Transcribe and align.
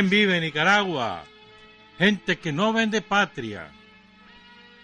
¿Quién 0.00 0.08
vive 0.08 0.36
en 0.36 0.44
Nicaragua? 0.44 1.24
Gente 1.98 2.38
que 2.38 2.54
no 2.54 2.72
vende 2.72 3.02
patria. 3.02 3.70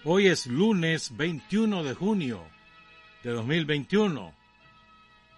Hoy 0.03 0.27
es 0.27 0.45
lunes 0.45 1.17
21 1.17 1.83
de 1.83 1.95
junio 1.95 2.43
de 3.23 3.31
2021. 3.31 4.31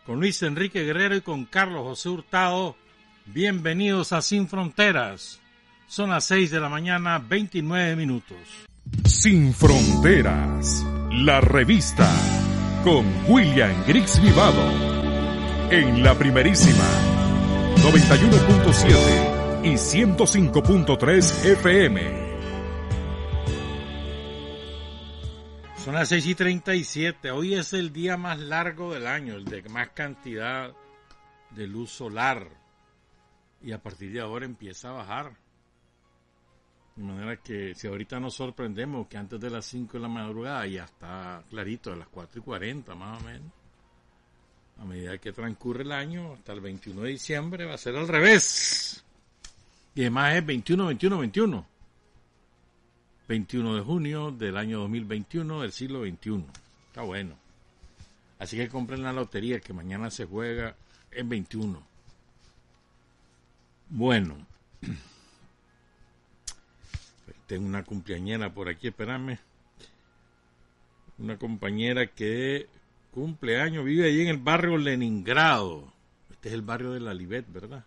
Con 0.06 0.20
Luis 0.20 0.44
Enrique 0.44 0.84
Guerrero 0.84 1.16
y 1.16 1.22
con 1.22 1.46
Carlos 1.46 1.84
José 1.84 2.10
Hurtado. 2.10 2.76
Bienvenidos 3.28 4.12
a 4.12 4.22
Sin 4.22 4.50
Fronteras. 4.50 5.40
Son 5.88 6.10
las 6.10 6.26
6 6.26 6.52
de 6.52 6.60
la 6.60 6.68
mañana, 6.68 7.18
29 7.18 7.96
minutos. 7.96 8.38
Sin 9.06 9.54
Fronteras, 9.54 10.86
la 11.10 11.40
revista 11.40 12.12
con 12.84 13.06
William 13.30 13.86
Griggs 13.88 14.22
Vivado. 14.22 15.70
En 15.72 16.04
la 16.04 16.16
primerísima 16.16 16.84
91.7 17.78 19.39
y 19.64 19.74
105.3 19.74 21.46
FM. 21.52 22.30
Son 25.84 25.94
las 25.94 26.08
6 26.10 26.28
y 26.28 26.36
37. 26.36 27.32
Hoy 27.32 27.56
es 27.56 27.74
el 27.74 27.92
día 27.92 28.16
más 28.16 28.40
largo 28.40 28.94
del 28.94 29.06
año, 29.06 29.36
el 29.36 29.44
de 29.44 29.62
más 29.64 29.90
cantidad 29.90 30.72
de 31.50 31.68
luz 31.68 31.92
solar. 31.92 32.48
Y 33.62 33.74
a 33.74 33.82
partir 33.84 34.14
de 34.14 34.22
ahora 34.22 34.46
empieza 34.46 34.90
a 34.90 34.94
bajar. 34.94 35.34
De 36.96 37.04
manera 37.04 37.36
que 37.38 37.76
si 37.76 37.88
ahorita 37.88 38.20
nos 38.20 38.36
sorprendemos 38.36 39.08
que 39.08 39.18
antes 39.18 39.42
de 39.42 39.50
las 39.50 39.66
5 39.66 39.94
de 39.94 40.00
la 40.00 40.08
madrugada 40.08 40.66
ya 40.68 40.86
está 40.86 41.44
clarito, 41.50 41.92
a 41.92 41.98
las 41.98 42.08
4 42.08 42.40
y 42.40 42.44
40 42.44 42.96
más 42.96 43.22
o 43.22 43.26
menos. 43.26 43.52
A 44.78 44.86
medida 44.86 45.18
que 45.18 45.34
transcurre 45.34 45.84
el 45.84 45.92
año, 45.92 46.34
hasta 46.34 46.54
el 46.54 46.62
21 46.62 47.02
de 47.02 47.10
diciembre, 47.10 47.66
va 47.66 47.74
a 47.74 47.78
ser 47.78 47.98
al 47.98 48.08
revés. 48.08 49.04
Y 50.00 50.04
además 50.04 50.34
es 50.34 50.46
21, 50.46 50.86
21, 50.86 51.18
21. 51.20 51.66
21 53.28 53.76
de 53.76 53.82
junio 53.82 54.32
del 54.32 54.56
año 54.56 54.80
2021 54.80 55.62
del 55.62 55.74
siglo 55.74 56.06
XXI. 56.06 56.46
Está 56.88 57.02
bueno. 57.02 57.36
Así 58.38 58.56
que 58.56 58.70
compren 58.70 59.04
la 59.04 59.12
lotería 59.12 59.60
que 59.60 59.74
mañana 59.74 60.10
se 60.10 60.24
juega 60.24 60.74
en 61.12 61.28
21. 61.28 61.84
Bueno. 63.90 64.38
Tengo 67.48 67.66
una 67.66 67.84
cumpleañera 67.84 68.54
por 68.54 68.70
aquí, 68.70 68.88
espérame. 68.88 69.38
Una 71.18 71.38
compañera 71.38 72.08
que 72.08 72.70
cumpleaños, 73.12 73.84
vive 73.84 74.08
allí 74.08 74.22
en 74.22 74.30
el 74.30 74.38
barrio 74.38 74.78
Leningrado. 74.78 75.92
Este 76.32 76.48
es 76.48 76.56
el 76.56 76.62
barrio 76.62 76.92
de 76.92 77.02
la 77.02 77.14
Libet, 77.14 77.52
¿verdad? 77.52 77.84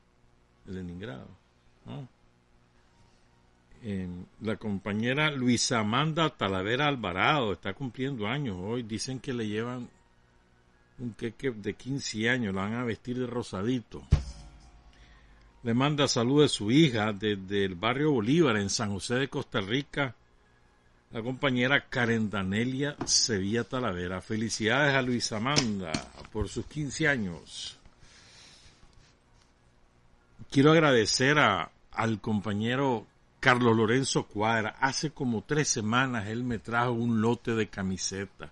La 4.41 4.57
compañera 4.57 5.31
Luisa 5.31 5.81
Amanda 5.81 6.31
Talavera 6.31 6.87
Alvarado 6.87 7.53
está 7.53 7.75
cumpliendo 7.75 8.29
años 8.29 8.57
hoy. 8.61 8.85
Dicen 8.85 9.19
que 9.19 9.33
le 9.33 9.49
llevan 9.49 9.89
un 10.99 11.15
queque 11.15 11.51
de 11.51 11.75
15 11.75 12.31
años, 12.31 12.55
la 12.55 12.63
van 12.63 12.75
a 12.75 12.85
vestir 12.85 13.19
de 13.19 13.27
rosadito. 13.27 14.07
Le 15.65 15.75
manda 15.75 16.07
salud 16.07 16.43
de 16.43 16.49
su 16.49 16.71
hija 16.71 17.13
desde 17.13 17.65
el 17.65 17.75
barrio 17.75 18.13
Bolívar 18.13 18.57
en 18.57 18.71
San 18.71 18.93
José 18.93 19.15
de 19.17 19.29
Costa 19.29 19.61
Rica, 19.61 20.15
la 21.11 21.23
compañera 21.23 21.89
Karen 21.89 22.31
Danelia 22.31 22.97
Sevilla 23.05 23.65
Talavera. 23.65 24.21
Felicidades 24.21 24.95
a 24.95 25.03
Luisa 25.03 25.39
Amanda 25.39 25.93
por 26.33 26.49
sus 26.49 26.67
15 26.67 27.09
años. 27.09 27.77
Quiero 30.51 30.73
agradecer 30.73 31.39
a, 31.39 31.72
al 31.93 32.21
compañero 32.21 33.07
Carlos 33.41 33.77
Lorenzo 33.77 34.27
Cuadra. 34.27 34.77
Hace 34.81 35.11
como 35.11 35.43
tres 35.43 35.69
semanas 35.69 36.29
él 36.29 36.45
me 36.45 36.59
trajo 36.59 36.93
un 36.93 37.21
lote 37.21 37.55
de 37.55 37.69
camisetas. 37.69 38.51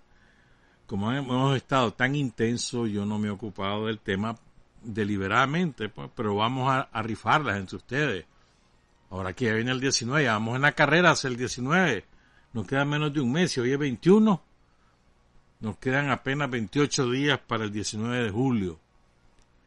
Como 0.86 1.12
hemos 1.12 1.56
estado 1.56 1.92
tan 1.92 2.16
intenso, 2.16 2.86
yo 2.86 3.06
no 3.06 3.18
me 3.18 3.28
he 3.28 3.30
ocupado 3.30 3.86
del 3.86 4.00
tema 4.00 4.36
deliberadamente, 4.82 5.88
pues, 5.88 6.10
pero 6.14 6.34
vamos 6.34 6.72
a, 6.72 7.02
rifarlas 7.02 7.58
entre 7.58 7.76
ustedes. 7.76 8.26
Ahora 9.10 9.32
que 9.32 9.46
ya 9.46 9.54
viene 9.54 9.70
el 9.70 9.80
19, 9.80 10.24
ya 10.24 10.32
vamos 10.32 10.56
en 10.56 10.62
la 10.62 10.72
carrera 10.72 11.12
hacia 11.12 11.28
el 11.28 11.36
19. 11.36 12.04
Nos 12.52 12.66
queda 12.66 12.84
menos 12.84 13.12
de 13.12 13.20
un 13.20 13.30
mes, 13.30 13.56
hoy 13.58 13.72
es 13.72 13.78
21. 13.78 14.42
Nos 15.60 15.76
quedan 15.76 16.10
apenas 16.10 16.50
28 16.50 17.10
días 17.10 17.38
para 17.38 17.64
el 17.64 17.72
19 17.72 18.24
de 18.24 18.30
julio. 18.30 18.78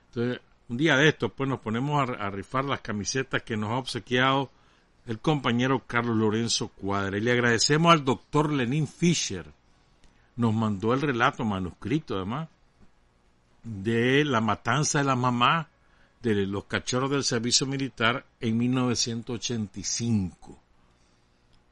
Entonces, 0.07 0.41
un 0.69 0.77
día 0.77 0.97
de 0.97 1.09
esto, 1.09 1.29
pues 1.29 1.49
nos 1.49 1.59
ponemos 1.59 2.09
a, 2.09 2.29
rifar 2.29 2.65
las 2.65 2.81
camisetas 2.81 3.43
que 3.43 3.57
nos 3.57 3.71
ha 3.71 3.77
obsequiado 3.77 4.49
el 5.05 5.19
compañero 5.19 5.83
Carlos 5.85 6.15
Lorenzo 6.15 6.69
Cuadra. 6.69 7.17
Y 7.17 7.21
le 7.21 7.33
agradecemos 7.33 7.91
al 7.91 8.05
doctor 8.05 8.51
Lenín 8.51 8.87
Fischer. 8.87 9.45
Nos 10.35 10.53
mandó 10.53 10.93
el 10.93 11.01
relato 11.01 11.43
manuscrito, 11.43 12.15
además 12.15 12.49
de 13.63 14.25
la 14.25 14.41
matanza 14.41 14.99
de 14.99 15.05
la 15.05 15.15
mamá 15.15 15.69
de 16.21 16.45
los 16.45 16.65
cachorros 16.65 17.11
del 17.11 17.23
servicio 17.23 17.65
militar 17.65 18.25
en 18.39 18.57
1985. 18.57 20.59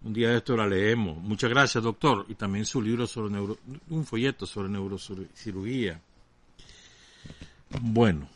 Un 0.04 0.14
día 0.14 0.30
de 0.30 0.38
esto 0.38 0.58
la 0.58 0.68
leemos. 0.68 1.18
Muchas 1.18 1.50
gracias, 1.50 1.84
doctor. 1.84 2.26
Y 2.28 2.36
también 2.36 2.66
su 2.66 2.82
libro 2.82 3.08
sobre 3.08 3.32
neuro, 3.32 3.58
un 3.90 4.06
folleto 4.06 4.46
sobre 4.46 4.70
neurocirugía. 4.70 6.02
Bueno, 7.80 8.28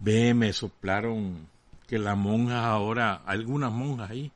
ve, 0.00 0.34
me 0.34 0.52
soplaron 0.52 1.48
que 1.86 1.98
las 1.98 2.16
monjas 2.16 2.64
ahora, 2.64 3.22
algunas 3.26 3.72
monjas 3.72 4.10
ahí, 4.10 4.32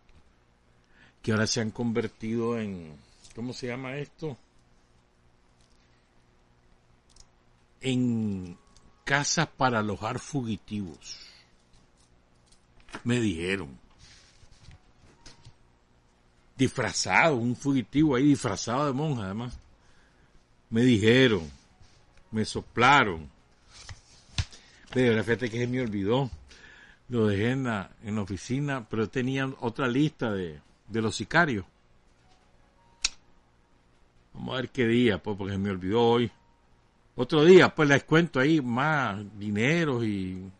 que 1.22 1.32
ahora 1.32 1.46
se 1.46 1.60
han 1.60 1.70
convertido 1.70 2.58
en, 2.58 2.96
¿cómo 3.34 3.52
se 3.52 3.66
llama 3.66 3.96
esto? 3.96 4.38
en 7.84 8.56
casas 9.04 9.46
para 9.46 9.80
alojar 9.80 10.18
fugitivos. 10.18 11.20
Me 13.04 13.20
dijeron. 13.20 13.78
Disfrazado, 16.56 17.36
un 17.36 17.54
fugitivo 17.54 18.16
ahí 18.16 18.24
disfrazado 18.24 18.86
de 18.86 18.92
monja 18.92 19.24
además. 19.24 19.58
Me 20.70 20.82
dijeron, 20.82 21.50
me 22.30 22.44
soplaron. 22.44 23.28
Pero 24.94 25.24
fíjate 25.24 25.50
que 25.50 25.58
se 25.58 25.66
me 25.66 25.80
olvidó. 25.80 26.30
Lo 27.08 27.26
dejé 27.26 27.50
en 27.50 27.64
la, 27.64 27.90
en 28.04 28.14
la 28.14 28.22
oficina, 28.22 28.86
pero 28.88 29.08
tenían 29.10 29.56
otra 29.60 29.88
lista 29.88 30.32
de, 30.32 30.60
de 30.88 31.02
los 31.02 31.16
sicarios. 31.16 31.66
Vamos 34.32 34.54
a 34.54 34.56
ver 34.60 34.70
qué 34.70 34.86
día, 34.86 35.22
pues, 35.22 35.36
porque 35.36 35.52
se 35.52 35.58
me 35.58 35.70
olvidó 35.70 36.00
hoy. 36.00 36.30
Otro 37.16 37.44
día, 37.44 37.74
pues 37.74 37.88
les 37.88 38.04
cuento 38.04 38.38
ahí 38.38 38.60
más 38.60 39.20
dinero 39.38 40.04
y, 40.04 40.50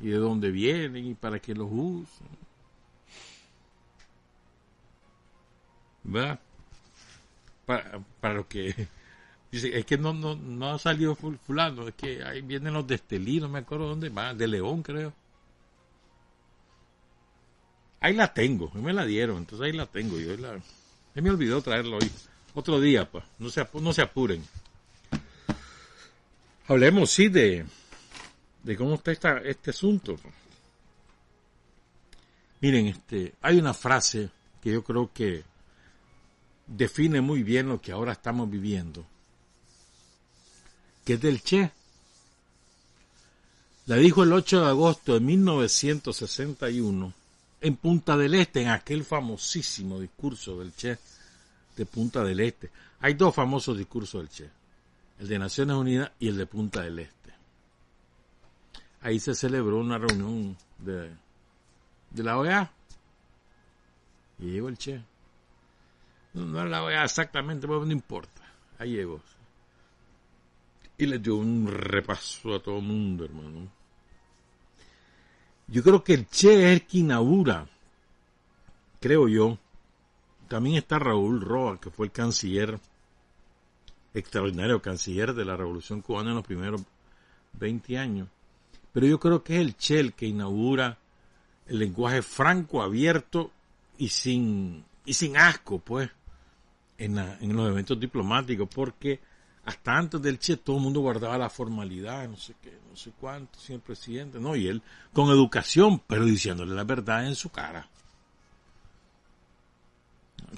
y 0.00 0.08
de 0.08 0.16
dónde 0.16 0.50
vienen 0.50 1.06
y 1.06 1.14
para 1.14 1.38
qué 1.38 1.54
los 1.54 1.68
usan. 1.70 2.28
¿Verdad? 6.02 6.40
Para, 7.64 8.00
para 8.20 8.34
lo 8.34 8.48
que... 8.48 8.88
Es 9.56 9.84
que 9.86 9.96
no, 9.96 10.12
no, 10.12 10.34
no 10.34 10.70
ha 10.70 10.78
salido 10.78 11.14
fulano, 11.14 11.86
es 11.86 11.94
que 11.94 12.24
ahí 12.24 12.40
vienen 12.42 12.74
los 12.74 12.86
de 12.86 12.96
Estelí, 12.96 13.38
no 13.38 13.48
me 13.48 13.60
acuerdo 13.60 13.88
dónde 13.88 14.08
va, 14.08 14.34
de 14.34 14.48
León 14.48 14.82
creo. 14.82 15.12
Ahí 18.00 18.14
la 18.14 18.34
tengo, 18.34 18.70
me 18.74 18.92
la 18.92 19.06
dieron, 19.06 19.38
entonces 19.38 19.66
ahí 19.66 19.72
la 19.72 19.86
tengo. 19.86 20.18
Yo 20.18 20.36
la, 20.36 20.60
me 21.14 21.30
olvidó 21.30 21.62
traerlo 21.62 21.98
hoy. 21.98 22.10
Otro 22.54 22.80
día, 22.80 23.10
pues, 23.10 23.24
no 23.38 23.48
se, 23.48 23.66
no 23.80 23.92
se 23.92 24.02
apuren. 24.02 24.44
Hablemos, 26.66 27.10
sí, 27.10 27.28
de, 27.28 27.64
de 28.62 28.76
cómo 28.76 28.94
está 28.94 29.12
esta, 29.12 29.38
este 29.38 29.70
asunto. 29.70 30.16
Miren, 32.60 32.86
este, 32.86 33.34
hay 33.42 33.58
una 33.58 33.74
frase 33.74 34.30
que 34.62 34.72
yo 34.72 34.82
creo 34.82 35.10
que 35.12 35.44
define 36.66 37.20
muy 37.20 37.42
bien 37.42 37.68
lo 37.68 37.80
que 37.80 37.92
ahora 37.92 38.12
estamos 38.12 38.50
viviendo, 38.50 39.04
que 41.04 41.14
es 41.14 41.20
del 41.20 41.42
Che. 41.42 41.70
La 43.86 43.96
dijo 43.96 44.22
el 44.22 44.32
8 44.32 44.60
de 44.60 44.66
agosto 44.66 45.14
de 45.14 45.20
1961 45.20 47.12
en 47.60 47.76
Punta 47.76 48.16
del 48.16 48.34
Este, 48.34 48.62
en 48.62 48.68
aquel 48.68 49.04
famosísimo 49.04 50.00
discurso 50.00 50.58
del 50.58 50.74
Che 50.74 50.98
de 51.76 51.86
Punta 51.86 52.24
del 52.24 52.40
Este. 52.40 52.70
Hay 53.00 53.14
dos 53.14 53.34
famosos 53.34 53.76
discursos 53.76 54.22
del 54.22 54.30
Che 54.30 54.64
el 55.18 55.28
de 55.28 55.38
Naciones 55.38 55.76
Unidas 55.76 56.10
y 56.18 56.28
el 56.28 56.36
de 56.36 56.46
Punta 56.46 56.82
del 56.82 56.98
Este. 56.98 57.32
Ahí 59.00 59.20
se 59.20 59.34
celebró 59.34 59.78
una 59.78 59.98
reunión 59.98 60.56
de, 60.78 61.10
de 62.10 62.22
la 62.22 62.38
OEA 62.38 62.72
y 64.38 64.46
llegó 64.46 64.68
el 64.68 64.78
Che. 64.78 65.02
No, 66.32 66.46
no 66.46 66.64
la 66.64 66.82
OEA 66.82 67.04
exactamente, 67.04 67.66
pero 67.66 67.84
no 67.84 67.92
importa. 67.92 68.42
Ahí 68.78 68.92
llegó. 68.92 69.20
Y 71.04 71.06
le 71.06 71.18
dio 71.18 71.36
un 71.36 71.66
repaso 71.66 72.54
a 72.54 72.62
todo 72.62 72.78
el 72.78 72.84
mundo, 72.84 73.26
hermano. 73.26 73.68
Yo 75.66 75.82
creo 75.82 76.02
que 76.02 76.14
el 76.14 76.26
Che 76.28 76.54
es 76.54 76.72
el 76.72 76.86
que 76.86 76.96
inaugura, 76.96 77.68
creo 79.00 79.28
yo. 79.28 79.58
También 80.48 80.76
está 80.76 80.98
Raúl 80.98 81.42
Roa, 81.42 81.78
que 81.78 81.90
fue 81.90 82.06
el 82.06 82.12
canciller, 82.12 82.80
extraordinario 84.14 84.80
canciller 84.80 85.34
de 85.34 85.44
la 85.44 85.58
Revolución 85.58 86.00
Cubana 86.00 86.30
en 86.30 86.36
los 86.36 86.46
primeros 86.46 86.80
20 87.52 87.98
años. 87.98 88.28
Pero 88.90 89.06
yo 89.06 89.20
creo 89.20 89.44
que 89.44 89.56
es 89.56 89.60
el 89.60 89.76
Che 89.76 90.00
el 90.00 90.14
que 90.14 90.24
inaugura 90.24 90.96
el 91.66 91.80
lenguaje 91.80 92.22
franco, 92.22 92.80
abierto 92.80 93.50
y 93.98 94.08
sin, 94.08 94.82
y 95.04 95.12
sin 95.12 95.36
asco, 95.36 95.80
pues, 95.80 96.08
en, 96.96 97.18
en 97.18 97.54
los 97.54 97.68
eventos 97.68 98.00
diplomáticos, 98.00 98.70
porque 98.74 99.20
hasta 99.64 99.96
antes 99.96 100.20
del 100.20 100.38
Che 100.38 100.58
todo 100.58 100.76
el 100.76 100.82
mundo 100.82 101.00
guardaba 101.00 101.38
la 101.38 101.48
formalidad, 101.48 102.28
no 102.28 102.36
sé 102.36 102.54
qué, 102.62 102.78
no 102.90 102.96
sé 102.96 103.12
cuánto, 103.18 103.58
señor 103.58 103.82
presidente, 103.82 104.38
no, 104.38 104.54
y 104.56 104.68
él 104.68 104.82
con 105.12 105.30
educación, 105.30 106.00
pero 106.06 106.24
diciéndole 106.24 106.74
la 106.74 106.84
verdad 106.84 107.26
en 107.26 107.34
su 107.34 107.50
cara. 107.50 107.88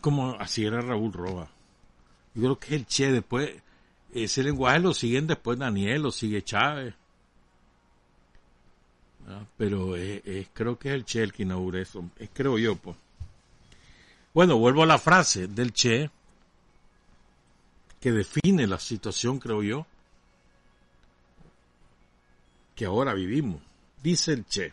Como 0.00 0.32
así 0.38 0.64
era 0.64 0.80
Raúl 0.80 1.12
Roa. 1.12 1.48
Yo 2.34 2.42
creo 2.42 2.58
que 2.58 2.74
el 2.74 2.86
Che 2.86 3.12
después, 3.12 3.54
ese 4.12 4.42
lenguaje 4.42 4.80
lo 4.80 4.92
siguen 4.92 5.26
después 5.26 5.58
Daniel, 5.58 6.02
lo 6.02 6.10
sigue 6.10 6.42
Chávez. 6.42 6.94
Ah, 9.28 9.44
pero 9.56 9.96
es, 9.96 10.48
creo 10.52 10.78
que 10.78 10.88
es 10.90 10.94
el 10.94 11.04
Che 11.04 11.22
el 11.22 11.32
que 11.32 11.44
inaugura 11.44 11.80
eso, 11.80 12.04
es, 12.18 12.28
creo 12.32 12.58
yo, 12.58 12.76
pues. 12.76 12.96
Bueno, 14.34 14.58
vuelvo 14.58 14.82
a 14.82 14.86
la 14.86 14.98
frase 14.98 15.48
del 15.48 15.72
Che, 15.72 16.10
que 18.06 18.12
define 18.12 18.68
la 18.68 18.78
situación, 18.78 19.40
creo 19.40 19.64
yo, 19.64 19.84
que 22.76 22.84
ahora 22.84 23.14
vivimos. 23.14 23.60
Dice 24.00 24.32
el 24.32 24.46
Che, 24.46 24.72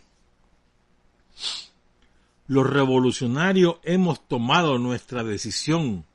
los 2.45 2.69
revolucionarios 2.69 3.77
hemos 3.81 4.27
tomado 4.27 4.77
nuestra 4.77 5.23
decisión 5.23 6.05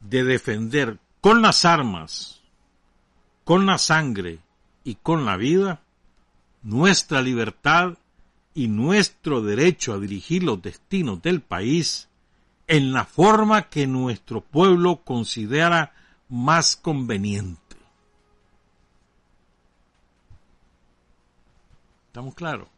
de 0.00 0.24
defender 0.24 0.98
con 1.20 1.42
las 1.42 1.66
armas, 1.66 2.40
con 3.44 3.66
la 3.66 3.76
sangre 3.76 4.38
y 4.82 4.94
con 4.94 5.26
la 5.26 5.36
vida 5.36 5.82
nuestra 6.62 7.20
libertad 7.20 7.98
y 8.54 8.68
nuestro 8.68 9.42
derecho 9.42 9.92
a 9.92 9.98
dirigir 9.98 10.42
los 10.42 10.62
destinos 10.62 11.20
del 11.20 11.42
país 11.42 12.08
en 12.66 12.94
la 12.94 13.04
forma 13.04 13.68
que 13.68 13.86
nuestro 13.86 14.40
pueblo 14.40 15.02
considera 15.04 15.92
más 16.30 16.76
conveniente. 16.76 17.76
¿Estamos 22.06 22.34
claros? 22.34 22.68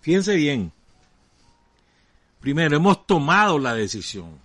Fíjense 0.00 0.34
bien. 0.36 0.72
Primero, 2.40 2.76
hemos 2.76 3.06
tomado 3.06 3.58
la 3.58 3.74
decisión. 3.74 4.38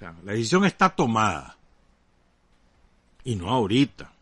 la 0.00 0.32
decisión 0.32 0.64
está 0.64 0.90
tomada. 0.90 1.56
Y 3.24 3.34
no 3.34 3.50
ahorita. 3.50 4.12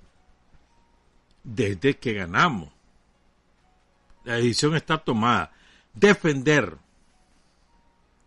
Desde 1.42 1.98
que 1.98 2.14
ganamos. 2.14 2.70
La 4.24 4.36
decisión 4.36 4.76
está 4.76 4.96
tomada. 4.96 5.52
Defender 5.92 6.78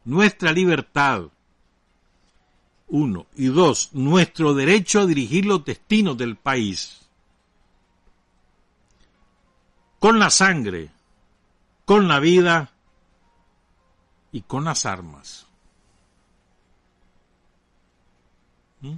nuestra 0.07 0.53
libertad. 0.53 1.23
Uno. 2.87 3.27
Y 3.35 3.47
dos, 3.47 3.89
nuestro 3.93 4.53
derecho 4.53 5.01
a 5.01 5.05
dirigir 5.05 5.45
los 5.45 5.63
destinos 5.65 6.17
del 6.17 6.37
país. 6.37 7.01
Con 9.99 10.17
la 10.17 10.29
sangre, 10.29 10.89
con 11.83 12.07
la 12.07 12.19
vida 12.19 12.71
y 14.31 14.41
con 14.41 14.63
las 14.63 14.85
armas. 14.85 15.45
¿Mm? 18.79 18.93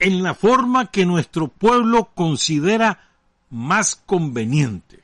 En 0.00 0.22
la 0.24 0.34
forma 0.34 0.90
que 0.90 1.06
nuestro 1.06 1.46
pueblo 1.46 2.10
considera 2.14 3.10
más 3.50 3.94
conveniente. 3.94 5.01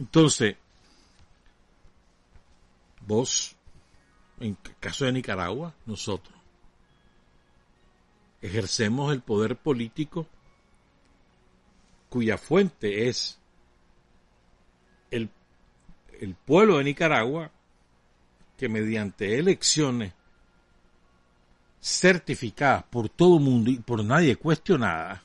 Entonces, 0.00 0.56
vos, 3.06 3.54
en 4.40 4.56
el 4.64 4.76
caso 4.80 5.04
de 5.04 5.12
Nicaragua, 5.12 5.74
nosotros, 5.84 6.34
ejercemos 8.40 9.12
el 9.12 9.20
poder 9.20 9.56
político 9.56 10.26
cuya 12.08 12.38
fuente 12.38 13.08
es 13.08 13.38
el, 15.10 15.28
el 16.18 16.34
pueblo 16.34 16.78
de 16.78 16.84
Nicaragua 16.84 17.50
que 18.56 18.70
mediante 18.70 19.38
elecciones 19.38 20.14
certificadas 21.78 22.84
por 22.84 23.10
todo 23.10 23.36
el 23.36 23.44
mundo 23.44 23.70
y 23.70 23.76
por 23.76 24.02
nadie 24.02 24.36
cuestionadas 24.36 25.20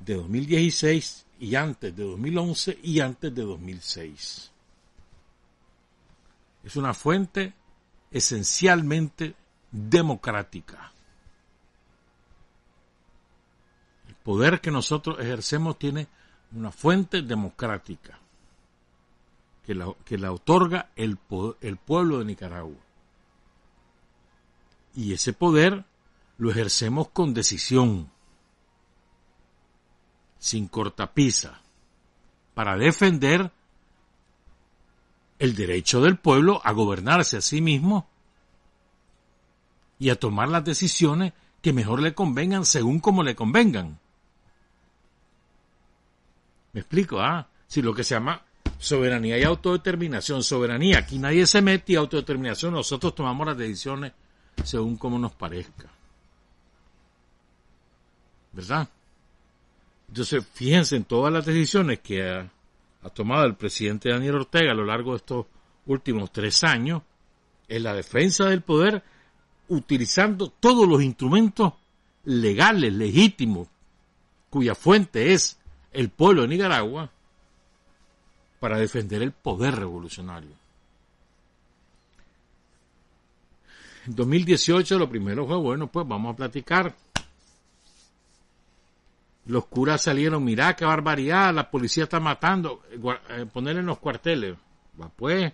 de 0.00 0.16
2016 0.16 1.25
y 1.38 1.54
antes 1.54 1.94
de 1.94 2.04
2011 2.04 2.78
y 2.82 3.00
antes 3.00 3.34
de 3.34 3.42
2006. 3.42 4.50
Es 6.64 6.76
una 6.76 6.94
fuente 6.94 7.52
esencialmente 8.10 9.34
democrática. 9.70 10.92
El 14.08 14.14
poder 14.16 14.60
que 14.60 14.70
nosotros 14.70 15.18
ejercemos 15.20 15.78
tiene 15.78 16.08
una 16.52 16.72
fuente 16.72 17.22
democrática 17.22 18.18
que 19.64 19.74
la, 19.74 19.92
que 20.04 20.16
la 20.16 20.32
otorga 20.32 20.90
el, 20.96 21.18
el 21.60 21.76
pueblo 21.76 22.18
de 22.18 22.24
Nicaragua. 22.24 22.76
Y 24.94 25.12
ese 25.12 25.32
poder 25.32 25.84
lo 26.38 26.50
ejercemos 26.50 27.08
con 27.08 27.34
decisión 27.34 28.10
sin 30.46 30.68
cortapisa 30.68 31.60
para 32.54 32.76
defender 32.76 33.50
el 35.40 35.56
derecho 35.56 36.00
del 36.00 36.18
pueblo 36.18 36.60
a 36.62 36.70
gobernarse 36.70 37.38
a 37.38 37.40
sí 37.40 37.60
mismo 37.60 38.06
y 39.98 40.10
a 40.10 40.20
tomar 40.20 40.48
las 40.48 40.64
decisiones 40.64 41.32
que 41.60 41.72
mejor 41.72 42.00
le 42.00 42.14
convengan 42.14 42.64
según 42.64 43.00
como 43.00 43.24
le 43.24 43.34
convengan. 43.34 43.98
¿Me 46.74 46.80
explico? 46.80 47.20
Ah, 47.20 47.48
si 47.66 47.82
lo 47.82 47.92
que 47.92 48.04
se 48.04 48.14
llama 48.14 48.40
soberanía 48.78 49.38
y 49.38 49.42
autodeterminación, 49.42 50.44
soberanía, 50.44 50.98
aquí 50.98 51.18
nadie 51.18 51.44
se 51.44 51.60
mete 51.60 51.94
y 51.94 51.96
autodeterminación, 51.96 52.72
nosotros 52.72 53.16
tomamos 53.16 53.48
las 53.48 53.58
decisiones 53.58 54.12
según 54.62 54.96
como 54.96 55.18
nos 55.18 55.32
parezca. 55.32 55.90
¿Verdad? 58.52 58.88
Entonces, 60.08 60.46
fíjense 60.52 60.96
en 60.96 61.04
todas 61.04 61.32
las 61.32 61.44
decisiones 61.44 62.00
que 62.00 62.22
ha, 62.22 62.50
tomado 63.14 63.44
el 63.44 63.54
presidente 63.54 64.10
Daniel 64.10 64.36
Ortega 64.36 64.72
a 64.72 64.74
lo 64.74 64.84
largo 64.84 65.12
de 65.12 65.18
estos 65.18 65.46
últimos 65.86 66.32
tres 66.32 66.64
años 66.64 67.02
en 67.68 67.84
la 67.84 67.94
defensa 67.94 68.46
del 68.46 68.62
poder, 68.62 69.02
utilizando 69.68 70.48
todos 70.48 70.88
los 70.88 71.02
instrumentos 71.02 71.72
legales, 72.24 72.92
legítimos, 72.92 73.68
cuya 74.50 74.74
fuente 74.74 75.32
es 75.32 75.58
el 75.92 76.08
pueblo 76.08 76.42
de 76.42 76.48
Nicaragua, 76.48 77.10
para 78.58 78.78
defender 78.78 79.22
el 79.22 79.32
poder 79.32 79.76
revolucionario. 79.76 80.50
En 84.06 84.14
2018 84.14 84.98
lo 84.98 85.08
primero 85.08 85.46
fue, 85.46 85.56
bueno, 85.56 85.86
pues 85.88 86.06
vamos 86.06 86.32
a 86.32 86.36
platicar 86.36 86.96
los 89.46 89.66
curas 89.66 90.02
salieron, 90.02 90.44
mirá 90.44 90.74
qué 90.74 90.84
barbaridad, 90.84 91.54
la 91.54 91.70
policía 91.70 92.04
está 92.04 92.18
matando, 92.18 92.82
eh, 92.90 93.46
ponerle 93.52 93.80
en 93.80 93.86
los 93.86 93.98
cuarteles. 93.98 94.56
Va 95.00 95.08
pues, 95.08 95.52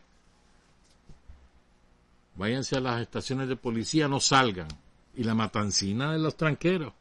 váyanse 2.35 2.77
a 2.77 2.81
las 2.81 3.03
estaciones 3.03 3.49
de 3.49 3.57
policía, 3.57 4.09
no 4.09 4.19
salgan. 4.19 4.69
Y 5.15 5.25
la 5.25 5.35
matancina 5.35 6.11
de 6.13 6.19
los 6.19 6.37
tranqueros. 6.39 6.95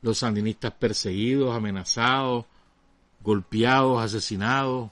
Los 0.00 0.18
sandinistas 0.18 0.72
perseguidos, 0.72 1.54
amenazados, 1.54 2.46
golpeados, 3.20 4.02
asesinados. 4.02 4.90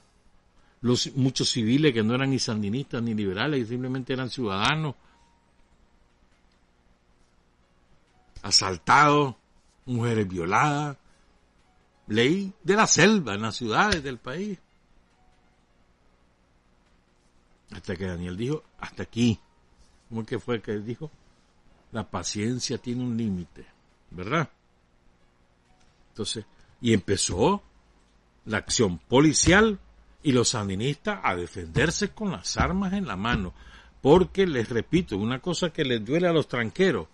Los, 0.81 1.15
muchos 1.15 1.49
civiles 1.49 1.93
que 1.93 2.03
no 2.03 2.13
eran 2.13 2.29
ni 2.29 2.37
sandinistas 2.37 3.01
ni 3.01 3.15
liberales, 3.15 3.69
simplemente 3.69 4.13
eran 4.13 4.29
ciudadanos. 4.29 4.93
Asaltados 8.43 9.33
mujeres 9.85 10.27
violadas, 10.27 10.97
ley 12.07 12.53
de 12.63 12.75
la 12.75 12.87
selva 12.87 13.33
en 13.35 13.41
las 13.41 13.55
ciudades 13.55 14.03
del 14.03 14.17
país. 14.17 14.59
Hasta 17.71 17.95
que 17.95 18.05
Daniel 18.05 18.37
dijo, 18.37 18.63
hasta 18.79 19.03
aquí. 19.03 19.39
¿Cómo 20.09 20.25
que 20.25 20.39
fue 20.39 20.61
que 20.61 20.73
dijo? 20.79 21.11
la 21.95 22.03
paciencia 22.03 22.77
tiene 22.77 23.03
un 23.03 23.15
límite, 23.15 23.65
¿verdad? 24.11 24.49
Entonces, 26.09 26.45
y 26.81 26.91
empezó 26.91 27.63
la 28.43 28.57
acción 28.57 28.97
policial 28.97 29.79
y 30.21 30.33
los 30.33 30.49
sandinistas 30.49 31.21
a 31.23 31.35
defenderse 31.35 32.09
con 32.09 32.33
las 32.33 32.57
armas 32.57 32.91
en 32.91 33.07
la 33.07 33.15
mano. 33.15 33.53
Porque, 34.01 34.45
les 34.45 34.67
repito, 34.67 35.15
una 35.15 35.39
cosa 35.39 35.69
que 35.69 35.85
les 35.85 36.03
duele 36.03 36.27
a 36.27 36.33
los 36.33 36.49
tranqueros, 36.49 37.07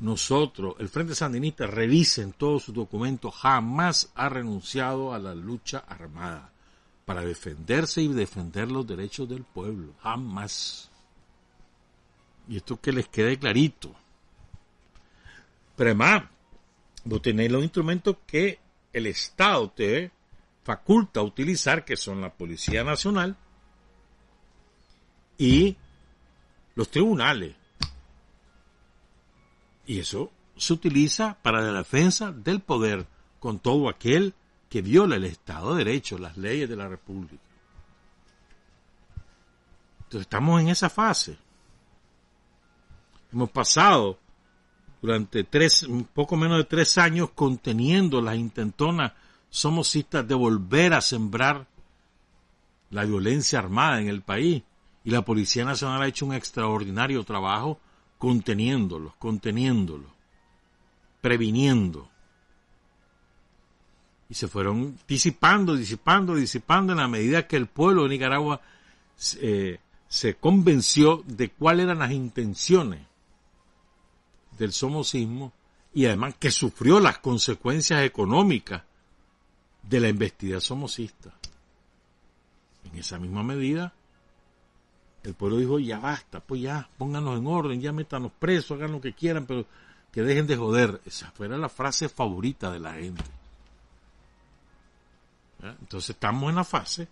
nosotros, 0.00 0.76
el 0.78 0.88
Frente 0.88 1.14
Sandinista, 1.14 1.66
revisen 1.66 2.32
todos 2.32 2.64
sus 2.64 2.74
documentos, 2.74 3.34
jamás 3.34 4.10
ha 4.14 4.28
renunciado 4.30 5.12
a 5.12 5.18
la 5.18 5.34
lucha 5.34 5.84
armada 5.86 6.50
para 7.04 7.22
defenderse 7.22 8.00
y 8.00 8.08
defender 8.08 8.70
los 8.70 8.86
derechos 8.86 9.28
del 9.28 9.44
pueblo. 9.44 9.92
Jamás. 10.02 10.90
Y 12.48 12.56
esto 12.56 12.80
que 12.80 12.92
les 12.92 13.08
quede 13.08 13.38
clarito. 13.38 13.94
Pero 15.76 15.90
además, 15.90 16.24
vos 17.04 17.20
tenéis 17.20 17.50
los 17.50 17.62
instrumentos 17.62 18.16
que 18.26 18.58
el 18.92 19.06
Estado 19.06 19.70
te 19.70 20.10
faculta 20.62 21.22
utilizar, 21.22 21.84
que 21.84 21.96
son 21.96 22.20
la 22.20 22.32
Policía 22.32 22.84
Nacional 22.84 23.36
y 25.36 25.76
los 26.74 26.90
tribunales. 26.90 27.59
Y 29.86 29.98
eso 29.98 30.30
se 30.56 30.72
utiliza 30.72 31.36
para 31.42 31.60
la 31.60 31.78
defensa 31.78 32.32
del 32.32 32.60
poder 32.60 33.06
con 33.38 33.58
todo 33.58 33.88
aquel 33.88 34.34
que 34.68 34.82
viola 34.82 35.16
el 35.16 35.24
Estado 35.24 35.74
de 35.74 35.84
Derecho, 35.84 36.18
las 36.18 36.36
leyes 36.36 36.68
de 36.68 36.76
la 36.76 36.88
República. 36.88 37.42
Entonces 40.04 40.22
estamos 40.22 40.60
en 40.60 40.68
esa 40.68 40.90
fase. 40.90 41.36
Hemos 43.32 43.50
pasado 43.50 44.18
durante 45.00 45.44
tres, 45.44 45.86
poco 46.12 46.36
menos 46.36 46.58
de 46.58 46.64
tres 46.64 46.98
años 46.98 47.30
conteniendo 47.34 48.20
las 48.20 48.36
intentonas 48.36 49.12
somocistas 49.48 50.26
de 50.26 50.34
volver 50.34 50.94
a 50.94 51.00
sembrar 51.00 51.66
la 52.90 53.04
violencia 53.04 53.58
armada 53.58 54.00
en 54.00 54.08
el 54.08 54.22
país. 54.22 54.62
Y 55.04 55.10
la 55.10 55.24
Policía 55.24 55.64
Nacional 55.64 56.02
ha 56.02 56.08
hecho 56.08 56.26
un 56.26 56.34
extraordinario 56.34 57.24
trabajo 57.24 57.80
conteniéndolos, 58.20 59.14
conteniéndolos, 59.14 60.10
previniendo. 61.22 62.06
Y 64.28 64.34
se 64.34 64.46
fueron 64.46 64.98
disipando, 65.08 65.74
disipando, 65.74 66.34
disipando 66.34 66.92
en 66.92 66.98
la 66.98 67.08
medida 67.08 67.48
que 67.48 67.56
el 67.56 67.66
pueblo 67.66 68.02
de 68.02 68.10
Nicaragua 68.10 68.60
eh, 69.40 69.80
se 70.06 70.34
convenció 70.34 71.24
de 71.26 71.48
cuáles 71.48 71.84
eran 71.84 72.00
las 72.00 72.12
intenciones 72.12 73.00
del 74.58 74.72
somocismo 74.74 75.54
y 75.94 76.04
además 76.04 76.34
que 76.38 76.50
sufrió 76.50 77.00
las 77.00 77.20
consecuencias 77.20 78.02
económicas 78.02 78.82
de 79.82 79.98
la 79.98 80.10
investidad 80.10 80.60
somocista. 80.60 81.32
En 82.84 82.98
esa 82.98 83.18
misma 83.18 83.42
medida, 83.42 83.94
el 85.22 85.34
pueblo 85.34 85.58
dijo, 85.58 85.78
ya 85.78 85.98
basta, 85.98 86.40
pues 86.40 86.62
ya, 86.62 86.88
pónganos 86.96 87.38
en 87.38 87.46
orden, 87.46 87.80
ya 87.80 87.92
métanos 87.92 88.32
presos, 88.38 88.78
hagan 88.78 88.92
lo 88.92 89.00
que 89.00 89.12
quieran, 89.12 89.46
pero 89.46 89.66
que 90.12 90.22
dejen 90.22 90.46
de 90.46 90.56
joder. 90.56 91.00
Esa 91.04 91.30
fue 91.32 91.48
la 91.48 91.68
frase 91.68 92.08
favorita 92.08 92.70
de 92.70 92.80
la 92.80 92.94
gente. 92.94 93.24
Entonces 95.62 96.10
estamos 96.10 96.48
en 96.48 96.56
la 96.56 96.64
fase 96.64 97.08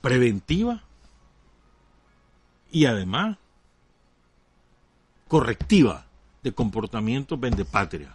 preventiva 0.00 0.82
y 2.70 2.86
además 2.86 3.38
correctiva 5.28 6.06
de 6.42 6.52
comportamiento 6.52 7.38
vendepatria, 7.38 8.14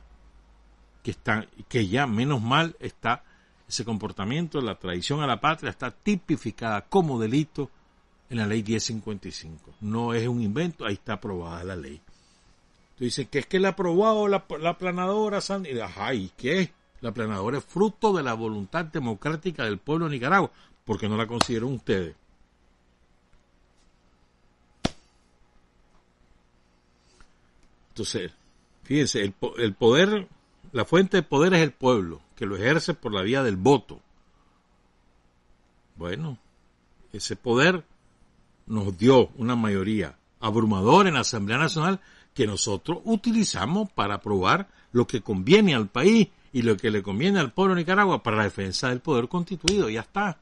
que 1.01 1.11
está, 1.11 1.47
que 1.67 1.87
ya 1.87 2.05
menos 2.05 2.41
mal 2.41 2.75
está 2.79 3.23
ese 3.71 3.85
comportamiento, 3.85 4.61
la 4.61 4.75
traición 4.75 5.21
a 5.21 5.27
la 5.27 5.39
patria 5.39 5.69
está 5.69 5.91
tipificada 5.91 6.81
como 6.81 7.19
delito 7.19 7.69
en 8.29 8.37
la 8.37 8.45
ley 8.45 8.63
1055. 8.63 9.75
No 9.81 10.13
es 10.13 10.27
un 10.27 10.41
invento, 10.41 10.85
ahí 10.85 10.95
está 10.95 11.13
aprobada 11.13 11.63
la 11.63 11.75
ley. 11.75 12.01
Tú 12.97 13.05
dices 13.05 13.27
que 13.29 13.39
es 13.39 13.45
que 13.47 13.59
la 13.59 13.69
ha 13.69 13.71
aprobado 13.71 14.27
la, 14.27 14.45
la 14.59 14.77
planadora 14.77 15.41
Sandy. 15.41 15.79
Ajá, 15.79 16.13
¿y 16.13 16.31
qué? 16.37 16.71
La 16.99 17.13
planadora 17.13 17.57
es 17.57 17.63
fruto 17.63 18.13
de 18.13 18.23
la 18.23 18.33
voluntad 18.33 18.85
democrática 18.85 19.63
del 19.63 19.79
pueblo 19.79 20.05
de 20.05 20.11
Nicaragua, 20.11 20.51
porque 20.85 21.07
no 21.07 21.15
la 21.15 21.25
consideran 21.25 21.73
ustedes. 21.73 22.15
Entonces, 27.89 28.31
fíjense, 28.83 29.21
el, 29.21 29.33
el 29.57 29.73
poder, 29.73 30.27
la 30.71 30.85
fuente 30.85 31.17
de 31.17 31.23
poder 31.23 31.53
es 31.53 31.61
el 31.61 31.71
pueblo, 31.71 32.21
que 32.35 32.45
lo 32.45 32.55
ejerce 32.55 32.93
por 32.93 33.13
la 33.13 33.21
vía 33.21 33.43
del 33.43 33.57
voto. 33.57 34.01
Bueno, 35.95 36.37
ese 37.11 37.35
poder 37.35 37.83
nos 38.65 38.97
dio 38.97 39.29
una 39.35 39.55
mayoría 39.55 40.17
abrumadora 40.39 41.09
en 41.09 41.15
la 41.15 41.21
Asamblea 41.21 41.57
Nacional 41.57 41.99
que 42.33 42.47
nosotros 42.47 42.99
utilizamos 43.03 43.91
para 43.91 44.15
aprobar 44.15 44.69
lo 44.91 45.05
que 45.05 45.21
conviene 45.21 45.75
al 45.75 45.89
país 45.89 46.29
y 46.53 46.61
lo 46.61 46.77
que 46.77 46.91
le 46.91 47.03
conviene 47.03 47.39
al 47.39 47.51
pueblo 47.51 47.75
de 47.75 47.81
Nicaragua 47.81 48.23
para 48.23 48.37
la 48.37 48.43
defensa 48.43 48.89
del 48.89 48.99
poder 48.99 49.27
constituido. 49.27 49.89
Ya 49.89 50.01
está. 50.01 50.37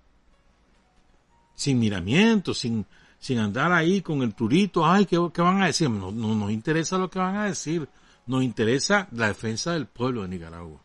Sin 1.56 1.80
miramiento, 1.80 2.54
sin, 2.54 2.86
sin 3.20 3.40
andar 3.40 3.72
ahí 3.72 4.02
con 4.02 4.22
el 4.22 4.34
turito, 4.34 4.86
ay, 4.86 5.06
¿qué, 5.06 5.18
van 5.18 5.62
a 5.62 5.68
decir? 5.68 5.90
No, 5.90 6.12
no 6.12 6.36
nos 6.36 6.52
interesa 6.52 6.98
lo 6.98 7.10
que 7.10 7.20
van 7.20 7.36
a 7.36 7.46
decir, 7.46 7.88
nos 8.30 8.44
interesa 8.44 9.08
la 9.14 9.30
defensa 9.30 9.74
del 9.74 9.88
pueblo 9.88 10.22
de 10.22 10.28
Nicaragua. 10.28 10.80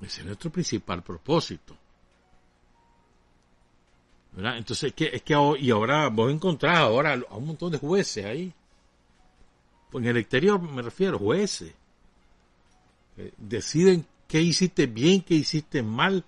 Ese 0.00 0.22
es 0.22 0.26
nuestro 0.26 0.50
principal 0.50 1.02
propósito. 1.02 1.76
Entonces, 4.38 4.84
es 4.84 4.94
que, 4.94 5.20
que, 5.20 5.56
y 5.60 5.70
ahora 5.70 6.08
vos 6.08 6.32
encontrás 6.32 6.78
ahora 6.78 7.20
a 7.28 7.36
un 7.36 7.48
montón 7.48 7.72
de 7.72 7.76
jueces 7.76 8.24
ahí. 8.24 8.54
En 9.92 10.06
el 10.06 10.16
exterior 10.16 10.62
me 10.62 10.80
refiero, 10.80 11.18
jueces. 11.18 11.74
deciden 13.36 14.06
qué 14.26 14.40
hiciste 14.40 14.86
bien, 14.86 15.20
qué 15.20 15.34
hiciste 15.34 15.82
mal, 15.82 16.24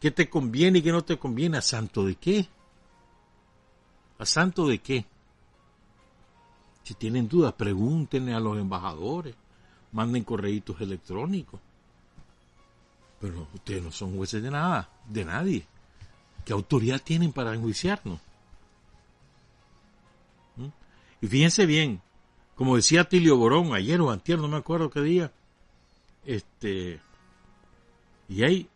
qué 0.00 0.10
te 0.10 0.30
conviene 0.30 0.78
y 0.78 0.82
qué 0.82 0.92
no 0.92 1.04
te 1.04 1.18
conviene. 1.18 1.58
¿A 1.58 1.62
santo 1.62 2.06
de 2.06 2.14
qué? 2.14 2.48
¿A 4.18 4.24
santo 4.24 4.66
de 4.66 4.78
qué? 4.78 5.04
Si 6.82 6.94
tienen 6.94 7.28
dudas, 7.28 7.52
pregúntenle 7.54 8.34
a 8.34 8.40
los 8.40 8.58
embajadores, 8.58 9.34
manden 9.92 10.24
correitos 10.24 10.80
electrónicos. 10.80 11.60
Pero 13.20 13.46
ustedes 13.54 13.82
no 13.82 13.92
son 13.92 14.16
jueces 14.16 14.42
de 14.42 14.50
nada, 14.50 14.88
de 15.08 15.24
nadie. 15.24 15.66
¿Qué 16.44 16.52
autoridad 16.52 17.00
tienen 17.02 17.32
para 17.32 17.54
enjuiciarnos? 17.54 18.18
¿Mm? 20.56 20.68
Y 21.20 21.26
fíjense 21.26 21.66
bien, 21.66 22.00
como 22.54 22.76
decía 22.76 23.04
Tilio 23.04 23.36
Borón 23.36 23.74
ayer 23.74 24.00
o 24.00 24.10
antier, 24.10 24.38
no 24.38 24.48
me 24.48 24.56
acuerdo 24.56 24.90
qué 24.90 25.02
día, 25.02 25.32
este, 26.24 27.00
y 28.28 28.42
hay 28.42 28.68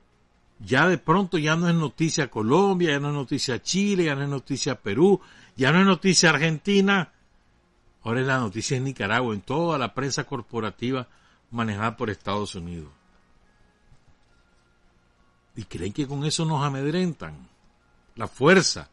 ya 0.60 0.88
de 0.88 0.98
pronto 0.98 1.38
ya 1.38 1.56
no 1.56 1.68
es 1.68 1.74
noticia 1.74 2.30
Colombia, 2.30 2.90
ya 2.90 3.00
no 3.00 3.08
es 3.08 3.14
noticia 3.14 3.62
Chile, 3.62 4.04
ya 4.04 4.14
no 4.14 4.22
es 4.22 4.28
noticia 4.28 4.80
Perú, 4.80 5.20
ya 5.56 5.72
no 5.72 5.80
es 5.80 5.86
noticia 5.86 6.30
Argentina, 6.30 7.12
ahora 8.04 8.20
es 8.20 8.26
la 8.26 8.38
noticia 8.38 8.76
en 8.76 8.84
Nicaragua, 8.84 9.34
en 9.34 9.40
toda 9.40 9.78
la 9.78 9.94
prensa 9.94 10.24
corporativa 10.24 11.08
manejada 11.50 11.96
por 11.96 12.10
Estados 12.10 12.54
Unidos. 12.54 12.90
Y 15.56 15.64
creen 15.64 15.92
que 15.92 16.06
con 16.06 16.24
eso 16.24 16.44
nos 16.44 16.64
amedrentan. 16.64 17.48
La 18.16 18.28
fuerza 18.28 18.88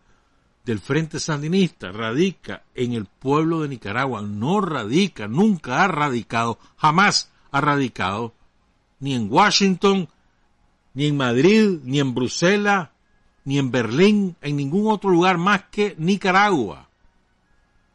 del 0.65 0.79
Frente 0.79 1.19
Sandinista 1.19 1.91
radica 1.91 2.63
en 2.75 2.93
el 2.93 3.05
pueblo 3.05 3.61
de 3.61 3.69
Nicaragua, 3.69 4.21
no 4.21 4.61
radica, 4.61 5.27
nunca 5.27 5.83
ha 5.83 5.87
radicado, 5.87 6.59
jamás 6.77 7.31
ha 7.51 7.61
radicado, 7.61 8.33
ni 8.99 9.15
en 9.15 9.31
Washington, 9.31 10.07
ni 10.93 11.07
en 11.07 11.17
Madrid, 11.17 11.79
ni 11.83 11.99
en 11.99 12.13
Bruselas, 12.13 12.89
ni 13.43 13.57
en 13.57 13.71
Berlín, 13.71 14.35
en 14.41 14.55
ningún 14.55 14.91
otro 14.91 15.09
lugar 15.09 15.37
más 15.37 15.63
que 15.71 15.95
Nicaragua. 15.97 16.87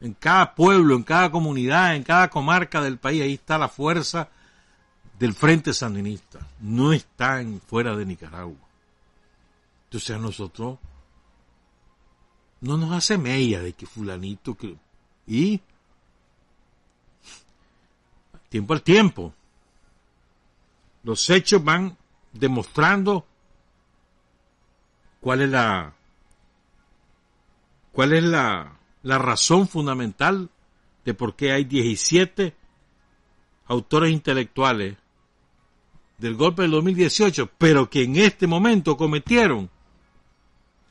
En 0.07 0.15
cada 0.15 0.55
pueblo, 0.55 0.95
en 0.95 1.03
cada 1.03 1.33
comunidad, 1.33 1.97
en 1.97 2.05
cada 2.05 2.31
comarca 2.31 2.81
del 2.81 2.97
país, 2.97 3.23
ahí 3.23 3.35
está 3.35 3.59
la 3.59 3.69
fuerza 3.69 4.29
del 5.19 5.35
Frente 5.35 5.75
Sandinista. 5.75 6.47
No 6.61 6.93
está 6.93 7.41
en, 7.41 7.61
fuera 7.61 7.97
de 7.97 8.07
Nicaragua. 8.07 8.69
Entonces 9.87 10.15
a 10.15 10.21
nosotros 10.21 10.79
no 12.61 12.77
nos 12.77 12.93
hace 12.93 13.19
mella 13.19 13.61
de 13.61 13.73
que 13.73 13.85
fulanito. 13.85 14.57
Y 15.27 15.61
tiempo 18.49 18.75
al 18.75 18.83
tiempo. 18.83 19.35
Los 21.03 21.29
hechos 21.31 21.65
van 21.65 21.97
demostrando 22.33 23.27
cuál 25.21 25.43
es 25.43 25.51
la 25.51 25.95
cuál 27.91 28.13
es 28.13 28.23
la, 28.23 28.77
la 29.07 29.19
razón 29.19 29.69
fundamental 29.69 30.51
de 31.05 31.15
por 31.15 31.37
qué 31.37 31.53
hay 31.53 31.63
17 31.63 32.57
autores 33.67 34.13
intelectuales 34.13 34.97
del 36.19 36.35
golpe 36.35 36.63
del 36.63 36.73
2018, 36.73 37.53
pero 37.57 37.89
que 37.89 38.03
en 38.03 38.17
este 38.17 38.49
momento 38.49 38.97
cometieron 38.97 39.71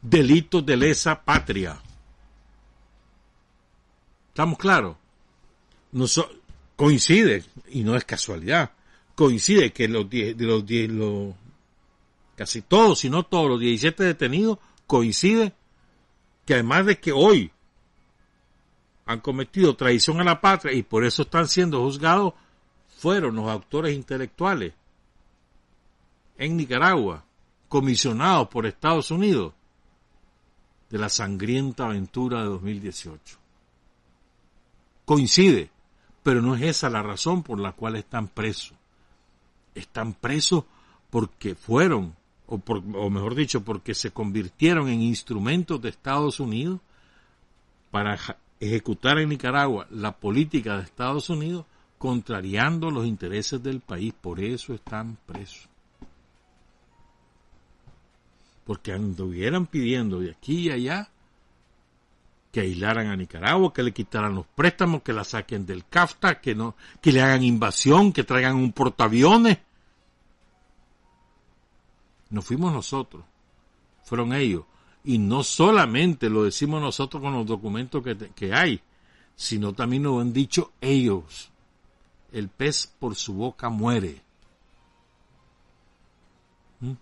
delitos 0.02 0.66
de 0.66 0.78
lesa 0.78 1.26
patria. 1.26 1.78
¿Estamos 4.30 4.60
claros? 4.60 4.96
No 5.92 6.06
coincide, 6.78 7.44
y 7.68 7.84
no 7.84 7.98
es 7.98 8.06
casualidad, 8.06 8.72
coincide 9.14 9.74
que 9.74 9.90
los, 9.90 10.10
de 10.10 10.36
los, 10.40 10.64
los 10.70 11.36
casi 12.38 12.62
todos, 12.62 13.00
si 13.00 13.10
no 13.10 13.24
todos 13.24 13.50
los 13.50 13.60
17 13.60 14.06
detenidos, 14.06 14.60
coincide 14.88 15.52
que 16.46 16.54
además 16.54 16.86
de 16.86 16.98
que 16.98 17.12
hoy 17.12 17.52
han 19.06 19.20
cometido 19.20 19.76
traición 19.76 20.20
a 20.20 20.24
la 20.24 20.42
patria 20.42 20.74
y 20.74 20.84
por 20.84 21.06
eso 21.06 21.24
están 21.24 21.48
siendo 21.48 21.82
juzgados, 21.84 22.34
fueron 22.98 23.36
los 23.36 23.50
autores 23.50 23.96
intelectuales 23.96 24.74
en 26.38 26.58
Nicaragua, 26.58 27.24
comisionados 27.70 28.48
por 28.50 28.66
Estados 28.66 29.12
Unidos, 29.12 29.54
de 30.90 30.98
la 30.98 31.10
sangrienta 31.10 31.86
aventura 31.86 32.42
de 32.42 32.46
2018. 32.46 33.38
Coincide, 35.06 35.70
pero 36.24 36.42
no 36.42 36.56
es 36.56 36.64
esa 36.64 36.90
la 36.90 37.04
razón 37.04 37.44
por 37.44 37.60
la 37.60 37.74
cual 37.74 37.96
están 37.96 38.28
presos. 38.28 38.74
Están 39.76 40.14
presos 40.14 40.64
porque 41.10 41.56
fueron, 41.56 42.16
o, 42.48 42.56
o 42.56 43.10
mejor 43.10 43.36
dicho, 43.36 43.64
porque 43.64 43.94
se 43.94 44.12
convirtieron 44.12 44.90
en 44.90 45.02
instrumentos 45.02 45.82
de 45.82 45.90
Estados 45.90 46.40
Unidos 46.40 46.80
para 47.92 48.18
ejecutar 48.66 49.20
en 49.20 49.30
Nicaragua 49.30 49.88
la 49.90 50.18
política 50.18 50.78
de 50.78 50.84
Estados 50.84 51.30
Unidos 51.30 51.66
contrariando 51.98 52.92
los 52.92 53.06
intereses 53.06 53.62
del 53.64 53.80
país. 53.80 54.14
Por 54.20 54.40
eso 54.40 54.74
están 54.74 55.18
presos. 55.26 55.68
Porque 58.66 58.92
anduvieran 58.92 59.68
pidiendo 59.68 60.20
de 60.20 60.32
aquí 60.32 60.68
y 60.68 60.72
allá 60.72 61.10
que 62.52 62.62
aislaran 62.62 63.08
a 63.08 63.18
Nicaragua, 63.18 63.74
que 63.74 63.84
le 63.84 63.92
quitaran 63.92 64.34
los 64.34 64.48
préstamos, 64.48 65.02
que 65.02 65.12
la 65.12 65.26
saquen 65.26 65.66
del 65.66 65.86
CAFTA, 65.86 66.40
que 66.40 66.56
no, 66.56 66.76
que 67.02 67.12
le 67.12 67.22
hagan 67.22 67.44
invasión, 67.44 68.14
que 68.14 68.24
traigan 68.24 68.56
un 68.56 68.72
portaaviones. 68.72 69.58
No 72.30 72.42
fuimos 72.42 72.72
nosotros, 72.72 73.26
fueron 74.06 74.32
ellos. 74.34 74.64
Y 75.06 75.20
no 75.20 75.44
solamente 75.44 76.30
lo 76.30 76.44
decimos 76.44 76.82
nosotros 76.82 77.22
con 77.22 77.34
los 77.34 77.46
documentos 77.46 78.04
que, 78.36 78.54
hay, 78.54 78.82
sino 79.36 79.74
también 79.74 80.04
lo 80.04 80.20
han 80.20 80.34
dicho 80.34 80.72
ellos. 80.82 81.50
El 82.32 82.50
pez 82.50 82.92
por 83.00 83.16
su 83.16 83.36
boca 83.36 83.70
muere. 83.70 84.22
¿Mm? 86.80 86.94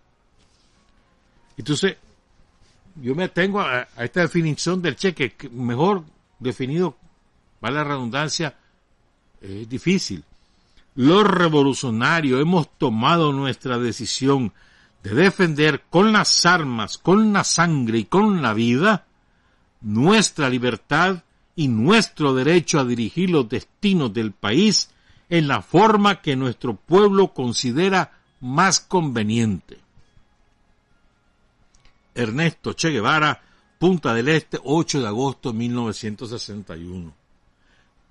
Entonces, 1.58 1.98
yo 2.96 3.16
me 3.16 3.24
atengo 3.24 3.62
a, 3.62 3.88
esta 3.98 4.22
definición 4.22 4.82
del 4.82 4.96
cheque, 4.96 5.34
mejor 5.52 6.04
definido, 6.40 6.98
vale 7.62 7.78
la 7.78 7.84
redundancia, 7.86 8.56
es 9.42 9.68
difícil. 9.68 10.24
Los 10.96 11.24
revolucionarios 11.24 12.42
hemos 12.42 12.70
tomado 12.78 13.32
nuestra 13.32 13.80
decisión 13.80 14.54
de 15.04 15.14
defender 15.14 15.84
con 15.90 16.14
las 16.14 16.46
armas, 16.46 16.98
con 16.98 17.34
la 17.34 17.44
sangre 17.44 18.00
y 18.00 18.06
con 18.06 18.42
la 18.42 18.54
vida 18.54 19.06
nuestra 19.82 20.50
libertad 20.50 21.24
y 21.56 21.68
nuestro 21.68 22.34
derecho 22.34 22.80
a 22.80 22.86
dirigir 22.86 23.30
los 23.30 23.48
destinos 23.50 24.14
del 24.14 24.32
país 24.32 24.90
en 25.30 25.50
la 25.50 25.62
forma 25.62 26.22
que 26.22 26.38
nuestro 26.38 26.76
pueblo 26.76 27.34
considera 27.34 28.14
más 28.40 28.80
conveniente. 28.80 29.78
Ernesto 32.16 32.74
Che 32.74 32.90
Guevara, 32.90 33.42
Punta 33.78 34.14
del 34.14 34.30
Este, 34.30 34.58
8 34.64 35.02
de 35.02 35.08
agosto 35.08 35.52
de 35.52 35.58
1961. 35.58 37.14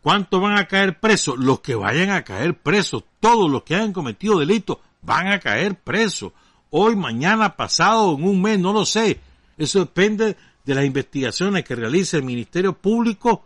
¿Cuántos 0.02 0.42
van 0.42 0.58
a 0.58 0.66
caer 0.66 1.00
presos? 1.00 1.38
Los 1.38 1.60
que 1.60 1.74
vayan 1.74 2.10
a 2.10 2.22
caer 2.24 2.58
presos, 2.58 3.04
todos 3.20 3.50
los 3.50 3.62
que 3.62 3.76
hayan 3.76 3.92
cometido 3.94 4.38
delitos 4.38 4.78
van 5.00 5.28
a 5.28 5.40
caer 5.40 5.76
presos 5.76 6.32
hoy, 6.72 6.96
mañana, 6.96 7.54
pasado, 7.54 8.16
en 8.16 8.24
un 8.24 8.42
mes, 8.42 8.58
no 8.58 8.72
lo 8.72 8.84
sé. 8.84 9.20
Eso 9.56 9.80
depende 9.80 10.36
de 10.64 10.74
las 10.74 10.84
investigaciones 10.84 11.64
que 11.64 11.76
realice 11.76 12.16
el 12.16 12.24
Ministerio 12.24 12.72
Público 12.72 13.44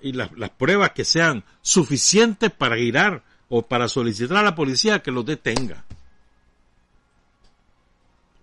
y 0.00 0.12
las 0.12 0.50
pruebas 0.56 0.92
que 0.92 1.04
sean 1.04 1.44
suficientes 1.60 2.50
para 2.52 2.76
girar 2.76 3.22
o 3.48 3.62
para 3.62 3.88
solicitar 3.88 4.38
a 4.38 4.42
la 4.42 4.54
policía 4.54 5.02
que 5.02 5.10
los 5.10 5.26
detenga. 5.26 5.84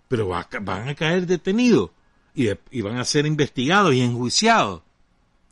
Pero 0.08 0.28
van 0.28 0.88
a 0.88 0.94
caer 0.94 1.26
detenidos 1.26 1.90
y, 2.34 2.48
y 2.70 2.82
van 2.82 2.98
a 2.98 3.04
ser 3.04 3.26
investigados 3.26 3.94
y 3.94 4.02
enjuiciados. 4.02 4.82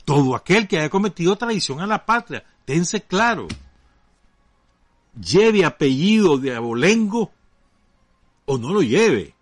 Todo 0.05 0.37
aquel 0.37 0.69
que 0.69 0.79
haya 0.79 0.91
cometido 0.91 1.37
traición 1.37 1.81
a 1.81 1.87
la 1.87 2.05
patria, 2.05 2.45
tense 2.67 3.01
claro. 3.01 3.49
Lleve 5.15 5.65
apellido 5.65 6.39
de 6.39 6.55
abolengo 6.55 7.31
o 8.47 8.59
no 8.59 8.73
lo 8.73 8.83
lleve. 8.83 9.35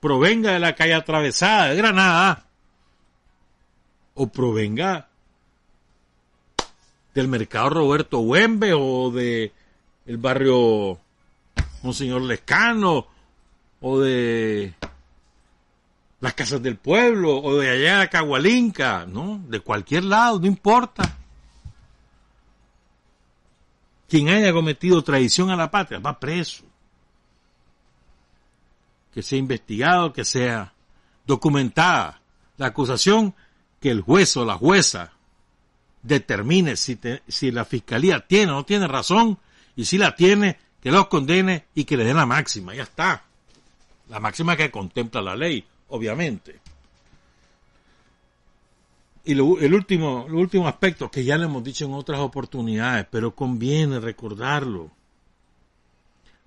Provenga 0.00 0.52
de 0.52 0.60
la 0.60 0.74
calle 0.74 0.94
atravesada 0.94 1.68
de 1.68 1.76
Granada 1.76 2.46
o 4.14 4.26
provenga 4.28 5.08
del 7.14 7.28
mercado 7.28 7.70
Roberto 7.70 8.20
Huembe 8.20 8.72
o 8.74 9.10
de 9.10 9.52
el 10.06 10.16
barrio 10.18 10.98
Monseñor 11.82 12.22
Lescano 12.22 13.06
o 13.80 14.00
de 14.00 14.74
las 16.20 16.34
casas 16.34 16.62
del 16.62 16.76
pueblo 16.76 17.38
o 17.38 17.58
de 17.58 17.70
allá 17.70 18.00
de 18.00 18.08
Cagualinca, 18.08 19.06
¿no? 19.06 19.40
De 19.48 19.60
cualquier 19.60 20.04
lado, 20.04 20.38
no 20.40 20.46
importa. 20.46 21.16
Quien 24.08 24.28
haya 24.28 24.52
cometido 24.52 25.02
traición 25.02 25.50
a 25.50 25.56
la 25.56 25.70
patria 25.70 25.98
va 25.98 26.18
preso. 26.18 26.64
Que 29.12 29.22
sea 29.22 29.38
investigado, 29.38 30.12
que 30.12 30.24
sea 30.24 30.72
documentada 31.26 32.20
la 32.56 32.66
acusación, 32.66 33.34
que 33.80 33.90
el 33.90 34.00
juez 34.00 34.36
o 34.36 34.44
la 34.44 34.54
jueza 34.54 35.12
determine 36.02 36.76
si, 36.76 36.98
si 37.26 37.50
la 37.50 37.64
fiscalía 37.64 38.20
tiene 38.20 38.52
o 38.52 38.56
no 38.56 38.64
tiene 38.64 38.86
razón 38.86 39.38
y 39.74 39.84
si 39.84 39.98
la 39.98 40.14
tiene, 40.14 40.58
que 40.80 40.92
los 40.92 41.08
condene 41.08 41.66
y 41.74 41.84
que 41.84 41.96
le 41.96 42.04
den 42.04 42.16
la 42.16 42.26
máxima. 42.26 42.74
Ya 42.74 42.84
está. 42.84 43.24
La 44.08 44.20
máxima 44.20 44.56
que 44.56 44.70
contempla 44.70 45.20
la 45.20 45.34
ley, 45.34 45.64
obviamente. 45.88 46.60
Y 49.28 49.34
lo, 49.34 49.58
el 49.58 49.74
último, 49.74 50.26
el 50.28 50.34
último 50.36 50.68
aspecto 50.68 51.10
que 51.10 51.24
ya 51.24 51.36
le 51.36 51.46
hemos 51.46 51.64
dicho 51.64 51.84
en 51.84 51.94
otras 51.94 52.20
oportunidades, 52.20 53.08
pero 53.10 53.34
conviene 53.34 53.98
recordarlo. 53.98 54.92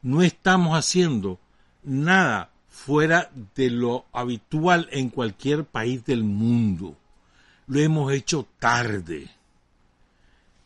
No 0.02 0.22
estamos 0.22 0.78
haciendo 0.78 1.40
nada 1.84 2.52
fuera 2.70 3.32
de 3.54 3.70
lo 3.70 4.06
habitual 4.14 4.88
en 4.94 5.10
cualquier 5.10 5.66
país 5.66 6.06
del 6.06 6.24
mundo. 6.24 6.96
Lo 7.68 7.82
hemos 7.82 8.14
hecho 8.14 8.48
tarde. 8.60 9.30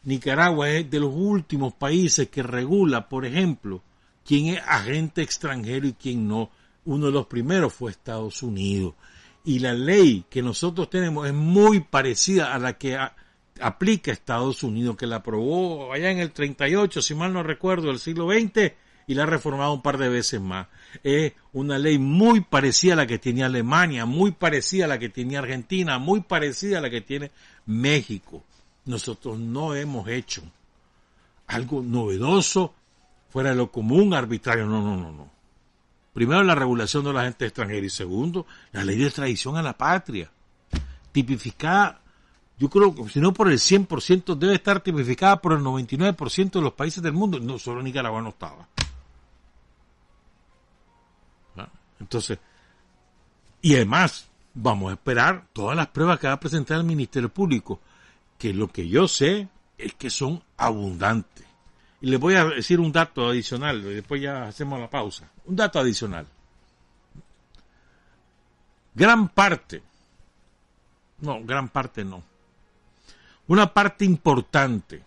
Nicaragua 0.04 0.69
es 0.69 0.91
de 0.91 0.99
los 0.99 1.12
últimos 1.15 1.73
países 1.73 2.30
que 2.30 2.43
regula, 2.43 3.10
por 3.10 3.26
ejemplo, 3.26 3.82
quién 4.23 4.54
es 4.54 4.62
agente 4.67 5.23
extranjero 5.23 5.88
y 5.88 5.93
quién 5.93 6.28
no. 6.28 6.52
Uno 6.86 7.08
de 7.08 7.12
los 7.12 7.26
primeros 7.26 7.73
fue 7.73 7.89
Estados 7.89 8.43
Unidos 8.43 8.93
y 9.43 9.60
la 9.60 9.73
ley 9.73 10.25
que 10.29 10.41
nosotros 10.41 10.89
tenemos 10.89 11.27
es 11.27 11.34
muy 11.34 11.82
parecida 11.82 12.53
a 12.53 12.60
la 12.60 12.77
que 12.77 12.97
aplica 13.60 14.12
Estados 14.12 14.63
Unidos, 14.63 14.95
que 14.95 15.08
la 15.08 15.17
aprobó 15.17 15.91
allá 15.93 16.12
en 16.12 16.19
el 16.19 16.32
38, 16.32 17.01
si 17.01 17.15
mal 17.15 17.34
no 17.34 17.43
recuerdo, 17.43 17.88
del 17.88 17.99
siglo 17.99 18.29
XX, 18.32 18.73
y 19.06 19.15
la 19.15 19.23
ha 19.23 19.25
reformado 19.25 19.73
un 19.73 19.82
par 19.82 19.97
de 19.97 20.08
veces 20.08 20.39
más. 20.39 20.67
Es 21.03 21.34
una 21.51 21.77
ley 21.77 21.97
muy 21.97 22.41
parecida 22.41 22.93
a 22.93 22.97
la 22.97 23.08
que 23.08 23.19
tenía 23.19 23.47
Alemania, 23.47 24.06
muy 24.06 24.32
parecida 24.32 24.86
a 24.86 24.88
la 24.88 24.99
que 24.99 25.10
tenía 25.10 25.39
Argentina, 25.39 25.99
muy 25.99 26.21
parecida 26.21 26.77
a 26.77 26.82
la 26.82 26.89
que 26.89 27.01
tiene 27.01 27.32
México. 27.65 28.43
Nosotros 28.86 29.38
no 29.39 29.75
hemos 29.75 30.08
hecho 30.08 30.41
algo 31.47 31.82
novedoso, 31.82 32.73
fuera 33.29 33.49
de 33.49 33.56
lo 33.56 33.71
común, 33.71 34.13
arbitrario, 34.13 34.65
no, 34.65 34.82
no, 34.82 34.95
no, 34.95 35.12
no. 35.12 35.33
Primero, 36.13 36.43
la 36.43 36.56
regulación 36.56 37.04
de 37.04 37.13
la 37.13 37.23
gente 37.23 37.45
extranjera 37.45 37.86
y 37.86 37.89
segundo, 37.89 38.45
la 38.71 38.84
ley 38.84 38.97
de 38.97 39.08
extradición 39.08 39.58
a 39.58 39.63
la 39.63 39.76
patria. 39.76 40.32
Tipificada, 41.12 42.02
yo 42.58 42.69
creo 42.69 42.93
que 42.93 43.10
si 43.10 43.19
no 43.19 43.34
por 43.34 43.49
el 43.49 43.58
100%, 43.58 44.36
debe 44.36 44.54
estar 44.54 44.82
tipificada 44.82 45.41
por 45.41 45.54
el 45.54 45.60
99% 45.60 46.52
de 46.52 46.62
los 46.62 46.73
países 46.73 47.02
del 47.02 47.13
mundo. 47.13 47.39
No, 47.39 47.58
solo 47.58 47.82
Nicaragua 47.82 48.21
no 48.21 48.30
estaba. 48.30 48.67
¿Ah? 51.58 51.69
Entonces, 51.99 52.38
y 53.62 53.76
además, 53.76 54.30
vamos 54.54 54.91
a 54.91 54.93
esperar 54.93 55.47
todas 55.52 55.76
las 55.76 55.88
pruebas 55.88 56.19
que 56.19 56.28
va 56.28 56.34
a 56.34 56.39
presentar 56.39 56.78
el 56.78 56.84
Ministerio 56.84 57.30
Público, 57.30 57.80
que 58.38 58.54
lo 58.54 58.67
que 58.67 58.88
yo 58.88 59.08
sé 59.08 59.47
es 59.78 59.95
que 59.95 60.10
son 60.10 60.43
abundantes. 60.58 61.42
Y 62.03 62.07
les 62.07 62.19
voy 62.19 62.35
a 62.35 62.43
decir 62.43 62.81
un 62.81 62.91
dato 62.91 63.29
adicional, 63.29 63.81
después 63.81 64.21
ya 64.21 64.43
hacemos 64.43 64.77
la 64.77 64.89
pausa. 64.89 65.31
Un 65.45 65.55
dato 65.55 65.79
adicional. 65.79 66.27
Gran 68.93 69.29
parte, 69.29 69.81
no, 71.19 71.41
gran 71.45 71.69
parte 71.69 72.03
no. 72.03 72.21
Una 73.47 73.73
parte 73.73 74.03
importante 74.03 75.01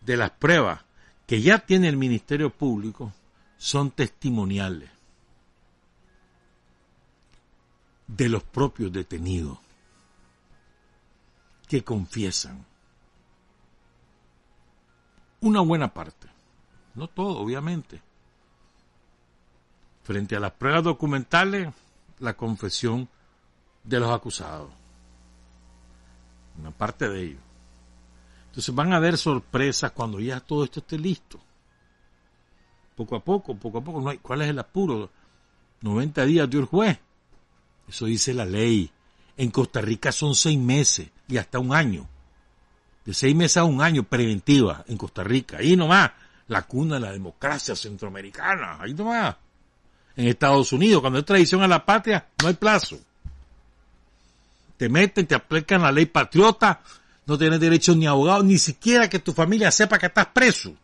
de 0.00 0.16
las 0.16 0.30
pruebas 0.30 0.84
que 1.26 1.42
ya 1.42 1.58
tiene 1.58 1.88
el 1.88 1.96
Ministerio 1.96 2.50
Público 2.50 3.12
son 3.58 3.90
testimoniales 3.90 4.88
de 8.06 8.28
los 8.28 8.44
propios 8.44 8.92
detenidos 8.92 9.58
que 11.66 11.82
confiesan. 11.82 12.71
Una 15.42 15.60
buena 15.60 15.92
parte, 15.92 16.28
no 16.94 17.08
todo, 17.08 17.38
obviamente. 17.38 18.00
Frente 20.04 20.36
a 20.36 20.40
las 20.40 20.52
pruebas 20.52 20.84
documentales, 20.84 21.68
la 22.20 22.34
confesión 22.34 23.08
de 23.82 24.00
los 24.00 24.10
acusados. 24.10 24.70
Una 26.58 26.70
parte 26.70 27.08
de 27.08 27.22
ellos. 27.22 27.40
Entonces 28.46 28.72
van 28.74 28.92
a 28.92 28.96
haber 28.96 29.18
sorpresas 29.18 29.90
cuando 29.90 30.20
ya 30.20 30.38
todo 30.38 30.62
esto 30.62 30.78
esté 30.78 30.96
listo. 30.96 31.40
Poco 32.94 33.16
a 33.16 33.20
poco, 33.20 33.56
poco 33.56 33.78
a 33.78 33.80
poco. 33.84 34.00
No 34.00 34.10
hay, 34.10 34.18
¿Cuál 34.18 34.42
es 34.42 34.48
el 34.48 34.58
apuro? 34.60 35.10
90 35.80 36.24
días 36.24 36.48
de 36.48 36.58
un 36.58 36.66
juez. 36.66 36.98
Eso 37.88 38.06
dice 38.06 38.32
la 38.32 38.44
ley. 38.44 38.90
En 39.36 39.50
Costa 39.50 39.80
Rica 39.80 40.12
son 40.12 40.36
seis 40.36 40.58
meses 40.58 41.10
y 41.26 41.38
hasta 41.38 41.58
un 41.58 41.74
año. 41.74 42.06
De 43.04 43.14
seis 43.14 43.34
meses 43.34 43.56
a 43.56 43.64
un 43.64 43.82
año 43.82 44.04
preventiva 44.04 44.84
en 44.86 44.96
Costa 44.96 45.24
Rica. 45.24 45.58
Ahí 45.58 45.76
nomás, 45.76 46.10
la 46.48 46.62
cuna 46.62 46.94
de 46.96 47.00
la 47.00 47.12
democracia 47.12 47.74
centroamericana. 47.74 48.78
Ahí 48.80 48.94
nomás. 48.94 49.36
En 50.16 50.28
Estados 50.28 50.72
Unidos, 50.72 51.00
cuando 51.00 51.18
es 51.18 51.24
traición 51.24 51.62
a 51.62 51.68
la 51.68 51.84
patria, 51.84 52.26
no 52.40 52.48
hay 52.48 52.54
plazo. 52.54 52.98
Te 54.76 54.88
meten, 54.88 55.26
te 55.26 55.34
aplican 55.34 55.82
la 55.82 55.92
ley 55.92 56.06
patriota, 56.06 56.80
no 57.26 57.38
tienes 57.38 57.60
derecho 57.60 57.94
ni 57.94 58.06
abogado, 58.06 58.42
ni 58.42 58.58
siquiera 58.58 59.08
que 59.08 59.20
tu 59.20 59.32
familia 59.32 59.70
sepa 59.70 59.98
que 59.98 60.06
estás 60.06 60.26
preso. 60.26 60.74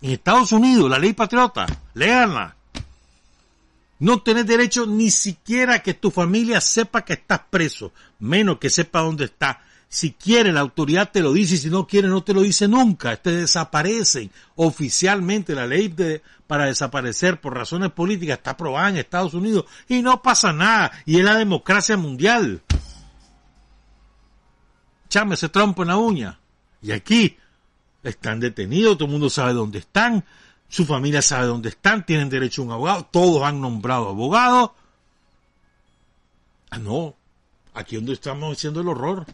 En 0.00 0.10
Estados 0.10 0.52
Unidos, 0.52 0.90
la 0.90 0.98
ley 0.98 1.12
patriota, 1.12 1.66
léanla. 1.94 2.56
No 4.00 4.22
tenés 4.22 4.46
derecho 4.46 4.86
ni 4.86 5.10
siquiera 5.10 5.82
que 5.82 5.94
tu 5.94 6.10
familia 6.10 6.60
sepa 6.60 7.04
que 7.04 7.14
estás 7.14 7.40
preso, 7.48 7.92
menos 8.18 8.58
que 8.58 8.68
sepa 8.70 9.00
dónde 9.00 9.24
está. 9.26 9.62
Si 9.88 10.12
quiere, 10.12 10.52
la 10.52 10.60
autoridad 10.60 11.10
te 11.12 11.20
lo 11.20 11.32
dice 11.32 11.54
y 11.54 11.58
si 11.58 11.70
no 11.70 11.86
quiere, 11.86 12.08
no 12.08 12.22
te 12.22 12.34
lo 12.34 12.42
dice 12.42 12.66
nunca. 12.66 13.16
Te 13.16 13.30
desaparecen. 13.30 14.30
Oficialmente 14.56 15.54
la 15.54 15.66
ley 15.66 15.88
de, 15.88 16.22
para 16.46 16.66
desaparecer 16.66 17.40
por 17.40 17.54
razones 17.54 17.92
políticas 17.92 18.38
está 18.38 18.52
aprobada 18.52 18.88
en 18.88 18.96
Estados 18.96 19.34
Unidos 19.34 19.66
y 19.88 20.02
no 20.02 20.20
pasa 20.22 20.52
nada. 20.52 20.90
Y 21.06 21.18
es 21.18 21.24
la 21.24 21.36
democracia 21.36 21.96
mundial. 21.96 22.62
Chame 25.08 25.34
ese 25.34 25.48
trompo 25.48 25.82
en 25.82 25.88
la 25.88 25.96
uña. 25.96 26.40
Y 26.82 26.90
aquí 26.90 27.36
están 28.02 28.40
detenidos, 28.40 28.98
todo 28.98 29.06
el 29.06 29.12
mundo 29.12 29.30
sabe 29.30 29.52
dónde 29.52 29.78
están 29.78 30.24
su 30.74 30.84
familia 30.84 31.22
sabe 31.22 31.46
dónde 31.46 31.68
están, 31.68 32.04
tienen 32.04 32.28
derecho 32.28 32.62
a 32.62 32.64
un 32.64 32.72
abogado, 32.72 33.04
todos 33.04 33.44
han 33.44 33.60
nombrado 33.60 34.08
abogado. 34.08 34.74
Ah, 36.68 36.78
no, 36.78 37.14
aquí 37.74 37.94
donde 37.94 38.14
estamos 38.14 38.56
haciendo 38.56 38.80
el 38.80 38.88
horror. 38.88 39.24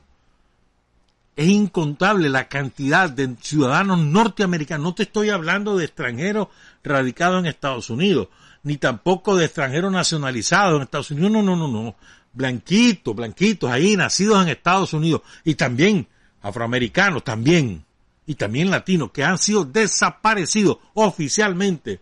Es 1.40 1.48
incontable 1.48 2.28
la 2.28 2.48
cantidad 2.48 3.08
de 3.08 3.34
ciudadanos 3.40 3.98
norteamericanos. 3.98 4.84
No 4.84 4.94
te 4.94 5.04
estoy 5.04 5.30
hablando 5.30 5.74
de 5.74 5.86
extranjeros 5.86 6.48
radicados 6.84 7.40
en 7.40 7.46
Estados 7.46 7.88
Unidos, 7.88 8.28
ni 8.62 8.76
tampoco 8.76 9.36
de 9.36 9.46
extranjeros 9.46 9.90
nacionalizados 9.90 10.76
en 10.76 10.82
Estados 10.82 11.10
Unidos. 11.12 11.30
No, 11.30 11.42
no, 11.42 11.56
no, 11.56 11.66
no. 11.66 11.96
Blanquitos, 12.34 13.16
blanquitos, 13.16 13.70
ahí 13.70 13.96
nacidos 13.96 14.42
en 14.42 14.50
Estados 14.50 14.92
Unidos. 14.92 15.22
Y 15.42 15.54
también 15.54 16.06
afroamericanos, 16.42 17.24
también 17.24 17.86
y 18.26 18.34
también 18.34 18.70
latinos 18.70 19.10
que 19.10 19.24
han 19.24 19.38
sido 19.38 19.64
desaparecidos 19.64 20.76
oficialmente 20.92 22.00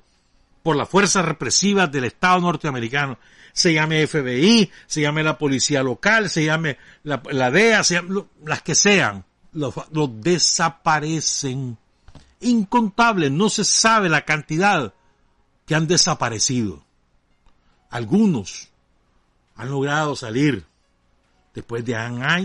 por 0.64 0.74
las 0.74 0.88
fuerzas 0.88 1.24
represivas 1.24 1.92
del 1.92 2.06
Estado 2.06 2.40
norteamericano, 2.40 3.20
se 3.52 3.72
llame 3.72 4.04
FBI, 4.04 4.68
se 4.86 5.00
llame 5.00 5.22
la 5.22 5.38
policía 5.38 5.84
local, 5.84 6.28
se 6.28 6.44
llame 6.44 6.76
la, 7.04 7.50
DEA, 7.52 7.84
se 7.84 8.02
las 8.44 8.62
que 8.62 8.74
sean, 8.74 9.24
los, 9.52 9.74
desaparecen. 10.20 11.78
Incontables, 12.40 13.30
no 13.32 13.48
se 13.48 13.64
sabe 13.64 14.08
la 14.08 14.24
cantidad 14.24 14.94
que 15.66 15.74
han 15.74 15.86
desaparecido. 15.88 16.84
Algunos 17.90 18.68
han 19.56 19.70
logrado 19.70 20.14
salir 20.14 20.64
después 21.54 21.84
de 21.84 21.96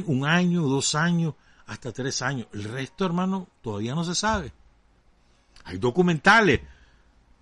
un 0.07 0.25
año, 0.25 0.63
dos 0.63 0.95
años, 0.95 1.35
hasta 1.67 1.91
tres 1.91 2.21
años. 2.21 2.47
El 2.53 2.63
resto, 2.63 3.05
hermano, 3.05 3.47
todavía 3.61 3.93
no 3.93 4.03
se 4.03 4.15
sabe. 4.15 4.51
Hay 5.65 5.77
documentales 5.77 6.61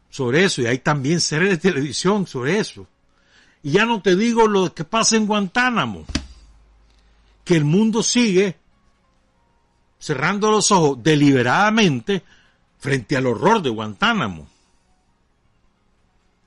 sobre 0.09 0.43
eso 0.43 0.61
y 0.61 0.65
hay 0.65 0.79
también 0.79 1.21
series 1.21 1.51
de 1.51 1.57
televisión 1.57 2.27
sobre 2.27 2.59
eso. 2.59 2.87
Y 3.63 3.71
ya 3.71 3.85
no 3.85 4.01
te 4.01 4.15
digo 4.15 4.47
lo 4.47 4.73
que 4.73 4.83
pasa 4.83 5.15
en 5.15 5.27
Guantánamo, 5.27 6.05
que 7.43 7.55
el 7.55 7.65
mundo 7.65 8.03
sigue 8.03 8.57
cerrando 10.01 10.49
los 10.49 10.71
ojos 10.71 10.97
deliberadamente 11.01 12.23
frente 12.79 13.15
al 13.15 13.27
horror 13.27 13.61
de 13.61 13.69
Guantánamo. 13.69 14.49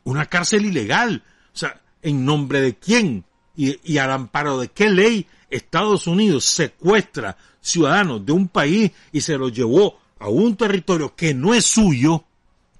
Una 0.03 0.27
cárcel 0.27 0.67
ilegal. 0.67 1.23
O 1.55 1.57
sea, 1.57 1.81
¿en 2.03 2.25
nombre 2.25 2.61
de 2.61 2.77
quién 2.77 3.25
y, 3.57 3.99
al 3.99 4.11
amparo 4.11 4.59
de 4.59 4.69
qué 4.69 4.90
ley 4.90 5.27
Estados 5.49 6.09
Unidos 6.09 6.45
secuestra 6.45 7.37
ciudadanos 7.61 8.27
de 8.27 8.33
un 8.33 8.49
país 8.49 8.90
y 9.12 9.21
se 9.21 9.38
los 9.38 9.53
llevó 9.53 10.01
a 10.19 10.29
un 10.29 10.57
territorio 10.57 11.14
que 11.14 11.33
no 11.33 11.55
es 11.55 11.64
suyo, 11.64 12.25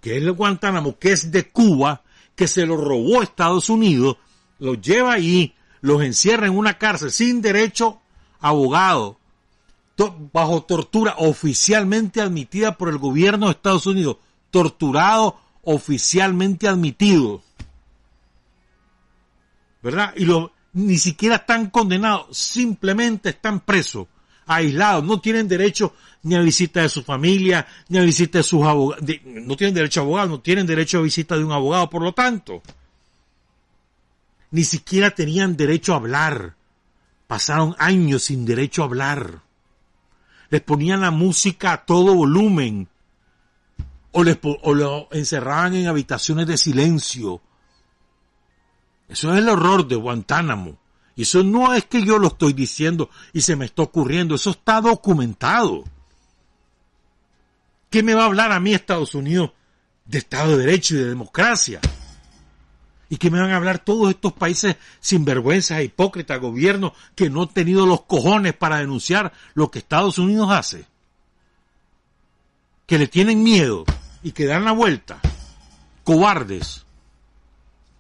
que 0.01 0.17
es 0.17 0.23
el 0.25 0.33
Guantánamo, 0.33 0.99
que 0.99 1.13
es 1.13 1.31
de 1.31 1.49
Cuba, 1.49 2.03
que 2.35 2.49
se 2.49 2.67
lo 2.67 2.77
robó 2.77 3.23
Estados 3.23 3.71
Unidos, 3.71 4.17
los 4.59 4.81
lleva 4.81 5.13
ahí, 5.13 5.55
los 5.83 6.03
encierra 6.03 6.49
en 6.49 6.57
una 6.59 6.79
cárcel 6.79 7.13
sin 7.13 7.41
derecho 7.41 8.01
a 8.41 8.49
abogado, 8.49 9.21
bajo 10.33 10.63
tortura 10.65 11.15
oficialmente 11.19 12.21
admitida 12.21 12.77
por 12.77 12.89
el 12.89 12.99
gobierno 12.99 13.47
de 13.47 13.53
Estados 13.53 13.87
Unidos, 13.87 14.17
torturado 14.51 15.39
oficialmente 15.63 16.69
admitido. 16.69 17.43
¿Verdad? 19.83 20.15
Y 20.17 20.25
lo, 20.25 20.53
ni 20.73 20.99
siquiera 20.99 21.37
están 21.37 21.71
condenados, 21.71 22.37
simplemente 22.37 23.31
están 23.31 23.61
presos 23.61 24.09
aislados, 24.47 25.05
no 25.05 25.21
tienen 25.21 25.49
derecho 25.49 25.95
ni 26.23 26.35
a 26.35 26.41
visita 26.41 26.83
de 26.83 26.89
su 26.89 27.03
familia, 27.03 27.67
ni 27.89 27.99
a 27.99 28.03
visita 28.03 28.39
de 28.39 28.45
sus 28.45 28.63
abogados, 28.65 29.05
no 29.25 29.57
tienen 29.57 29.75
derecho 29.75 30.01
a 30.01 30.03
abogado, 30.03 30.29
no 30.29 30.41
tienen 30.41 30.67
derecho 30.67 30.99
a 30.99 31.03
visita 31.03 31.37
de 31.37 31.45
un 31.45 31.53
abogado, 31.53 31.89
por 31.91 32.03
lo 32.03 32.13
tanto, 32.13 32.63
ni 34.51 34.65
siquiera 34.65 35.11
tenían 35.11 35.57
derecho 35.57 35.93
a 35.93 35.97
hablar. 35.97 36.55
Pasaron 37.27 37.75
años 37.79 38.25
sin 38.25 38.45
derecho 38.45 38.83
a 38.83 38.87
hablar. 38.87 39.41
Les 40.51 40.61
ponían 40.61 41.01
la 41.01 41.11
música 41.11 41.73
a 41.73 41.85
todo 41.85 42.15
volumen. 42.15 42.89
O, 44.13 44.23
les, 44.23 44.39
o 44.43 44.75
lo 44.75 45.09
encerraban 45.11 45.75
en 45.75 45.89
habitaciones 45.89 46.47
de 46.47 46.57
silencio. 46.57 47.41
Eso 49.09 49.33
es 49.33 49.39
el 49.39 49.49
horror 49.49 49.87
de 49.87 49.97
Guantánamo. 49.97 50.79
Y 51.17 51.23
eso 51.23 51.43
no 51.43 51.75
es 51.75 51.85
que 51.85 52.05
yo 52.05 52.19
lo 52.19 52.29
estoy 52.29 52.53
diciendo 52.53 53.11
y 53.33 53.41
se 53.41 53.57
me 53.57 53.67
está 53.67 53.83
ocurriendo, 53.83 54.35
eso 54.35 54.51
está 54.51 54.81
documentado. 54.81 55.85
¿Qué 57.91 58.03
me 58.03 58.15
va 58.15 58.23
a 58.23 58.27
hablar 58.27 58.51
a 58.51 58.59
mí 58.59 58.75
Estados 58.75 59.15
Unidos 59.15 59.53
de 60.05 60.19
Estado 60.19 60.57
de 60.57 60.67
Derecho 60.67 60.95
y 60.95 60.99
de 60.99 61.05
democracia? 61.07 61.81
¿Y 63.09 63.19
qué 63.19 63.31
me 63.31 63.41
van 63.41 63.51
a 63.51 63.57
hablar 63.57 63.79
todos 63.79 64.11
estos 64.11 64.33
países 64.33 64.77
sinvergüenzas, 65.01 65.83
hipócritas, 65.83 66.41
gobiernos 66.41 66.93
que 67.15 67.31
no 67.31 67.43
han 67.43 67.49
tenido 67.49 67.87
los 67.87 68.03
cojones 68.03 68.55
para 68.55 68.79
denunciar 68.79 69.33
lo 69.55 69.71
que 69.71 69.79
Estados 69.79 70.19
Unidos 70.19 70.51
hace? 70.51 70.87
Que 72.87 72.99
le 72.99 73.07
tienen 73.07 73.43
miedo 73.43 73.85
y 74.23 74.33
que 74.33 74.47
dan 74.47 74.65
la 74.65 74.73
vuelta. 74.73 75.21
Cobardes. 76.03 76.85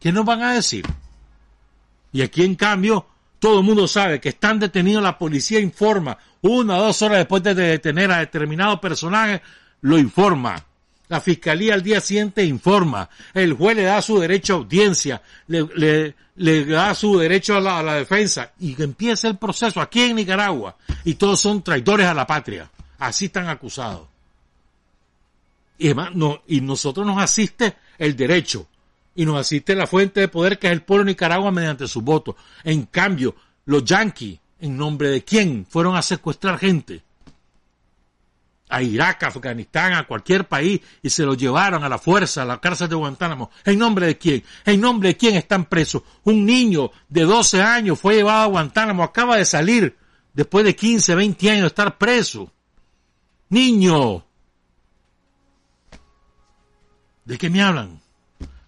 ¿Qué 0.01 0.13
nos 0.13 0.25
van 0.25 0.43
a 0.43 0.53
decir? 0.53 0.85
Y 2.13 2.23
aquí, 2.23 2.45
en 2.45 2.55
cambio, 2.55 3.07
todo 3.39 3.61
el 3.61 3.65
mundo 3.67 3.87
sabe 3.89 4.21
que 4.21 4.31
están 4.31 4.59
detenidos, 4.59 5.03
la 5.03 5.19
policía 5.19 5.61
informa, 5.61 6.17
una 6.43 6.77
o 6.79 6.85
dos 6.85 7.03
horas 7.03 7.19
después 7.19 7.43
de 7.43 7.55
detener 7.55 8.11
a 8.11 8.19
determinado 8.19 8.81
personaje, 8.81 9.43
lo 9.83 9.99
informa. 9.99 10.65
La 11.15 11.21
fiscalía 11.21 11.75
al 11.75 11.83
día 11.85 12.01
siguiente 12.01 12.45
informa. 12.45 13.09
El 13.35 13.53
juez 13.53 13.77
le 13.77 13.85
da 13.85 14.03
su 14.03 14.19
derecho 14.19 14.55
a 14.55 14.57
audiencia, 14.57 15.23
le, 15.47 16.13
le, 16.35 16.65
da 16.65 16.93
su 16.93 17.17
derecho 17.17 17.57
a 17.57 17.61
la, 17.61 17.95
defensa 17.95 18.51
y 18.59 18.83
empieza 18.83 19.29
el 19.29 19.37
proceso 19.37 19.81
aquí 19.81 20.03
en 20.03 20.17
Nicaragua. 20.17 20.77
Y 21.05 21.15
todos 21.15 21.41
son 21.41 21.63
traidores 21.63 22.09
a 22.09 22.15
la 22.15 22.27
patria. 22.27 22.69
Así 22.99 23.27
están 23.27 23.49
acusados. 23.49 24.09
Y 25.79 25.87
además, 25.87 26.17
no, 26.17 26.43
y 26.49 26.61
nosotros 26.61 27.07
nos 27.07 27.23
asiste 27.23 27.77
el 27.97 28.17
derecho 28.17 28.67
y 29.15 29.25
nos 29.25 29.39
asiste 29.39 29.77
la 29.77 29.87
fuente 29.87 30.19
de 30.19 30.27
poder 30.27 30.59
que 30.59 30.67
es 30.67 30.73
el 30.73 30.83
pueblo 30.83 31.05
de 31.05 31.13
Nicaragua 31.13 31.53
mediante 31.53 31.87
sus 31.87 32.03
votos. 32.03 32.35
En 32.65 32.87
cambio, 32.87 33.37
los 33.67 33.85
yanquis, 33.85 34.41
¿en 34.59 34.77
nombre 34.77 35.11
de 35.11 35.23
quién? 35.23 35.65
Fueron 35.65 35.95
a 35.95 36.03
secuestrar 36.03 36.59
gente 36.59 37.05
a 38.69 38.83
Irak, 38.83 39.23
a 39.23 39.27
Afganistán, 39.29 39.93
a 39.93 40.07
cualquier 40.07 40.49
país 40.49 40.81
y 41.03 41.11
se 41.11 41.25
lo 41.25 41.35
llevaron 41.35 41.85
a 41.85 41.89
la 41.89 41.99
fuerza 41.99 42.43
a 42.43 42.47
la 42.47 42.61
cárcel 42.61 42.89
de 42.89 42.95
Guantánamo. 42.95 43.51
¿En 43.65 43.79
nombre 43.79 44.07
de 44.07 44.19
quién? 44.19 44.43
¿En 44.65 44.81
nombre 44.81 45.11
de 45.11 45.17
quién 45.17 45.37
están 45.37 45.67
presos? 45.67 46.03
Un 46.25 46.45
niño 46.45 46.91
de 47.09 47.23
12 47.23 47.63
años 47.63 48.01
fue 48.01 48.17
llevado 48.17 48.43
a 48.43 48.47
Guantánamo, 48.47 49.03
acaba 49.03 49.37
de 49.37 49.45
salir 49.45 49.97
después 50.33 50.65
de 50.65 50.75
15, 50.75 51.15
20 51.15 51.51
años 51.51 51.63
de 51.63 51.69
estar 51.69 51.99
preso. 51.99 52.51
Niño. 53.51 54.25
¿De 57.25 57.39
qué 57.39 57.51
me 57.51 57.63
hablan? 57.63 58.01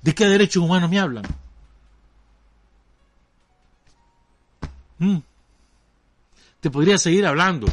¿De 0.03 0.15
qué 0.15 0.27
derechos 0.27 0.63
humanos 0.63 0.89
me 0.89 1.01
hablan? 1.01 1.25
¿Mm? 4.99 5.19
Te 6.61 6.71
podría 6.71 6.97
seguir 6.97 7.27
hablando 7.27 7.67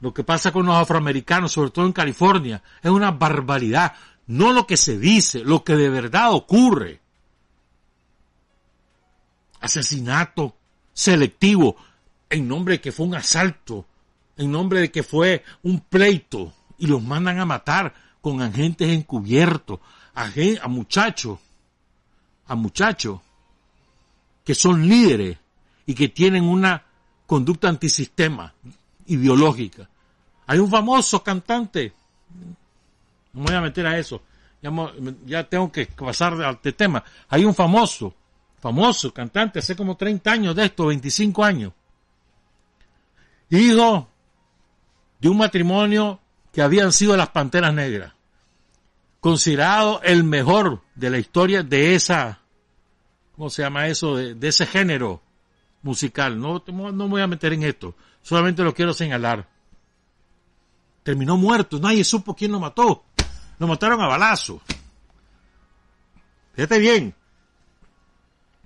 lo 0.00 0.14
que 0.14 0.24
pasa 0.24 0.50
con 0.50 0.66
los 0.66 0.76
afroamericanos, 0.76 1.52
sobre 1.52 1.70
todo 1.70 1.86
en 1.86 1.92
California, 1.92 2.62
es 2.82 2.90
una 2.90 3.10
barbaridad. 3.10 3.94
No 4.26 4.52
lo 4.52 4.66
que 4.66 4.76
se 4.76 4.98
dice, 4.98 5.40
lo 5.44 5.62
que 5.62 5.76
de 5.76 5.90
verdad 5.90 6.32
ocurre. 6.32 7.00
Asesinato 9.60 10.56
selectivo 10.92 11.76
en 12.30 12.48
nombre 12.48 12.74
de 12.74 12.80
que 12.80 12.92
fue 12.92 13.06
un 13.06 13.14
asalto, 13.14 13.86
en 14.36 14.50
nombre 14.50 14.80
de 14.80 14.90
que 14.90 15.02
fue 15.02 15.44
un 15.62 15.80
pleito 15.80 16.54
y 16.78 16.86
los 16.86 17.02
mandan 17.02 17.40
a 17.40 17.44
matar 17.44 17.92
con 18.22 18.40
agentes 18.40 18.88
encubiertos, 18.88 19.80
a, 20.14 20.30
a 20.62 20.68
muchachos, 20.68 21.38
a 22.46 22.54
muchachos 22.54 23.20
que 24.44 24.54
son 24.54 24.88
líderes 24.88 25.38
y 25.84 25.94
que 25.94 26.08
tienen 26.08 26.44
una 26.44 26.84
conducta 27.26 27.68
antisistema 27.68 28.54
ideológica. 29.10 29.88
Hay 30.46 30.58
un 30.58 30.70
famoso 30.70 31.22
cantante, 31.22 31.92
no 33.32 33.42
me 33.42 33.46
voy 33.46 33.54
a 33.54 33.60
meter 33.60 33.86
a 33.86 33.98
eso, 33.98 34.22
ya, 35.26 35.44
tengo 35.44 35.72
que 35.72 35.86
pasar 35.86 36.34
al 36.42 36.60
tema. 36.60 37.02
Hay 37.28 37.44
un 37.44 37.54
famoso, 37.54 38.14
famoso 38.60 39.12
cantante, 39.12 39.58
hace 39.58 39.74
como 39.76 39.96
30 39.96 40.30
años 40.30 40.56
de 40.56 40.66
esto, 40.66 40.86
25 40.86 41.44
años, 41.44 41.72
hijo 43.48 44.08
de 45.18 45.28
un 45.28 45.38
matrimonio 45.38 46.20
que 46.52 46.62
habían 46.62 46.92
sido 46.92 47.16
las 47.16 47.28
Panteras 47.28 47.72
Negras, 47.72 48.12
considerado 49.20 50.00
el 50.02 50.24
mejor 50.24 50.82
de 50.94 51.10
la 51.10 51.18
historia 51.18 51.62
de 51.62 51.94
esa, 51.94 52.40
¿cómo 53.36 53.50
se 53.50 53.62
llama 53.62 53.86
eso? 53.86 54.16
De, 54.16 54.48
ese 54.48 54.66
género 54.66 55.22
musical. 55.82 56.38
No, 56.38 56.62
no 56.66 56.92
me 56.92 57.08
voy 57.08 57.22
a 57.22 57.26
meter 57.26 57.52
en 57.52 57.62
esto. 57.62 57.94
Solamente 58.22 58.62
lo 58.62 58.74
quiero 58.74 58.92
señalar. 58.92 59.48
Terminó 61.02 61.36
muerto. 61.36 61.78
Nadie 61.78 62.04
supo 62.04 62.34
quién 62.34 62.52
lo 62.52 62.60
mató. 62.60 63.04
Lo 63.58 63.66
mataron 63.66 64.00
a 64.00 64.06
balazo. 64.06 64.60
Fíjate 66.54 66.78
bien. 66.78 67.14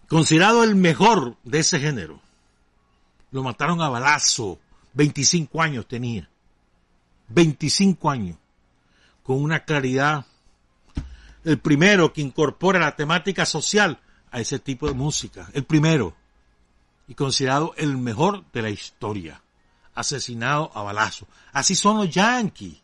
Considerado 0.09 0.65
el 0.65 0.75
mejor 0.75 1.37
de 1.45 1.61
ese 1.61 1.81
género. 1.81 2.21
Lo 3.31 3.43
mataron 3.43 3.81
a 3.81 3.89
balazo. 3.89 4.59
25 4.95 5.63
años 5.63 5.87
tenía. 5.87 6.29
25 7.29 8.11
años. 8.11 8.37
Con 9.23 9.43
una 9.43 9.65
claridad. 9.65 10.27
El 11.45 11.59
primero 11.59 12.13
que 12.13 12.21
incorpora 12.21 12.79
la 12.79 12.97
temática 12.97 13.45
social 13.45 14.01
a 14.31 14.41
ese 14.41 14.59
tipo 14.59 14.87
de 14.87 14.95
música. 14.95 15.49
El 15.53 15.65
primero. 15.65 16.15
Y 17.07 17.15
considerado 17.15 17.75
el 17.77 17.97
mejor 17.97 18.45
de 18.53 18.63
la 18.63 18.71
historia 18.71 19.43
asesinado 19.95 20.71
a 20.75 20.83
balazo. 20.83 21.27
Así 21.53 21.75
son 21.75 21.99
los 21.99 22.11
yanquis. 22.11 22.81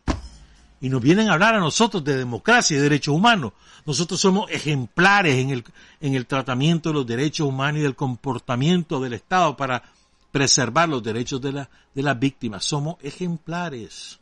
Y 0.79 0.89
nos 0.89 1.01
vienen 1.01 1.29
a 1.29 1.33
hablar 1.33 1.55
a 1.55 1.59
nosotros 1.59 2.03
de 2.03 2.17
democracia 2.17 2.73
y 2.73 2.77
de 2.77 2.83
derechos 2.83 3.13
humanos. 3.13 3.53
Nosotros 3.85 4.19
somos 4.19 4.49
ejemplares 4.49 5.37
en 5.37 5.51
el, 5.51 5.63
en 5.99 6.15
el 6.15 6.25
tratamiento 6.25 6.89
de 6.89 6.95
los 6.95 7.05
derechos 7.05 7.47
humanos 7.47 7.79
y 7.79 7.83
del 7.83 7.95
comportamiento 7.95 8.99
del 8.99 9.13
Estado 9.13 9.55
para 9.55 9.83
preservar 10.31 10.89
los 10.89 11.03
derechos 11.03 11.41
de, 11.41 11.51
la, 11.51 11.69
de 11.93 12.01
las 12.01 12.17
víctimas. 12.17 12.63
Somos 12.63 12.95
ejemplares. 13.01 14.19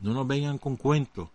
No 0.00 0.12
nos 0.12 0.26
vengan 0.26 0.58
con 0.58 0.76
cuentos 0.76 1.28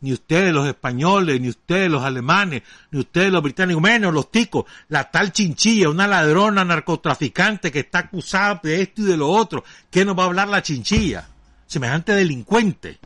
ni 0.00 0.12
ustedes 0.12 0.52
los 0.52 0.66
españoles, 0.66 1.40
ni 1.40 1.48
ustedes 1.48 1.90
los 1.90 2.02
alemanes, 2.02 2.62
ni 2.90 3.00
ustedes 3.00 3.32
los 3.32 3.42
británicos, 3.42 3.82
menos 3.82 4.12
los 4.12 4.30
ticos, 4.30 4.64
la 4.88 5.10
tal 5.10 5.32
chinchilla, 5.32 5.88
una 5.88 6.06
ladrona 6.06 6.64
narcotraficante 6.64 7.72
que 7.72 7.80
está 7.80 8.00
acusada 8.00 8.60
de 8.62 8.82
esto 8.82 9.02
y 9.02 9.06
de 9.06 9.16
lo 9.16 9.28
otro, 9.28 9.64
¿qué 9.90 10.04
nos 10.04 10.18
va 10.18 10.24
a 10.24 10.26
hablar 10.26 10.48
la 10.48 10.62
chinchilla? 10.62 11.28
Semejante 11.66 12.12
delincuente. 12.12 12.98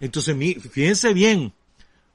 Entonces, 0.00 0.36
fíjense 0.70 1.14
bien, 1.14 1.52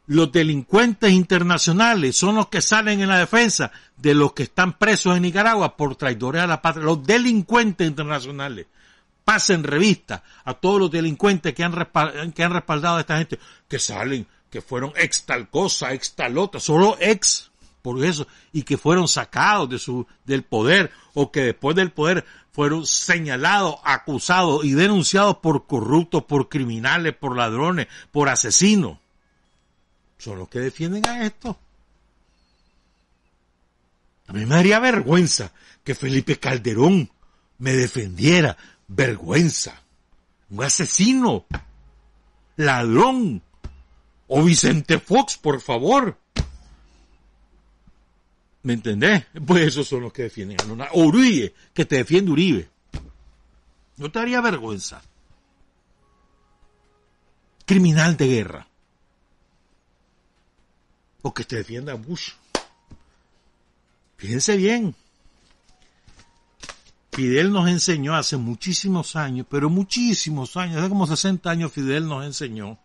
los 0.05 0.31
delincuentes 0.31 1.11
internacionales 1.11 2.17
son 2.17 2.35
los 2.35 2.47
que 2.47 2.61
salen 2.61 2.99
en 2.99 3.09
la 3.09 3.19
defensa 3.19 3.71
de 3.97 4.13
los 4.13 4.33
que 4.33 4.43
están 4.43 4.77
presos 4.77 5.15
en 5.15 5.23
Nicaragua 5.23 5.77
por 5.77 5.95
traidores 5.95 6.43
a 6.43 6.47
la 6.47 6.61
patria, 6.61 6.85
los 6.85 7.03
delincuentes 7.05 7.87
internacionales 7.87 8.67
pasen 9.23 9.63
revista 9.63 10.23
a 10.43 10.53
todos 10.53 10.79
los 10.79 10.91
delincuentes 10.91 11.53
que 11.53 11.63
han, 11.63 11.73
que 12.33 12.43
han 12.43 12.53
respaldado 12.53 12.97
a 12.97 13.01
esta 13.01 13.17
gente, 13.17 13.39
que 13.67 13.79
salen, 13.79 14.27
que 14.49 14.61
fueron 14.61 14.93
ex 14.95 15.23
tal 15.25 15.49
cosa, 15.49 15.93
ex 15.93 16.13
tal 16.13 16.37
otra, 16.37 16.59
solo 16.59 16.97
ex, 16.99 17.49
por 17.81 18.03
eso, 18.03 18.27
y 18.51 18.63
que 18.63 18.77
fueron 18.77 19.07
sacados 19.07 19.69
de 19.69 19.79
su, 19.79 20.05
del 20.25 20.43
poder, 20.43 20.91
o 21.13 21.31
que 21.31 21.41
después 21.41 21.75
del 21.75 21.91
poder 21.91 22.25
fueron 22.51 22.85
señalados, 22.85 23.77
acusados 23.83 24.63
y 24.63 24.73
denunciados 24.73 25.37
por 25.37 25.65
corruptos, 25.65 26.23
por 26.25 26.49
criminales, 26.49 27.15
por 27.15 27.35
ladrones, 27.35 27.87
por 28.11 28.29
asesinos. 28.29 28.99
Son 30.17 30.37
los 30.37 30.47
que 30.47 30.59
defienden 30.59 31.05
a 31.07 31.25
esto. 31.25 31.57
A 34.27 34.33
mí 34.33 34.45
me 34.45 34.55
daría 34.55 34.79
vergüenza 34.79 35.51
que 35.83 35.95
Felipe 35.95 36.39
Calderón 36.39 37.09
me 37.57 37.73
defendiera 37.73 38.55
vergüenza, 38.95 39.81
un 40.49 40.63
asesino, 40.63 41.45
ladrón, 42.55 43.41
o 44.27 44.43
Vicente 44.43 44.99
Fox, 44.99 45.37
por 45.37 45.61
favor. 45.61 46.17
¿Me 48.63 48.73
entendés? 48.73 49.25
Pues 49.45 49.67
esos 49.67 49.87
son 49.87 50.01
los 50.01 50.13
que 50.13 50.23
defienden 50.23 50.61
a 50.61 50.65
Luna. 50.65 50.87
Uribe, 50.93 51.53
que 51.73 51.85
te 51.85 51.97
defiende 51.97 52.31
Uribe. 52.31 52.69
No 53.97 54.11
te 54.11 54.19
daría 54.19 54.41
vergüenza. 54.41 55.01
Criminal 57.65 58.15
de 58.15 58.27
guerra. 58.27 58.67
O 61.21 61.33
que 61.33 61.43
te 61.43 61.57
defienda 61.57 61.93
Bush. 61.95 62.31
Fíjense 64.17 64.55
bien. 64.55 64.95
Fidel 67.13 67.51
nos 67.51 67.69
enseñó 67.69 68.15
hace 68.15 68.37
muchísimos 68.37 69.15
años, 69.15 69.45
pero 69.47 69.69
muchísimos 69.69 70.57
años, 70.57 70.77
hace 70.77 70.89
como 70.89 71.05
60 71.05 71.47
años 71.47 71.71
Fidel 71.71 72.07
nos 72.07 72.25
enseñó 72.25 72.79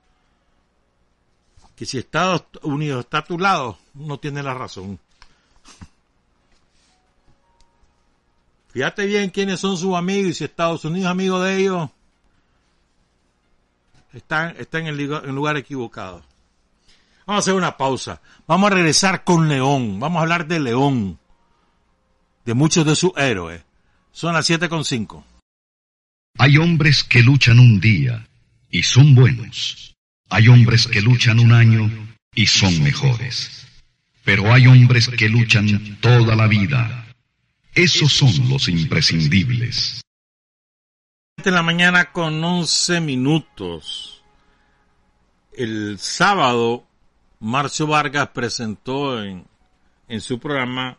que 1.74 1.86
si 1.86 1.96
Estados 1.96 2.44
Unidos 2.62 3.04
está 3.04 3.18
a 3.18 3.24
tu 3.24 3.38
lado, 3.38 3.78
no 3.94 4.18
tiene 4.18 4.42
la 4.42 4.52
razón. 4.52 4.98
Fíjate 8.68 9.06
bien 9.06 9.30
quiénes 9.30 9.60
son 9.60 9.78
sus 9.78 9.94
amigos 9.94 10.32
y 10.32 10.34
si 10.34 10.44
Estados 10.44 10.84
Unidos 10.84 11.06
es 11.06 11.10
amigo 11.10 11.40
de 11.40 11.56
ellos, 11.56 11.90
están, 14.12 14.56
en 14.58 14.86
el 14.88 15.34
lugar 15.34 15.56
equivocado. 15.56 16.22
Vamos 17.26 17.40
a 17.40 17.44
hacer 17.44 17.54
una 17.54 17.76
pausa. 17.76 18.20
Vamos 18.46 18.70
a 18.70 18.74
regresar 18.74 19.24
con 19.24 19.48
León. 19.48 20.00
Vamos 20.00 20.18
a 20.18 20.22
hablar 20.22 20.46
de 20.46 20.60
León. 20.60 21.18
De 22.44 22.54
muchos 22.54 22.84
de 22.84 22.96
sus 22.96 23.12
héroes. 23.16 23.67
Son 24.12 24.34
las 24.34 24.46
siete 24.46 24.68
con 24.68 24.84
cinco. 24.84 25.24
Hay 26.38 26.56
hombres 26.56 27.04
que 27.04 27.22
luchan 27.22 27.58
un 27.58 27.80
día 27.80 28.26
y 28.70 28.82
son 28.82 29.14
buenos. 29.14 29.94
Hay 30.30 30.48
hombres 30.48 30.86
que 30.86 31.00
luchan 31.00 31.40
un 31.40 31.52
año 31.52 31.90
y 32.34 32.46
son 32.46 32.82
mejores. 32.82 33.66
Pero 34.24 34.52
hay 34.52 34.66
hombres 34.66 35.08
que 35.08 35.28
luchan 35.28 35.98
toda 36.00 36.36
la 36.36 36.46
vida. 36.46 37.06
Esos 37.74 38.12
son 38.12 38.48
los 38.48 38.68
imprescindibles. 38.68 40.02
En 41.44 41.54
la 41.54 41.62
mañana 41.62 42.12
con 42.12 42.42
once 42.42 43.00
minutos. 43.00 44.22
el 45.56 45.98
sábado 45.98 46.86
Marcio 47.40 47.86
Vargas 47.86 48.28
presentó 48.28 49.22
en, 49.22 49.46
en 50.08 50.20
su 50.20 50.38
programa 50.38 50.98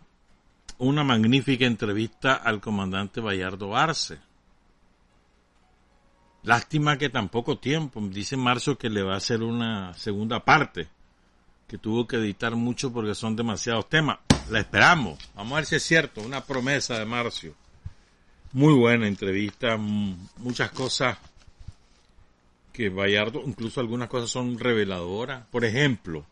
una 0.79 1.03
magnífica 1.03 1.65
entrevista 1.65 2.35
al 2.35 2.61
comandante 2.61 3.19
Bayardo 3.19 3.75
Arce. 3.75 4.17
Lástima 6.43 6.97
que 6.97 7.09
tan 7.09 7.27
poco 7.27 7.57
tiempo, 7.59 7.99
dice 8.01 8.37
Marcio 8.37 8.77
que 8.77 8.89
le 8.89 9.03
va 9.03 9.13
a 9.13 9.17
hacer 9.17 9.43
una 9.43 9.93
segunda 9.93 10.39
parte, 10.45 10.87
que 11.67 11.77
tuvo 11.77 12.07
que 12.07 12.15
editar 12.15 12.55
mucho 12.55 12.93
porque 12.93 13.13
son 13.13 13.35
demasiados 13.35 13.89
temas. 13.89 14.19
La 14.49 14.59
esperamos, 14.59 15.19
vamos 15.35 15.51
a 15.51 15.55
ver 15.57 15.65
si 15.65 15.75
es 15.75 15.83
cierto, 15.83 16.21
una 16.21 16.45
promesa 16.45 16.97
de 16.97 17.05
Marcio. 17.05 17.53
Muy 18.53 18.73
buena 18.73 19.05
entrevista, 19.05 19.77
muchas 19.77 20.71
cosas 20.71 21.17
que 22.71 22.89
Bayardo, 22.89 23.43
incluso 23.45 23.81
algunas 23.81 24.07
cosas 24.07 24.29
son 24.29 24.57
reveladoras. 24.57 25.45
Por 25.51 25.65
ejemplo, 25.65 26.25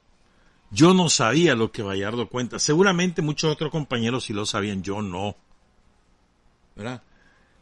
yo 0.70 0.94
no 0.94 1.10
sabía 1.10 1.56
lo 1.56 1.72
que 1.72 1.82
Bayardo 1.82 2.28
cuenta. 2.28 2.60
Seguramente 2.60 3.22
muchos 3.22 3.52
otros 3.52 3.72
compañeros 3.72 4.26
sí 4.26 4.34
lo 4.34 4.46
sabían, 4.46 4.84
yo 4.84 5.02
no. 5.02 5.36
¿Verdad? 6.76 7.02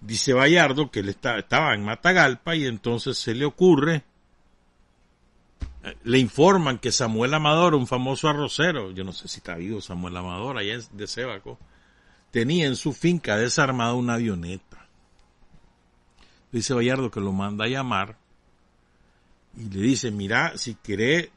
Dice 0.01 0.33
Bayardo 0.33 0.91
que 0.91 0.99
él 0.99 1.09
estaba 1.09 1.73
en 1.73 1.83
Matagalpa 1.83 2.55
y 2.55 2.65
entonces 2.65 3.17
se 3.17 3.33
le 3.33 3.45
ocurre, 3.45 4.03
eh, 5.83 5.97
le 6.03 6.19
informan 6.19 6.79
que 6.79 6.91
Samuel 6.91 7.33
Amador, 7.33 7.75
un 7.75 7.87
famoso 7.87 8.27
arrocero, 8.27 8.91
yo 8.91 9.03
no 9.03 9.13
sé 9.13 9.27
si 9.27 9.37
está 9.37 9.55
vivo 9.55 9.81
Samuel 9.81 10.17
Amador, 10.17 10.57
allá 10.57 10.77
de 10.91 11.07
Sebaco, 11.07 11.57
tenía 12.31 12.67
en 12.67 12.75
su 12.75 12.91
finca 12.91 13.37
desarmada 13.37 13.93
una 13.93 14.15
avioneta. 14.15 14.87
Dice 16.51 16.73
Bayardo 16.73 17.09
que 17.09 17.21
lo 17.21 17.31
manda 17.31 17.65
a 17.65 17.69
llamar 17.69 18.17
y 19.57 19.69
le 19.69 19.81
dice, 19.81 20.11
mira, 20.11 20.57
si 20.57 20.75
querés 20.75 21.29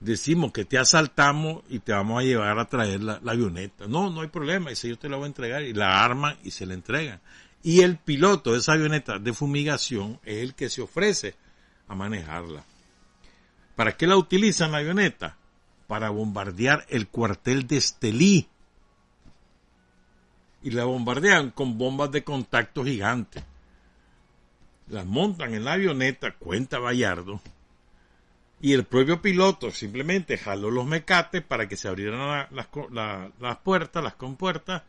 decimos 0.00 0.50
que 0.52 0.64
te 0.64 0.78
asaltamos 0.78 1.62
y 1.68 1.78
te 1.78 1.92
vamos 1.92 2.20
a 2.20 2.24
llevar 2.24 2.58
a 2.58 2.64
traer 2.64 3.02
la, 3.02 3.20
avioneta. 3.24 3.86
No, 3.86 4.10
no 4.10 4.22
hay 4.22 4.28
problema, 4.28 4.70
dice 4.70 4.88
yo 4.88 4.98
te 4.98 5.08
la 5.08 5.16
voy 5.16 5.24
a 5.24 5.28
entregar 5.28 5.62
y 5.62 5.74
la 5.74 6.02
arma 6.02 6.36
y 6.42 6.50
se 6.50 6.66
la 6.66 6.74
entrega. 6.74 7.20
Y 7.62 7.82
el 7.82 7.98
piloto 7.98 8.52
de 8.52 8.58
esa 8.58 8.72
avioneta 8.72 9.18
de 9.18 9.32
fumigación 9.34 10.18
es 10.24 10.42
el 10.42 10.54
que 10.54 10.70
se 10.70 10.80
ofrece 10.80 11.36
a 11.86 11.94
manejarla. 11.94 12.64
¿Para 13.76 13.96
qué 13.96 14.06
la 14.06 14.16
utilizan 14.16 14.72
la 14.72 14.78
avioneta? 14.78 15.36
Para 15.86 16.10
bombardear 16.10 16.86
el 16.88 17.08
cuartel 17.08 17.66
de 17.66 17.76
Estelí. 17.76 18.48
Y 20.62 20.70
la 20.70 20.84
bombardean 20.84 21.50
con 21.50 21.76
bombas 21.78 22.10
de 22.10 22.24
contacto 22.24 22.84
gigantes. 22.84 23.44
Las 24.88 25.06
montan 25.06 25.54
en 25.54 25.64
la 25.64 25.74
avioneta, 25.74 26.34
cuenta 26.36 26.78
Bayardo, 26.78 27.40
y 28.60 28.74
el 28.74 28.84
propio 28.84 29.22
piloto 29.22 29.70
simplemente 29.70 30.36
jaló 30.36 30.70
los 30.70 30.86
mecates 30.86 31.42
para 31.42 31.66
que 31.66 31.76
se 31.76 31.88
abrieran 31.88 32.46
las 32.50 33.58
puertas, 33.58 34.04
las 34.04 34.14
compuertas, 34.14 34.82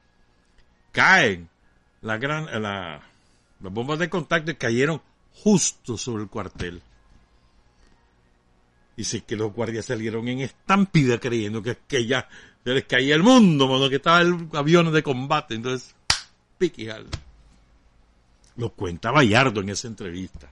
caen 0.91 1.49
gran, 2.01 2.61
las 2.61 3.01
bombas 3.59 3.99
de 3.99 4.09
contacto 4.09 4.51
y 4.51 4.55
cayeron 4.55 5.01
justo 5.33 5.97
sobre 5.97 6.23
el 6.23 6.29
cuartel. 6.29 6.81
Dice 8.97 9.21
que 9.21 9.37
los 9.37 9.53
guardias 9.53 9.85
salieron 9.85 10.27
en 10.27 10.41
estampida 10.41 11.17
creyendo 11.17 11.63
que, 11.63 11.77
que 11.87 12.05
ya 12.05 12.27
se 12.63 12.71
les 12.71 12.83
caía 12.83 13.15
el 13.15 13.23
mundo, 13.23 13.89
que 13.89 13.95
estaba 13.95 14.21
el 14.21 14.49
avión 14.53 14.91
de 14.91 15.01
combate. 15.01 15.55
Entonces, 15.55 15.95
piquijal. 16.57 17.07
Lo 18.57 18.69
cuenta 18.73 19.11
Bayardo 19.11 19.61
en 19.61 19.69
esa 19.69 19.87
entrevista. 19.87 20.51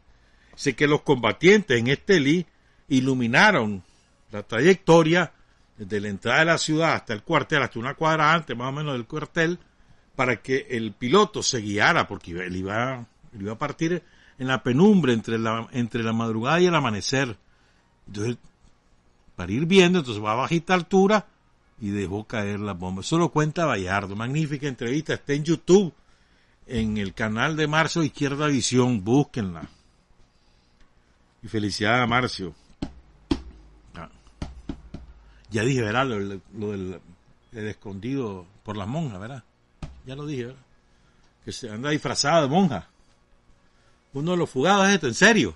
Dice 0.53 0.73
que 0.73 0.87
los 0.87 1.01
combatientes 1.01 1.77
en 1.77 1.87
este 1.87 2.19
Lee 2.21 2.45
iluminaron 2.89 3.83
la 4.31 4.43
trayectoria 4.43 5.31
desde 5.77 6.01
la 6.01 6.09
entrada 6.09 6.39
de 6.39 6.45
la 6.45 6.57
ciudad 6.57 6.93
hasta 6.93 7.13
el 7.13 7.23
cuartel, 7.23 7.63
hasta 7.63 7.79
una 7.79 7.93
cuadra 7.93 8.33
antes 8.33 8.55
más 8.55 8.69
o 8.69 8.71
menos 8.71 8.93
del 8.93 9.05
cuartel, 9.05 9.57
para 10.15 10.41
que 10.41 10.67
el 10.69 10.91
piloto 10.91 11.41
se 11.41 11.61
guiara, 11.61 12.07
porque 12.07 12.31
él 12.31 12.55
iba, 12.55 13.05
iba 13.39 13.53
a 13.53 13.57
partir 13.57 14.03
en 14.37 14.47
la 14.47 14.61
penumbra 14.61 15.13
entre 15.13 15.39
la, 15.39 15.67
entre 15.71 16.03
la 16.03 16.13
madrugada 16.13 16.59
y 16.59 16.65
el 16.65 16.75
amanecer. 16.75 17.37
Entonces, 18.07 18.37
para 19.35 19.51
ir 19.51 19.65
viendo, 19.65 19.99
entonces 19.99 20.23
va 20.23 20.33
a 20.33 20.35
bajita 20.35 20.73
altura 20.73 21.25
y 21.79 21.89
dejó 21.89 22.25
caer 22.25 22.59
la 22.59 22.73
bomba. 22.73 23.01
Eso 23.01 23.17
lo 23.17 23.29
cuenta 23.29 23.65
Bayardo. 23.65 24.15
Magnífica 24.15 24.67
entrevista. 24.67 25.13
Está 25.13 25.33
en 25.33 25.45
YouTube, 25.45 25.93
en 26.67 26.97
el 26.97 27.13
canal 27.13 27.55
de 27.55 27.67
Marcio 27.67 28.03
Izquierda 28.03 28.47
Visión. 28.47 29.03
Búsquenla. 29.03 29.69
Y 31.41 31.47
felicidades 31.47 32.03
a 32.03 32.07
Marcio. 32.07 32.53
Ya 35.51 35.63
dije, 35.63 35.81
¿verdad? 35.81 36.05
Lo, 36.05 36.71
del 36.71 37.01
escondido 37.51 38.45
por 38.63 38.77
las 38.77 38.87
monjas, 38.87 39.19
¿verdad? 39.19 39.43
Ya 40.05 40.15
lo 40.15 40.25
dije, 40.25 40.45
¿verdad? 40.45 40.61
Que 41.43 41.51
se 41.51 41.69
anda 41.69 41.89
disfrazado 41.89 42.43
de 42.43 42.47
monja. 42.49 42.87
Uno 44.13 44.31
de 44.31 44.37
los 44.37 44.49
fugados 44.49 44.87
es 44.87 44.95
esto, 44.95 45.07
en 45.07 45.13
serio. 45.13 45.55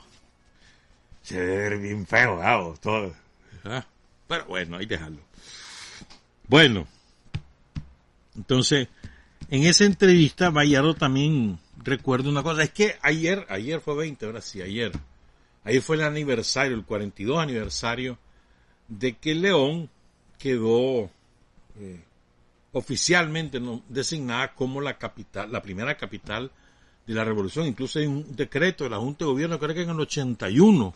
Se 1.21 1.39
debe 1.39 1.69
ver 1.69 1.79
bien 1.79 2.07
feo, 2.07 2.75
todo. 2.81 3.13
Pero 4.27 4.45
bueno, 4.45 4.77
ahí 4.77 4.85
dejarlo. 4.85 5.19
Bueno, 6.47 6.87
entonces, 8.35 8.87
en 9.49 9.63
esa 9.63 9.85
entrevista, 9.85 10.49
Bayardo 10.49 10.95
también 10.95 11.59
recuerdo 11.77 12.29
una 12.29 12.43
cosa. 12.43 12.63
Es 12.63 12.71
que 12.71 12.97
ayer, 13.01 13.45
ayer 13.49 13.79
fue 13.79 13.95
20, 13.95 14.25
ahora 14.25 14.41
sí, 14.41 14.61
ayer. 14.61 14.91
Ayer 15.63 15.81
fue 15.81 15.95
el 15.95 16.03
aniversario, 16.03 16.75
el 16.75 16.83
42 16.83 17.39
aniversario 17.39 18.17
de 18.99 19.13
que 19.13 19.35
León 19.35 19.89
quedó 20.37 21.09
eh, 21.79 22.03
oficialmente 22.71 23.59
designada 23.89 24.53
como 24.53 24.81
la 24.81 24.97
capital, 24.97 25.51
la 25.51 25.61
primera 25.61 25.95
capital 25.97 26.51
de 27.05 27.13
la 27.13 27.23
revolución. 27.23 27.67
Incluso 27.67 27.99
hay 27.99 28.07
un 28.07 28.35
decreto 28.35 28.83
de 28.83 28.89
la 28.89 28.97
Junta 28.97 29.25
de 29.25 29.31
Gobierno, 29.31 29.59
creo 29.59 29.75
que 29.75 29.83
en 29.83 29.89
el 29.89 29.99
81, 29.99 30.95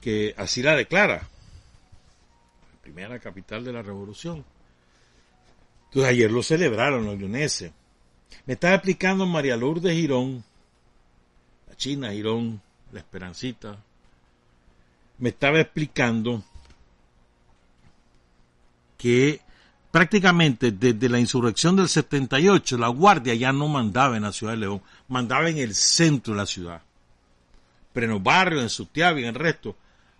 que 0.00 0.34
así 0.36 0.62
la 0.62 0.76
declara. 0.76 1.28
La 2.72 2.80
primera 2.82 3.18
capital 3.18 3.64
de 3.64 3.72
la 3.72 3.82
revolución. 3.82 4.44
Entonces 5.86 6.10
ayer 6.10 6.30
lo 6.30 6.42
celebraron 6.42 7.04
los 7.04 7.18
leoneses. 7.18 7.72
Me 8.44 8.54
estaba 8.54 8.74
explicando 8.74 9.26
María 9.26 9.56
Lourdes 9.56 9.94
Girón, 9.94 10.44
la 11.68 11.76
China 11.76 12.12
Girón, 12.12 12.60
la 12.92 13.00
Esperancita, 13.00 13.78
me 15.18 15.30
estaba 15.30 15.60
explicando 15.60 16.42
que 18.96 19.40
prácticamente 19.90 20.72
desde 20.72 21.08
la 21.08 21.18
insurrección 21.18 21.76
del 21.76 21.88
78 21.88 22.78
la 22.78 22.88
Guardia 22.88 23.34
ya 23.34 23.52
no 23.52 23.68
mandaba 23.68 24.16
en 24.16 24.24
la 24.24 24.32
ciudad 24.32 24.52
de 24.52 24.58
León, 24.58 24.82
mandaba 25.08 25.48
en 25.48 25.58
el 25.58 25.74
centro 25.74 26.34
de 26.34 26.38
la 26.38 26.46
ciudad. 26.46 26.82
Pero 27.92 28.06
en 28.06 28.12
los 28.12 28.22
barrios, 28.22 28.62
en 28.62 28.68
Sutiabi, 28.68 29.22
en 29.22 29.28
el 29.28 29.34
resto, 29.34 29.74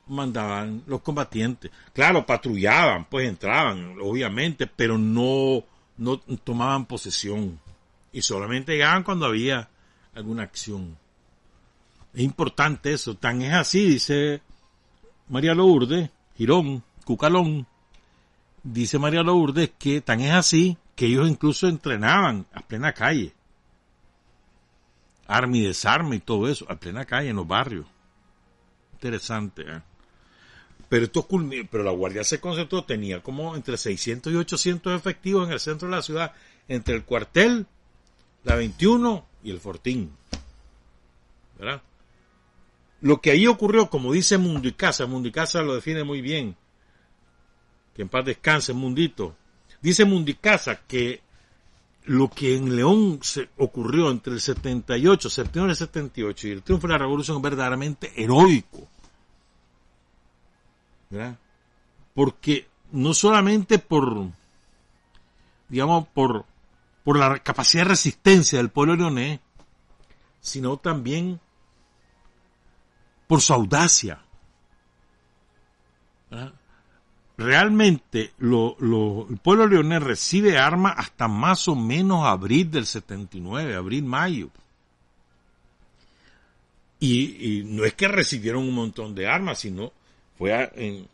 mandaban 0.06 0.82
los 0.86 1.02
combatientes. 1.02 1.70
Claro, 1.92 2.24
patrullaban, 2.24 3.04
pues 3.04 3.28
entraban, 3.28 3.96
obviamente, 4.00 4.66
pero 4.66 4.96
no, 4.96 5.62
no 5.98 6.18
tomaban 6.18 6.86
posesión. 6.86 7.60
Y 8.12 8.22
solamente 8.22 8.72
llegaban 8.72 9.02
cuando 9.02 9.26
había 9.26 9.68
alguna 10.14 10.44
acción. 10.44 10.96
Es 12.14 12.22
importante 12.22 12.92
eso. 12.92 13.14
Tan 13.14 13.42
es 13.42 13.52
así, 13.52 13.86
dice 13.86 14.40
María 15.28 15.54
Lourdes, 15.54 16.08
Girón, 16.36 16.82
Cucalón, 17.04 17.66
dice 18.66 18.98
María 18.98 19.22
Lourdes 19.22 19.70
que 19.78 20.00
tan 20.00 20.20
es 20.20 20.32
así 20.32 20.76
que 20.94 21.06
ellos 21.06 21.28
incluso 21.28 21.68
entrenaban 21.68 22.46
a 22.52 22.60
plena 22.60 22.92
calle. 22.92 23.32
Arma 25.26 25.56
y 25.56 25.62
desarme 25.62 26.16
y 26.16 26.20
todo 26.20 26.48
eso, 26.48 26.66
a 26.68 26.76
plena 26.76 27.04
calle 27.04 27.30
en 27.30 27.36
los 27.36 27.46
barrios. 27.46 27.86
Interesante, 28.94 29.62
¿eh? 29.62 29.82
Pero 30.88 31.06
esto 31.06 31.26
pero 31.70 31.82
la 31.82 31.90
Guardia 31.90 32.22
se 32.22 32.40
concentró, 32.40 32.84
tenía 32.84 33.20
como 33.20 33.56
entre 33.56 33.76
600 33.76 34.32
y 34.32 34.36
800 34.36 34.96
efectivos 34.96 35.46
en 35.46 35.52
el 35.52 35.60
centro 35.60 35.88
de 35.88 35.96
la 35.96 36.02
ciudad, 36.02 36.32
entre 36.68 36.94
el 36.94 37.04
cuartel, 37.04 37.66
la 38.44 38.54
21 38.54 39.26
y 39.42 39.50
el 39.50 39.58
Fortín. 39.58 40.12
¿Verdad? 41.58 41.82
Lo 43.00 43.20
que 43.20 43.32
ahí 43.32 43.48
ocurrió, 43.48 43.90
como 43.90 44.12
dice 44.12 44.38
Mundo 44.38 44.68
y 44.68 44.72
Casa, 44.72 45.06
Mundo 45.06 45.28
y 45.28 45.32
Casa 45.32 45.60
lo 45.62 45.74
define 45.74 46.04
muy 46.04 46.20
bien, 46.20 46.56
que 47.96 48.02
en 48.02 48.10
paz 48.10 48.26
descanse 48.26 48.74
Mundito, 48.74 49.34
dice 49.80 50.04
Mundicasa 50.04 50.82
que 50.86 51.22
lo 52.04 52.28
que 52.28 52.54
en 52.54 52.76
León 52.76 53.20
se 53.22 53.48
ocurrió 53.56 54.10
entre 54.10 54.34
el 54.34 54.40
78, 54.40 55.30
septiembre 55.30 55.70
del 55.70 55.76
78 55.76 56.46
y 56.46 56.50
el 56.50 56.62
triunfo 56.62 56.86
de 56.86 56.92
la 56.92 56.98
revolución 56.98 57.38
es 57.38 57.42
verdaderamente 57.42 58.12
heroico. 58.22 58.86
¿verdad? 61.08 61.38
Porque 62.14 62.68
no 62.92 63.14
solamente 63.14 63.78
por, 63.78 64.26
digamos, 65.68 66.06
por, 66.08 66.44
por 67.02 67.18
la 67.18 67.38
capacidad 67.38 67.84
de 67.84 67.90
resistencia 67.90 68.58
del 68.58 68.68
pueblo 68.68 68.94
leonés, 68.94 69.40
sino 70.40 70.76
también 70.76 71.40
por 73.26 73.40
su 73.40 73.54
audacia, 73.54 74.22
realmente 77.36 78.32
lo, 78.38 78.76
el 79.28 79.36
pueblo 79.38 79.66
leonés 79.66 80.02
recibe 80.02 80.58
armas 80.58 80.94
hasta 80.96 81.28
más 81.28 81.68
o 81.68 81.74
menos 81.74 82.24
abril 82.24 82.70
del 82.70 82.86
79, 82.86 83.74
abril-mayo. 83.74 84.50
Y, 86.98 87.62
no 87.66 87.84
es 87.84 87.94
que 87.94 88.08
recibieron 88.08 88.62
un 88.62 88.74
montón 88.74 89.14
de 89.14 89.26
armas, 89.26 89.58
sino 89.60 89.92
fue 90.38 90.54
a, 90.54 90.72
en, 90.74 91.06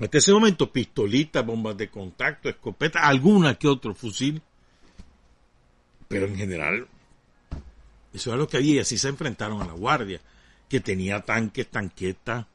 hasta 0.00 0.18
ese 0.18 0.32
momento 0.32 0.70
pistolitas, 0.72 1.46
bombas 1.46 1.76
de 1.76 1.88
contacto, 1.88 2.48
escopetas, 2.48 3.02
alguna 3.04 3.54
que 3.54 3.68
otro 3.68 3.94
fusil. 3.94 4.42
Pero 6.08 6.26
en 6.26 6.36
general, 6.36 6.88
eso 8.12 8.30
era 8.30 8.38
lo 8.38 8.48
que 8.48 8.56
había 8.56 8.74
y 8.74 8.78
así 8.80 8.98
se 8.98 9.08
enfrentaron 9.08 9.62
a 9.62 9.66
la 9.66 9.72
guardia, 9.72 10.20
que 10.68 10.80
tenía 10.80 11.20
tanques, 11.20 11.68
tanquetas, 11.68 12.46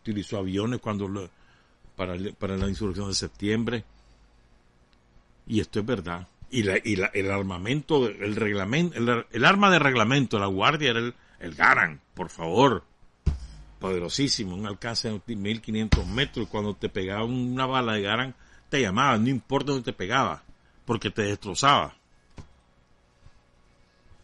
utilizó 0.00 0.38
aviones 0.38 0.80
cuando 0.80 1.08
lo, 1.08 1.28
para, 2.00 2.16
para 2.38 2.56
la 2.56 2.66
insurrección 2.66 3.08
de 3.08 3.14
septiembre. 3.14 3.84
Y 5.46 5.60
esto 5.60 5.80
es 5.80 5.84
verdad. 5.84 6.26
Y, 6.50 6.62
la, 6.62 6.78
y 6.82 6.96
la, 6.96 7.08
el 7.08 7.30
armamento, 7.30 8.08
el 8.08 8.36
reglamento, 8.36 8.96
el, 9.30 9.44
arma 9.44 9.70
de 9.70 9.78
reglamento 9.78 10.38
de 10.38 10.40
la 10.40 10.46
guardia 10.46 10.90
era 10.90 11.00
el, 11.00 11.14
el 11.40 11.54
Garan, 11.54 12.00
por 12.14 12.30
favor. 12.30 12.84
Poderosísimo, 13.78 14.54
un 14.54 14.66
alcance 14.66 15.10
de 15.10 15.36
1500 15.36 16.06
metros. 16.06 16.48
Cuando 16.48 16.72
te 16.72 16.88
pegaba 16.88 17.24
una 17.24 17.66
bala 17.66 17.92
de 17.92 18.00
Garan, 18.00 18.34
te 18.70 18.80
llamaba, 18.80 19.18
no 19.18 19.28
importa 19.28 19.72
dónde 19.72 19.92
te 19.92 19.92
pegaba, 19.92 20.42
porque 20.86 21.10
te 21.10 21.20
destrozaba. 21.20 21.94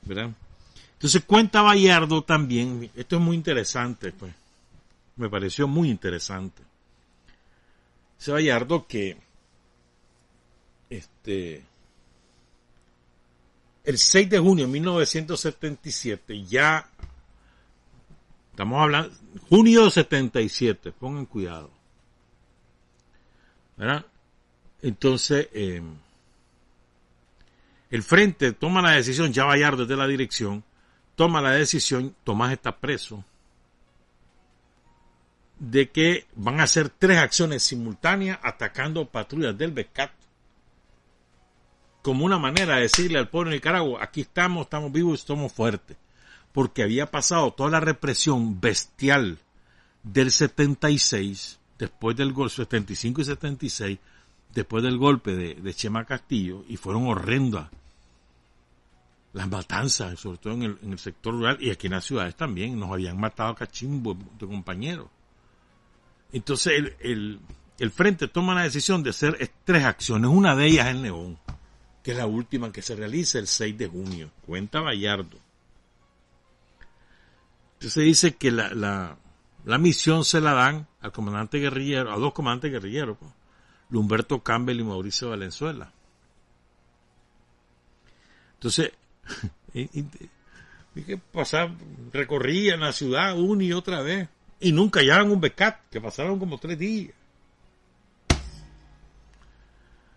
¿Verdad? 0.01 0.31
Entonces 0.95 1.23
cuenta 1.27 1.61
Bayardo 1.61 2.25
también, 2.25 2.91
esto 2.97 3.17
es 3.17 3.23
muy 3.23 3.37
interesante, 3.37 4.13
pues, 4.13 4.33
me 5.17 5.29
pareció 5.29 5.69
muy 5.69 5.91
interesante. 5.91 6.63
Dice 8.19 8.33
Bayardo 8.33 8.87
que 8.87 9.17
este 10.89 11.65
el 13.85 13.99
6 13.99 14.31
de 14.31 14.39
junio 14.39 14.67
de 14.67 14.73
1977 14.73 16.45
ya 16.45 16.89
estamos 18.51 18.83
hablando 18.83 19.13
junio 19.49 19.85
de 19.85 19.91
77 19.91 20.93
pongan 20.93 21.27
cuidado 21.27 21.71
¿verdad? 23.77 24.05
entonces 24.83 25.49
eh, 25.53 25.83
el 27.91 28.03
frente 28.03 28.53
toma 28.53 28.83
la 28.83 28.93
decisión 28.93 29.33
ya 29.33 29.45
Bayardo 29.45 29.87
desde 29.87 29.97
la 29.97 30.09
dirección 30.09 30.65
toma 31.15 31.41
la 31.41 31.53
decisión 31.53 32.15
Tomás 32.25 32.53
está 32.53 32.77
preso 32.77 33.25
de 35.59 35.91
que 35.91 36.27
van 36.35 36.61
a 36.61 36.65
hacer 36.65 36.91
tres 36.91 37.19
acciones 37.19 37.63
simultáneas 37.63 38.39
atacando 38.43 39.07
patrullas 39.07 39.57
del 39.57 39.73
BECAT 39.73 40.11
como 42.07 42.25
una 42.25 42.39
manera 42.39 42.77
de 42.77 42.83
decirle 42.83 43.19
al 43.19 43.29
pueblo 43.29 43.51
de 43.51 43.57
Nicaragua, 43.57 43.99
aquí 44.01 44.21
estamos, 44.21 44.67
estamos 44.67 44.93
vivos 44.93 45.19
y 45.19 45.23
estamos 45.23 45.53
fuertes. 45.53 45.97
Porque 46.53 46.85
había 46.85 47.11
pasado 47.11 47.53
toda 47.53 47.69
la 47.69 47.81
represión 47.81 48.61
bestial 48.61 49.39
del 50.05 50.31
76, 50.31 51.59
después 51.81 52.17
del 52.17 52.33
golpe, 52.33 52.55
75 52.55 53.23
y 53.23 53.25
76, 53.25 53.99
después 54.55 54.85
del 54.85 54.99
golpe 54.99 55.35
de, 55.35 55.55
de 55.55 55.75
Chema 55.75 56.05
Castillo, 56.05 56.65
y 56.69 56.77
fueron 56.77 57.09
horrendas 57.09 57.71
las 59.33 59.49
matanzas, 59.49 60.21
sobre 60.21 60.39
todo 60.39 60.53
en 60.53 60.63
el, 60.63 60.79
en 60.83 60.93
el, 60.93 61.01
sector 61.01 61.35
rural 61.35 61.59
y 61.61 61.71
aquí 61.71 61.89
en 61.89 61.95
las 61.95 62.05
ciudades 62.05 62.37
también, 62.37 62.79
nos 62.79 62.93
habían 62.93 63.19
matado 63.19 63.51
a 63.51 63.57
cachimbo 63.57 64.17
de 64.39 64.47
compañeros. 64.47 65.09
Entonces 66.33 66.73
el, 66.75 66.97
el, 67.01 67.41
el, 67.79 67.91
frente 67.91 68.29
toma 68.29 68.55
la 68.55 68.63
decisión 68.63 69.03
de 69.03 69.11
hacer 69.11 69.51
tres 69.65 69.85
acciones, 69.85 70.31
una 70.31 70.55
de 70.57 70.67
ellas 70.67 70.89
en 70.89 71.03
León, 71.03 71.39
que 72.03 72.13
es 72.13 72.17
la 72.17 72.27
última 72.27 72.73
que 72.73 72.83
se 72.83 72.97
realiza 72.97 73.39
el 73.39 73.47
6 73.47 73.79
de 73.79 73.89
junio, 73.89 74.31
cuenta 74.45 74.81
Bayardo. 74.81 75.39
Entonces 77.75 78.05
dice 78.05 78.37
que 78.37 78.51
la, 78.51 78.71
la, 79.65 79.79
misión 79.79 80.25
se 80.25 80.41
la 80.41 80.55
dan 80.55 80.89
al 81.01 81.13
comandante 81.13 81.59
guerrillero, 81.59 82.13
a 82.13 82.17
dos 82.17 82.33
comandantes 82.33 82.73
guerrilleros, 82.73 83.19
pues, 83.19 83.31
Lumberto 83.91 84.43
Campbell 84.43 84.81
y 84.81 84.85
Mauricio 84.85 85.31
Valenzuela. 85.31 85.93
Entonces, 88.55 88.93
que 89.75 91.19
pasar, 91.33 91.71
recorrían 92.13 92.81
la 92.81 92.93
ciudad 92.93 93.39
una 93.39 93.65
y 93.65 93.73
otra 93.73 94.01
vez 94.01 94.29
y 94.61 94.73
nunca 94.73 95.01
hallaron 95.01 95.31
un 95.31 95.41
becat, 95.41 95.81
que 95.91 96.01
pasaron 96.01 96.39
como 96.39 96.59
tres 96.59 96.79
días. 96.79 97.15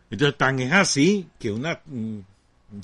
Entonces, 0.10 0.38
tan 0.38 0.60
es 0.60 0.72
así 0.72 1.30
que 1.38 1.52
una, 1.52 1.82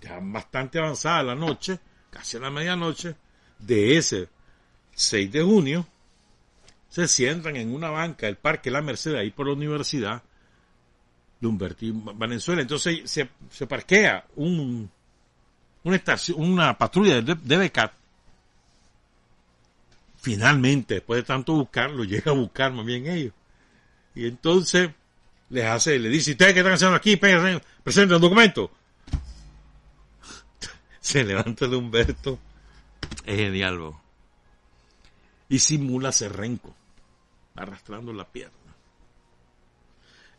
ya 0.01 0.19
bastante 0.21 0.77
avanzada 0.77 1.23
la 1.23 1.35
noche, 1.35 1.79
casi 2.09 2.37
a 2.37 2.41
la 2.41 2.51
medianoche, 2.51 3.15
de 3.57 3.97
ese 3.97 4.27
6 4.93 5.31
de 5.31 5.41
junio, 5.41 5.87
se 6.89 7.07
sientan 7.07 7.55
en 7.55 7.73
una 7.73 7.89
banca 7.89 8.27
del 8.27 8.37
Parque 8.37 8.69
La 8.69 8.81
Merced, 8.81 9.15
ahí 9.15 9.31
por 9.31 9.47
la 9.47 9.53
universidad, 9.53 10.21
de 11.39 11.47
Humberto 11.47 11.85
Venezuela. 12.15 12.61
Entonces 12.61 13.09
se, 13.09 13.29
se 13.49 13.67
parquea 13.67 14.25
un, 14.35 14.89
una 15.83 16.77
patrulla 16.77 17.21
de 17.21 17.57
Becat 17.57 17.91
finalmente, 20.25 20.95
después 20.95 21.21
de 21.21 21.27
tanto 21.27 21.53
buscar, 21.53 21.91
lo 21.91 22.03
llega 22.11 22.31
a 22.31 22.33
buscar 22.33 22.73
más 22.73 22.83
bien 22.83 23.05
ellos. 23.05 23.33
Y 24.15 24.25
entonces 24.25 24.89
les 25.49 25.65
hace, 25.65 25.99
le 25.99 26.09
dice, 26.09 26.31
¿ustedes 26.31 26.53
qué 26.53 26.59
están 26.61 26.73
haciendo 26.73 26.95
aquí? 26.95 27.15
Presenten 27.15 28.15
el 28.15 28.21
documento. 28.21 28.71
Se 30.99 31.23
levanta 31.23 31.65
el 31.65 31.75
Humberto. 31.75 32.39
Es 33.23 33.37
genial, 33.37 33.93
Y 35.47 35.59
simula 35.59 36.11
renco, 36.11 36.73
arrastrando 37.55 38.11
la 38.11 38.27
pierna. 38.27 38.55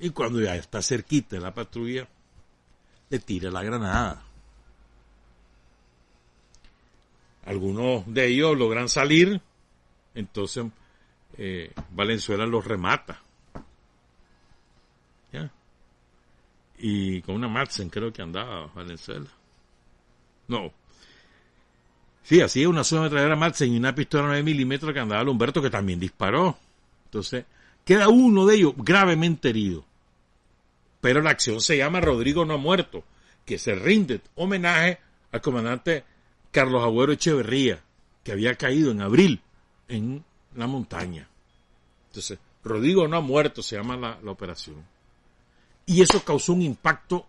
Y 0.01 0.11
cuando 0.11 0.41
ya 0.41 0.57
está 0.57 0.83
cerquita 0.83 1.37
de 1.37 1.43
la 1.43 1.55
patrulla, 1.55 2.09
le 3.09 3.19
tira 3.21 3.53
la 3.53 3.63
granada. 3.63 4.25
Algunos 7.45 8.13
de 8.13 8.27
ellos 8.27 8.59
logran 8.59 8.89
salir, 8.89 9.41
entonces 10.17 10.65
eh, 11.37 11.71
Valenzuela 11.91 12.47
los 12.47 12.65
remata. 12.65 13.21
¿Ya? 15.33 15.51
Y 16.79 17.21
con 17.23 17.37
una 17.37 17.49
Madsen 17.49 17.91
creo 17.91 18.13
que 18.13 18.23
andaba 18.23 18.67
Valenzuela. 18.75 19.29
No. 20.49 20.73
Sí, 22.23 22.41
así 22.41 22.67
una 22.67 22.83
sola 22.83 23.03
metralleta 23.03 23.37
Madsen 23.37 23.73
y 23.73 23.77
una 23.77 23.95
pistola 23.95 24.29
9 24.29 24.43
milímetros 24.43 24.93
que 24.93 25.01
andaba 25.01 25.31
Humberto 25.31 25.63
que 25.63 25.71
también 25.71 26.01
disparó. 26.01 26.59
Entonces, 27.05 27.45
queda 27.85 28.09
uno 28.09 28.47
de 28.47 28.57
ellos 28.57 28.73
gravemente 28.77 29.51
herido. 29.51 29.85
Pero 31.01 31.21
la 31.21 31.31
acción 31.31 31.61
se 31.61 31.77
llama 31.77 32.01
Rodrigo 32.01 32.45
no 32.45 32.55
ha 32.55 32.59
muerto, 32.59 33.05
que 33.45 33.59
se 33.59 33.75
rinde 33.75 34.23
homenaje 34.35 34.99
al 35.31 35.41
comandante 35.41 36.05
Carlos 36.51 36.83
Agüero 36.83 37.13
Echeverría, 37.13 37.81
que 38.25 38.33
había 38.33 38.55
caído 38.55 38.91
en 38.91 39.03
abril 39.03 39.41
en 39.89 40.25
la 40.55 40.67
montaña. 40.67 41.29
Entonces, 42.09 42.39
Rodrigo 42.65 43.07
no 43.07 43.17
ha 43.17 43.21
muerto, 43.21 43.63
se 43.63 43.77
llama 43.77 43.97
la, 43.97 44.19
la 44.23 44.31
operación. 44.31 44.77
Y 45.87 46.03
eso 46.03 46.25
causó 46.25 46.53
un 46.53 46.63
impacto 46.63 47.27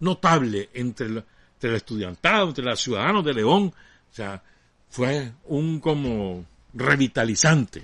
notable 0.00 0.70
entre, 0.74 1.08
la, 1.08 1.24
entre 1.54 1.70
el 1.70 1.76
estudiantado, 1.76 2.48
entre 2.48 2.64
los 2.64 2.80
ciudadanos 2.80 3.24
de 3.24 3.34
León. 3.34 3.72
O 4.10 4.14
sea, 4.14 4.42
fue 4.90 5.32
un 5.44 5.80
como 5.80 6.44
revitalizante 6.72 7.82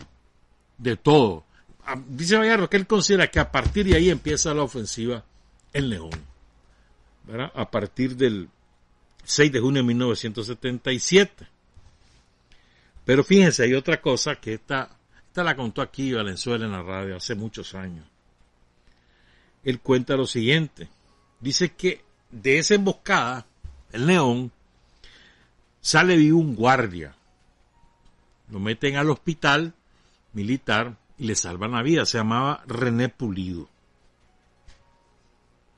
de 0.79 0.97
todo. 0.97 1.45
Ah, 1.87 1.97
dice 2.09 2.37
Vallardo 2.37 2.69
que 2.69 2.77
él 2.77 2.87
considera 2.87 3.31
que 3.31 3.41
a 3.41 3.51
partir 3.51 3.87
de 3.87 3.97
ahí 3.97 4.11
empieza 4.11 4.55
la 4.55 4.63
ofensiva 4.63 5.25
en 5.73 5.91
León. 5.91 6.11
¿verdad? 7.25 7.53
A 7.55 7.71
partir 7.71 8.17
del 8.17 8.49
6 9.25 9.53
de 9.53 9.61
junio 9.61 9.83
de 9.83 9.89
1977. 9.89 11.47
Pero 13.11 13.25
fíjense, 13.25 13.65
hay 13.65 13.75
otra 13.75 14.01
cosa 14.01 14.37
que 14.37 14.55
esta, 14.55 14.89
esta 15.27 15.43
la 15.43 15.57
contó 15.57 15.83
aquí 15.83 16.13
Valenzuela 16.13 16.67
en 16.67 16.71
la 16.71 16.81
radio 16.81 17.17
hace 17.17 17.35
muchos 17.35 17.75
años. 17.75 18.07
Él 19.65 19.81
cuenta 19.81 20.15
lo 20.15 20.29
siguiente. 20.29 20.89
Dice 21.41 21.73
que 21.73 22.05
de 22.31 22.59
esa 22.59 22.77
emboscada, 22.77 23.49
el 23.91 24.07
león, 24.07 24.53
sale 25.81 26.17
vivo 26.17 26.39
un 26.39 26.55
guardia. 26.55 27.17
Lo 28.49 28.61
meten 28.61 28.95
al 28.95 29.11
hospital 29.11 29.75
militar 30.33 30.97
y 31.19 31.27
le 31.27 31.35
salvan 31.35 31.73
la 31.73 31.83
vida. 31.83 32.07
Se 32.07 32.19
llamaba 32.19 32.63
René 32.69 33.09
Pulido. 33.09 33.69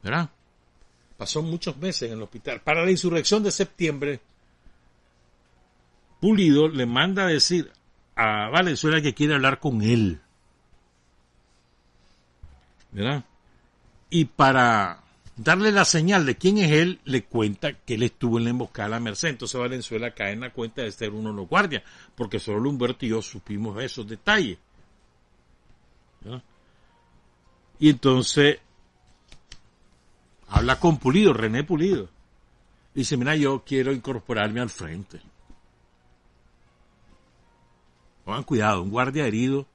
¿Verdad? 0.03 0.29
Pasó 1.17 1.41
muchos 1.41 1.79
meses 1.79 2.11
en 2.11 2.19
el 2.19 2.23
hospital. 2.25 2.61
Para 2.61 2.85
la 2.85 2.91
insurrección 2.91 3.43
de 3.43 3.53
septiembre, 3.53 4.21
Pulido 6.23 6.69
le 6.69 6.87
manda 6.87 7.25
a 7.25 7.27
decir 7.27 7.73
a 8.15 8.49
Valenzuela 8.49 9.03
que 9.03 9.13
quiere 9.13 9.35
hablar 9.35 9.59
con 9.59 9.83
él. 9.83 10.21
¿verdad? 12.93 13.25
Y 14.09 14.27
para 14.27 15.03
darle 15.37 15.73
la 15.73 15.85
señal 15.85 16.25
de 16.25 16.37
quién 16.37 16.59
es 16.59 16.71
él, 16.71 17.01
le 17.05 17.25
cuenta 17.25 17.73
que 17.73 17.95
él 17.95 18.05
estuvo 18.05 18.39
en 18.39 18.45
la 18.45 18.51
emboscada 18.51 18.87
de 18.87 18.95
la 18.95 19.01
Merced. 19.01 19.31
Entonces 19.31 19.61
Valenzuela 19.61 20.13
cae 20.15 20.35
en 20.35 20.41
la 20.43 20.53
cuenta 20.53 20.83
de 20.83 20.93
ser 20.93 21.11
uno 21.11 21.31
de 21.31 21.37
los 21.37 21.49
guardias, 21.49 21.83
porque 22.15 22.39
solo 22.39 22.71
Humberto 22.71 23.05
y 23.05 23.09
yo 23.09 23.21
supimos 23.21 23.83
esos 23.83 24.07
detalles. 24.07 24.59
¿verdad? 26.21 26.43
Y 27.81 27.91
entonces 27.91 28.61
habla 30.51 30.79
con 30.79 30.99
Pulido, 30.99 31.33
René 31.33 31.65
Pulido. 31.65 32.09
Dice, 32.95 33.17
mira, 33.17 33.35
yo 33.35 33.65
quiero 33.67 33.91
incorporarme 33.91 34.61
al 34.61 34.71
frente. 34.71 35.21
Pongan 38.25 38.45
cuidado, 38.45 38.83
un 38.83 38.91
guardia 38.91 39.27
herido 39.27 39.67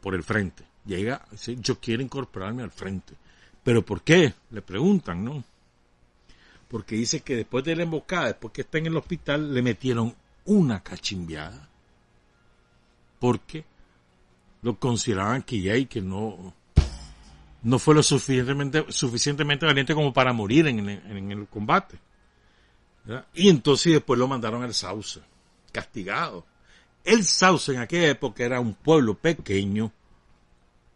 por 0.00 0.14
el 0.14 0.22
frente. 0.22 0.64
Llega, 0.84 1.22
dice, 1.30 1.56
yo 1.56 1.78
quiero 1.80 2.02
incorporarme 2.02 2.62
al 2.62 2.70
frente. 2.70 3.14
¿Pero 3.62 3.84
por 3.84 4.02
qué? 4.02 4.34
Le 4.50 4.62
preguntan, 4.62 5.24
¿no? 5.24 5.44
Porque 6.68 6.96
dice 6.96 7.20
que 7.20 7.36
después 7.36 7.64
de 7.64 7.76
la 7.76 7.82
emboscada, 7.82 8.26
después 8.26 8.52
que 8.52 8.60
está 8.62 8.78
en 8.78 8.86
el 8.86 8.96
hospital, 8.96 9.52
le 9.52 9.62
metieron 9.62 10.14
una 10.44 10.82
cachimbiada. 10.82 11.68
Porque 13.18 13.64
lo 14.62 14.78
consideraban 14.78 15.42
que 15.42 15.60
ya 15.60 15.76
y 15.76 15.86
que 15.86 16.00
no, 16.00 16.54
no 17.62 17.78
fue 17.78 17.94
lo 17.94 18.02
suficientemente, 18.02 18.84
suficientemente 18.90 19.66
valiente 19.66 19.94
como 19.94 20.12
para 20.12 20.32
morir 20.32 20.66
en, 20.68 20.88
el- 20.88 21.46
combate. 21.48 21.98
Y 23.34 23.48
entonces 23.48 23.94
después 23.94 24.18
lo 24.18 24.28
mandaron 24.28 24.62
al 24.62 24.74
Sauce, 24.74 25.20
castigado. 25.72 26.44
El 27.08 27.24
Sauce 27.24 27.72
en 27.72 27.78
aquella 27.80 28.08
época 28.08 28.44
era 28.44 28.60
un 28.60 28.74
pueblo 28.74 29.14
pequeño, 29.14 29.90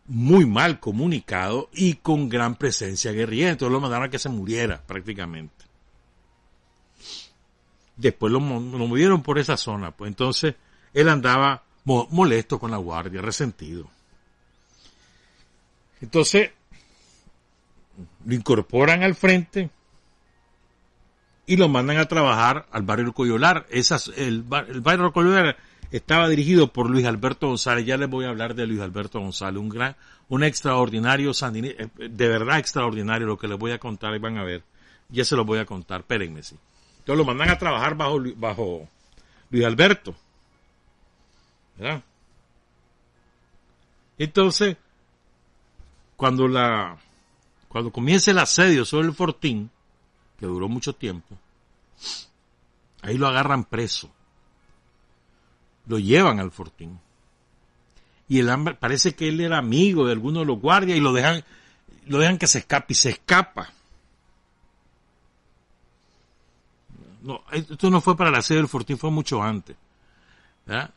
muy 0.06 0.44
mal 0.46 0.78
comunicado 0.80 1.70
y 1.72 1.94
con 1.94 2.28
gran 2.28 2.56
presencia 2.56 3.12
guerrillera. 3.12 3.52
Entonces 3.52 3.72
lo 3.72 3.80
mandaron 3.80 4.06
a 4.06 4.10
que 4.10 4.18
se 4.18 4.28
muriera 4.28 4.82
prácticamente. 4.82 5.64
Después 7.96 8.32
lo, 8.32 8.40
mo- 8.40 8.76
lo 8.78 8.86
movieron 8.86 9.22
por 9.22 9.38
esa 9.38 9.56
zona. 9.56 9.90
Pues 9.92 10.08
entonces 10.08 10.54
él 10.92 11.08
andaba 11.08 11.62
mo- 11.84 12.08
molesto 12.10 12.58
con 12.58 12.70
la 12.70 12.76
guardia, 12.78 13.22
resentido. 13.22 13.88
Entonces 16.00 16.50
lo 18.26 18.34
incorporan 18.34 19.02
al 19.02 19.14
frente 19.14 19.70
y 21.46 21.56
lo 21.56 21.68
mandan 21.68 21.98
a 21.98 22.06
trabajar 22.08 22.66
al 22.72 22.82
barrio 22.82 23.12
Coyolar. 23.12 23.66
Esas, 23.70 24.08
el, 24.16 24.44
el 24.68 24.80
barrio 24.80 25.12
Coyolar 25.12 25.56
estaba 25.92 26.28
dirigido 26.28 26.72
por 26.72 26.90
Luis 26.90 27.06
Alberto 27.06 27.48
González. 27.48 27.84
Ya 27.84 27.96
les 27.96 28.08
voy 28.08 28.24
a 28.24 28.30
hablar 28.30 28.54
de 28.54 28.66
Luis 28.66 28.80
Alberto 28.80 29.20
González, 29.20 29.60
un 29.60 29.68
gran, 29.68 29.94
un 30.28 30.42
extraordinario 30.42 31.34
sandinista, 31.34 31.84
eh, 31.84 32.08
de 32.08 32.28
verdad 32.28 32.58
extraordinario 32.58 33.26
lo 33.26 33.38
que 33.38 33.46
les 33.46 33.58
voy 33.58 33.72
a 33.72 33.78
contar 33.78 34.14
y 34.14 34.18
van 34.18 34.38
a 34.38 34.44
ver. 34.44 34.62
Ya 35.10 35.24
se 35.24 35.36
los 35.36 35.44
voy 35.44 35.58
a 35.58 35.66
contar, 35.66 36.00
espérenme, 36.00 36.42
sí. 36.42 36.56
Entonces 36.98 37.18
lo 37.18 37.24
mandan 37.24 37.50
a 37.50 37.58
trabajar 37.58 37.94
bajo, 37.94 38.20
bajo 38.36 38.88
Luis 39.50 39.64
Alberto. 39.64 40.14
¿Verdad? 41.76 42.02
Entonces, 44.16 44.76
cuando 46.16 46.48
la, 46.48 46.96
cuando 47.68 47.90
comienza 47.90 48.30
el 48.30 48.38
asedio 48.38 48.84
sobre 48.84 49.08
el 49.08 49.14
fortín, 49.14 49.70
que 50.38 50.46
duró 50.46 50.68
mucho 50.68 50.94
tiempo, 50.94 51.36
ahí 53.02 53.18
lo 53.18 53.26
agarran 53.26 53.64
preso. 53.64 54.10
Lo 55.86 55.98
llevan 55.98 56.40
al 56.40 56.50
fortín. 56.50 56.98
Y 58.28 58.38
el 58.38 58.48
hambre, 58.50 58.74
parece 58.74 59.14
que 59.14 59.28
él 59.28 59.40
era 59.40 59.58
amigo 59.58 60.06
de 60.06 60.12
alguno 60.12 60.40
de 60.40 60.46
los 60.46 60.60
guardias 60.60 60.96
y 60.96 61.00
lo 61.00 61.12
dejan, 61.12 61.44
lo 62.06 62.18
dejan 62.18 62.38
que 62.38 62.46
se 62.46 62.58
escape 62.58 62.92
y 62.92 62.96
se 62.96 63.10
escapa. 63.10 63.72
No, 67.22 67.44
esto 67.52 67.90
no 67.90 68.00
fue 68.00 68.16
para 68.16 68.30
el 68.30 68.36
asedio 68.36 68.60
del 68.62 68.68
fortín, 68.68 68.98
fue 68.98 69.10
mucho 69.10 69.42
antes. 69.42 69.76
¿verdad? 70.66 70.90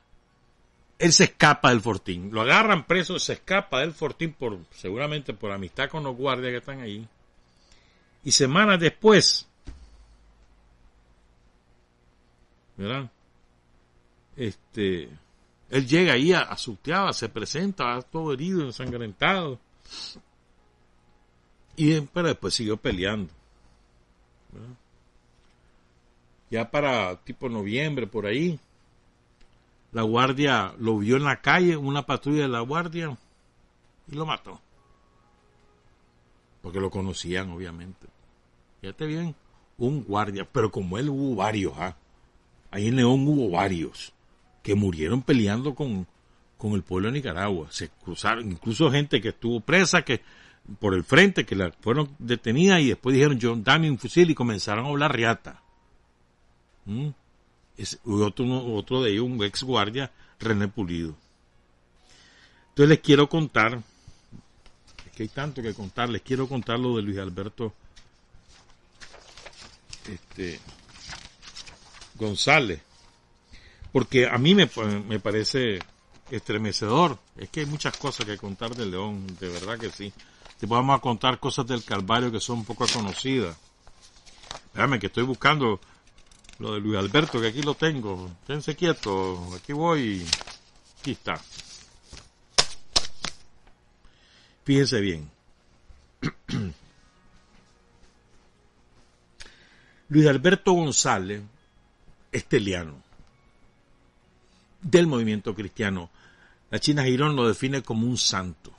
Él 0.97 1.11
se 1.11 1.25
escapa 1.25 1.69
del 1.69 1.81
fortín. 1.81 2.29
Lo 2.31 2.41
agarran 2.41 2.85
preso, 2.85 3.19
se 3.19 3.33
escapa 3.33 3.81
del 3.81 3.93
fortín 3.93 4.33
por, 4.33 4.57
seguramente 4.71 5.33
por 5.33 5.51
amistad 5.51 5.89
con 5.89 6.03
los 6.03 6.15
guardias 6.15 6.51
que 6.51 6.57
están 6.57 6.81
ahí. 6.81 7.07
Y 8.23 8.31
semanas 8.31 8.79
después, 8.79 9.47
¿verdad? 12.77 13.09
Este, 14.35 15.09
él 15.69 15.87
llega 15.87 16.13
ahí 16.13 16.33
a, 16.33 16.41
a 16.41 16.57
Suteaba, 16.57 17.13
se 17.13 17.29
presenta, 17.29 18.01
todo 18.01 18.33
herido, 18.33 18.63
ensangrentado. 18.63 19.59
Y 21.75 21.99
pero 22.01 22.29
después 22.29 22.53
siguió 22.53 22.77
peleando. 22.77 23.33
Ya 26.49 26.69
para 26.69 27.17
tipo 27.23 27.49
noviembre, 27.49 28.07
por 28.07 28.25
ahí, 28.25 28.59
la 29.91 30.03
guardia 30.03 30.73
lo 30.77 30.97
vio 30.99 31.17
en 31.17 31.23
la 31.23 31.41
calle, 31.41 31.75
una 31.75 32.05
patrulla 32.05 32.43
de 32.43 32.49
la 32.49 32.61
guardia, 32.61 33.17
y 34.07 34.15
lo 34.15 34.25
mató. 34.25 34.61
Porque 36.61 36.79
lo 36.79 36.89
conocían, 36.89 37.51
obviamente. 37.51 38.07
Fíjate 38.79 39.05
bien, 39.05 39.35
un 39.77 40.03
guardia, 40.03 40.47
pero 40.49 40.71
como 40.71 40.97
él 40.97 41.09
hubo 41.09 41.35
varios, 41.35 41.73
¿ah? 41.77 41.97
ahí 42.71 42.87
en 42.87 42.95
León 42.95 43.27
hubo 43.27 43.49
varios 43.49 44.14
que 44.65 44.73
murieron 44.73 45.21
peleando 45.21 45.75
con, 45.75 46.07
con 46.57 46.73
el 46.73 46.81
pueblo 46.81 47.09
de 47.09 47.13
Nicaragua. 47.13 47.67
Se 47.69 47.89
cruzaron, 47.89 48.51
incluso 48.51 48.89
gente 48.89 49.21
que 49.21 49.29
estuvo 49.29 49.59
presa, 49.59 50.01
que 50.01 50.21
por 50.79 50.95
el 50.95 51.03
frente, 51.03 51.45
que 51.45 51.71
fueron 51.81 52.09
detenidas 52.17 52.81
y 52.81 52.87
después 52.87 53.13
dijeron, 53.13 53.37
yo 53.37 53.55
dame 53.55 53.91
un 53.91 53.99
fusil 53.99 54.27
y 54.31 54.33
comenzaron 54.33 54.87
a 54.87 54.89
hablar 54.89 55.15
riata. 55.15 55.61
¿Mm? 56.85 57.09
Otro, 58.05 58.73
otro 58.73 59.03
de 59.03 59.11
ellos, 59.11 59.25
un 59.25 59.43
ex 59.43 59.61
guardia, 59.61 60.11
René 60.39 60.67
Pulido. 60.67 61.15
Entonces 62.69 62.89
les 62.89 62.99
quiero 63.01 63.29
contar, 63.29 63.83
es 65.05 65.11
que 65.15 65.21
hay 65.21 65.29
tanto 65.29 65.61
que 65.61 65.75
contar, 65.75 66.09
les 66.09 66.23
quiero 66.23 66.47
contar 66.47 66.79
lo 66.79 66.95
de 66.95 67.03
Luis 67.03 67.19
Alberto 67.19 67.71
este, 70.09 70.59
González, 72.15 72.81
porque 73.95 74.27
a 74.27 74.37
mí 74.37 74.53
me, 74.53 74.69
me 75.07 75.21
parece 75.21 75.79
estremecedor. 76.29 77.17
Es 77.37 77.47
que 77.47 77.61
hay 77.61 77.65
muchas 77.65 77.95
cosas 77.95 78.25
que 78.25 78.37
contar 78.37 78.75
de 78.75 78.85
León, 78.85 79.25
de 79.39 79.47
verdad 79.47 79.79
que 79.79 79.89
sí. 79.89 80.11
Te 80.59 80.65
vamos 80.65 80.97
a 80.97 81.01
contar 81.01 81.39
cosas 81.39 81.65
del 81.65 81.81
Calvario 81.85 82.29
que 82.29 82.41
son 82.41 82.65
poco 82.65 82.85
conocidas. 82.87 83.55
Déjame 84.73 84.99
que 84.99 85.07
estoy 85.07 85.23
buscando 85.23 85.79
lo 86.59 86.73
de 86.73 86.81
Luis 86.81 86.99
Alberto, 86.99 87.39
que 87.39 87.47
aquí 87.47 87.61
lo 87.61 87.75
tengo. 87.75 88.29
Quédense 88.45 88.75
quietos, 88.75 89.39
aquí 89.55 89.71
voy. 89.71 90.25
Aquí 90.99 91.11
está. 91.11 91.39
Fíjense 94.65 94.99
bien. 94.99 95.31
Luis 100.09 100.27
Alberto 100.27 100.73
González, 100.73 101.41
esteliano, 102.29 103.04
del 104.85 105.07
movimiento 105.07 105.55
cristiano. 105.55 106.09
La 106.69 106.79
China 106.79 107.03
Girón 107.03 107.35
lo 107.35 107.47
define 107.47 107.81
como 107.81 108.07
un 108.07 108.17
santo. 108.17 108.71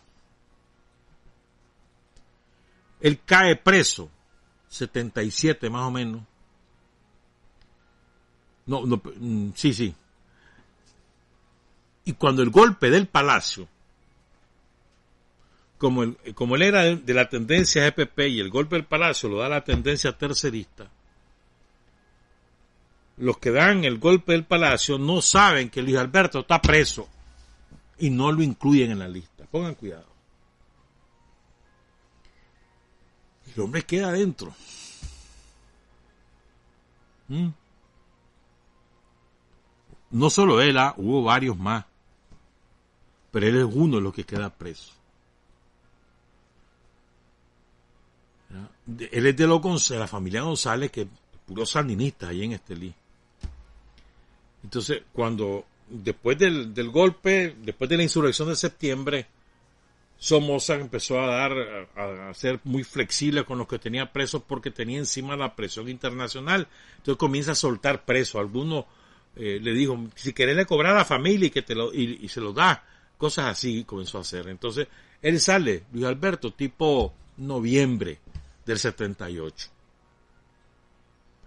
Él 3.01 3.21
cae 3.25 3.57
preso, 3.57 4.09
77 4.69 5.69
más 5.69 5.83
o 5.83 5.91
menos. 5.91 6.23
No, 8.67 8.87
no, 8.87 9.01
mm, 9.05 9.51
sí, 9.55 9.73
sí. 9.73 9.95
Y 12.05 12.13
cuando 12.15 12.43
el 12.43 12.51
golpe 12.51 12.89
del 12.89 13.09
palacio, 13.09 13.69
como, 15.79 16.05
el, 16.05 16.17
como 16.35 16.57
él 16.57 16.63
era 16.63 16.83
de, 16.83 17.15
la 17.15 17.29
tendencia 17.29 17.87
EPP 17.87 18.19
y 18.29 18.41
el 18.41 18.51
golpe 18.51 18.77
del 18.77 18.85
palacio 18.85 19.29
lo 19.29 19.39
da 19.39 19.49
la 19.49 19.65
tendencia 19.65 20.17
tercerista, 20.17 20.91
los 23.19 23.39
que 23.39 23.51
dan 23.51 23.85
el 23.85 23.99
golpe 23.99 24.33
del 24.33 24.45
palacio 24.45 24.99
no 24.99 25.23
saben 25.23 25.71
que 25.71 25.83
Luis 25.83 25.97
Alberto 25.97 26.41
está 26.41 26.61
preso 26.61 27.09
y 27.99 28.11
no 28.11 28.31
lo 28.31 28.43
incluyen 28.43 28.91
en 28.91 28.99
la 28.99 29.09
lista. 29.09 29.45
Pongan 29.51 29.75
cuidado. 29.75 30.07
El 33.55 33.63
hombre 33.63 33.83
queda 33.83 34.09
adentro. 34.09 34.55
¿Mm? 37.29 37.49
No 40.11 40.31
solo 40.31 40.61
él, 40.61 40.77
¿ah? 40.77 40.95
hubo 40.99 41.23
varios 41.23 41.57
más. 41.57 41.85
Pero 43.31 43.47
él 43.47 43.57
es 43.57 43.65
uno 43.65 43.97
de 43.97 44.03
los 44.03 44.15
que 44.15 44.25
queda 44.25 44.51
preso. 44.51 44.93
Él 49.11 49.27
es 49.27 49.37
de 49.37 49.47
lo 49.47 49.59
de 49.59 49.99
la 49.99 50.07
familia 50.07 50.43
González, 50.43 50.91
que 50.91 51.09
puro 51.47 51.67
sandinista 51.67 52.29
ahí 52.29 52.45
en 52.45 52.53
Estelí. 52.53 52.95
Entonces, 54.67 55.03
cuando 55.13 55.65
después 55.89 56.37
del, 56.37 56.91
golpe, 56.91 57.55
después 57.63 57.89
de 57.89 57.99
la 57.99 58.03
insurrección 58.03 58.49
de 58.49 58.57
septiembre, 58.57 59.27
Somoza 60.19 60.75
empezó 60.75 61.21
a 61.21 61.27
dar, 61.29 61.53
a, 61.95 62.35
ser 62.35 62.59
muy 62.65 62.83
flexible 62.83 63.45
con 63.45 63.59
los 63.59 63.69
que 63.69 63.79
tenía 63.79 64.13
presos 64.13 64.43
porque 64.43 64.73
tenía 64.73 64.99
encima 64.99 65.37
la 65.37 65.55
presión 65.55 65.89
internacional. 65.89 66.67
Entonces 66.97 67.17
comienza 67.17 67.53
a 67.53 67.55
soltar 67.55 68.05
presos. 68.05 68.41
Algunos 68.41 68.87
eh, 69.37 69.61
le 69.63 69.73
dijo, 69.73 70.09
si 70.17 70.33
querés 70.33 70.57
le 70.57 70.67
cobrar 70.67 70.95
a 70.95 70.99
la 70.99 71.05
familia 71.05 71.47
y 71.47 71.51
que 71.51 71.63
te 71.63 71.77
lo, 71.77 71.95
y 71.95 72.27
se 72.27 72.41
lo 72.41 72.53
da. 72.53 72.85
Cosas 73.17 73.47
así 73.47 73.85
comenzó 73.85 74.19
a 74.19 74.23
hacer. 74.23 74.49
Entonces, 74.49 74.89
él 75.23 75.39
sale, 75.39 75.85
Luis 75.93 76.07
Alberto, 76.07 76.55
tipo 76.55 77.15
noviembre 77.37 78.19
del 78.65 78.81
78. 78.81 79.69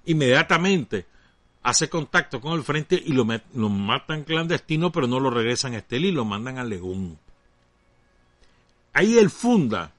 Inmediatamente 0.05 1.18
hace 1.69 1.89
contacto 1.89 2.41
con 2.41 2.53
el 2.53 2.63
frente 2.63 3.01
y 3.03 3.13
lo, 3.13 3.25
matan 3.25 4.23
clandestino, 4.23 4.91
pero 4.91 5.07
no 5.07 5.19
lo 5.19 5.29
regresan 5.29 5.73
a 5.73 5.77
Estelí 5.77 6.11
lo 6.11 6.25
mandan 6.25 6.57
a 6.57 6.63
Legón. 6.63 7.17
Ahí 8.93 9.17
él 9.17 9.29
funda 9.29 9.91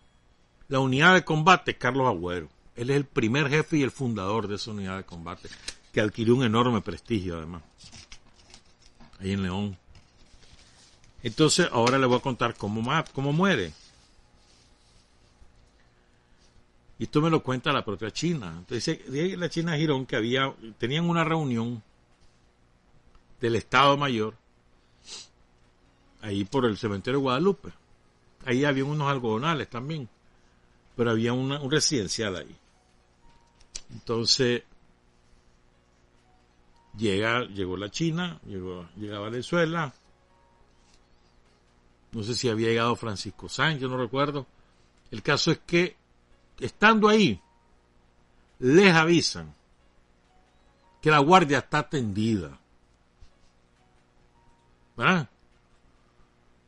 la 0.69 0.81
unidad 0.81 1.15
de 1.15 1.25
combate 1.25 1.77
Carlos 1.77 2.09
Agüero. 2.09 2.49
Él 2.77 2.91
es 2.91 2.97
el 2.97 3.05
primer 3.05 3.49
jefe 3.49 3.79
y 3.79 3.83
el 3.83 3.91
fundador 3.91 4.49
de 4.49 4.57
esa 4.57 4.71
unidad 4.71 4.97
de 4.97 5.05
combate, 5.05 5.49
que 5.93 6.01
adquirió 6.01 6.35
un 6.35 6.45
enorme 6.45 6.81
prestigio 6.81 7.37
además. 7.37 7.63
Ahí 9.21 9.33
en 9.33 9.43
León. 9.43 9.77
Entonces, 11.23 11.69
ahora 11.71 11.99
le 11.99 12.07
voy 12.07 12.19
a 12.19 12.23
contar 12.23 12.57
cómo, 12.57 12.83
cómo 13.13 13.33
muere. 13.33 13.73
Y 17.01 17.05
esto 17.05 17.23
me 17.23 17.31
lo 17.31 17.43
cuenta 17.43 17.73
la 17.73 17.83
propia 17.83 18.11
China. 18.11 18.55
Entonces, 18.59 19.01
la 19.39 19.49
China 19.49 19.75
Girón 19.75 20.05
que 20.05 20.17
había, 20.17 20.55
tenían 20.77 21.09
una 21.09 21.25
reunión 21.25 21.83
del 23.41 23.57
Estado 23.57 23.97
Mayor 23.97 24.35
ahí 26.21 26.45
por 26.45 26.67
el 26.67 26.77
cementerio 26.77 27.19
de 27.19 27.23
Guadalupe. 27.23 27.71
Ahí 28.45 28.67
había 28.67 28.85
unos 28.85 29.11
algodonales 29.11 29.71
también, 29.71 30.11
pero 30.95 31.13
había 31.13 31.33
una, 31.33 31.59
un 31.63 31.71
residencial 31.71 32.37
ahí. 32.37 32.55
Entonces, 33.95 34.63
llega, 36.99 37.47
llegó 37.47 37.79
la 37.79 37.91
China, 37.91 38.39
llegó, 38.45 38.87
llega 38.97 39.21
Venezuela. 39.21 39.95
No 42.13 42.23
sé 42.23 42.35
si 42.35 42.51
había 42.51 42.69
llegado 42.69 42.95
Francisco 42.95 43.49
Sánchez, 43.49 43.89
no 43.89 43.97
recuerdo. 43.97 44.47
El 45.11 45.23
caso 45.23 45.51
es 45.51 45.61
que, 45.61 45.97
estando 46.61 47.09
ahí, 47.09 47.41
les 48.59 48.95
avisan 48.95 49.55
que 51.01 51.11
la 51.11 51.19
guardia 51.19 51.59
está 51.59 51.89
tendida. 51.89 52.59
¿Verdad? 54.97 55.29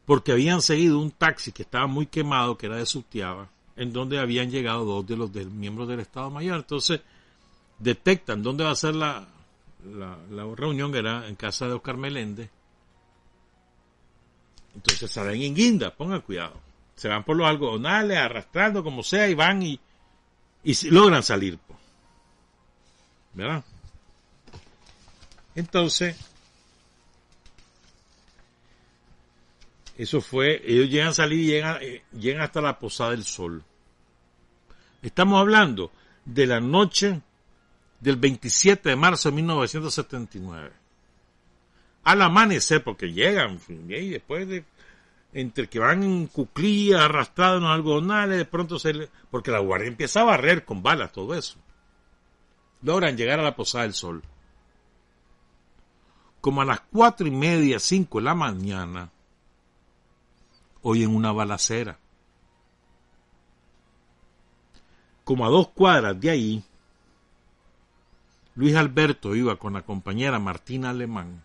porque 0.05 0.32
habían 0.32 0.62
seguido 0.62 0.99
un 0.99 1.11
taxi 1.11 1.53
que 1.53 1.62
estaba 1.62 1.86
muy 1.86 2.07
quemado, 2.07 2.59
que 2.59 2.66
era 2.66 2.76
de 2.76 2.86
Subtiaba, 2.86 3.49
en 3.76 3.93
donde 3.93 4.18
habían 4.18 4.51
llegado 4.51 4.84
dos 4.84 5.07
de 5.07 5.16
los 5.16 5.30
miembros 5.32 5.88
del 5.88 6.01
Estado 6.01 6.30
Mayor. 6.30 6.57
Entonces, 6.57 7.01
detectan 7.78 8.43
dónde 8.43 8.64
va 8.64 8.72
a 8.72 8.76
ser 8.76 8.95
la, 8.95 9.26
la, 9.84 10.55
reunión, 10.55 10.95
era 10.95 11.26
en 11.28 11.36
casa 11.36 11.66
de 11.66 11.74
Oscar 11.74 11.97
Meléndez. 11.97 12.51
Entonces 14.74 15.11
salen 15.11 15.40
en 15.40 15.55
guinda, 15.55 15.95
pongan 15.95 16.22
cuidado. 16.22 16.61
Se 16.95 17.09
van 17.09 17.24
por 17.24 17.36
los 17.36 17.49
algodonales, 17.49 18.18
arrastrando 18.18 18.84
como 18.84 19.03
sea, 19.03 19.28
y 19.28 19.34
van 19.34 19.62
y, 19.62 19.80
y 20.62 20.90
logran 20.90 21.22
salir. 21.22 21.59
¿Verdad? 23.34 23.64
Entonces, 25.55 26.16
Eso 29.97 30.20
fue, 30.20 30.62
ellos 30.64 30.88
llegan 30.88 31.09
a 31.09 31.12
salir 31.12 31.40
y 31.40 31.47
llegan, 31.47 31.78
eh, 31.82 32.03
llegan 32.12 32.43
hasta 32.43 32.61
la 32.61 32.78
Posada 32.78 33.11
del 33.11 33.24
Sol. 33.24 33.62
Estamos 35.03 35.38
hablando 35.38 35.93
de 36.24 36.47
la 36.47 36.61
noche 36.61 37.20
del 38.01 38.16
27 38.16 38.88
de 38.88 38.97
marzo 38.97 39.30
de 39.30 39.36
1979. 39.36 40.72
Al 42.05 42.22
amanecer, 42.22 42.82
porque 42.82 43.12
llegan, 43.12 43.61
y 43.68 44.11
después 44.11 44.49
de, 44.49 44.64
entre 45.33 45.68
que 45.68 45.78
van 45.78 46.03
en 46.03 46.26
cuclillas, 46.26 47.01
arrastrados 47.01 47.59
en 47.59 47.64
los 47.64 47.72
algodonales, 47.72 48.39
de 48.39 48.45
pronto 48.45 48.78
se 48.78 49.09
porque 49.30 49.51
la 49.51 49.61
guardia 49.61 49.89
empieza 49.89 50.20
a 50.20 50.24
barrer 50.24 50.64
con 50.64 50.83
balas, 50.83 51.12
todo 51.12 51.35
eso. 51.35 51.59
Logran 52.83 53.16
llegar 53.16 53.41
a 53.41 53.45
la 53.45 53.57
Posada 53.57 53.85
del 53.85 53.95
Sol. 53.95 54.22
Como 56.41 56.61
a 56.61 56.64
las 56.64 56.80
cuatro 56.80 57.26
y 57.26 57.30
media, 57.30 57.78
cinco 57.78 58.18
de 58.18 58.24
la 58.24 58.35
mañana, 58.35 59.11
hoy 60.83 61.05
en 61.05 61.14
una 61.14 61.33
balacera. 61.33 61.99
Como 65.24 65.47
a 65.47 65.49
dos 65.49 65.68
cuadras 65.68 66.20
de 66.20 66.30
ahí, 66.30 66.64
Luis 68.55 68.74
Alberto 68.74 69.35
iba 69.35 69.57
con 69.57 69.72
la 69.72 69.83
compañera 69.83 70.39
Martina 70.39 70.91
Alemán. 70.91 71.43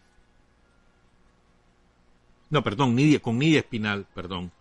No, 2.49 2.63
perdón, 2.63 2.95
Nidia, 2.95 3.19
con 3.19 3.37
Nidia 3.37 3.59
Espinal, 3.59 4.05
perdón. 4.13 4.51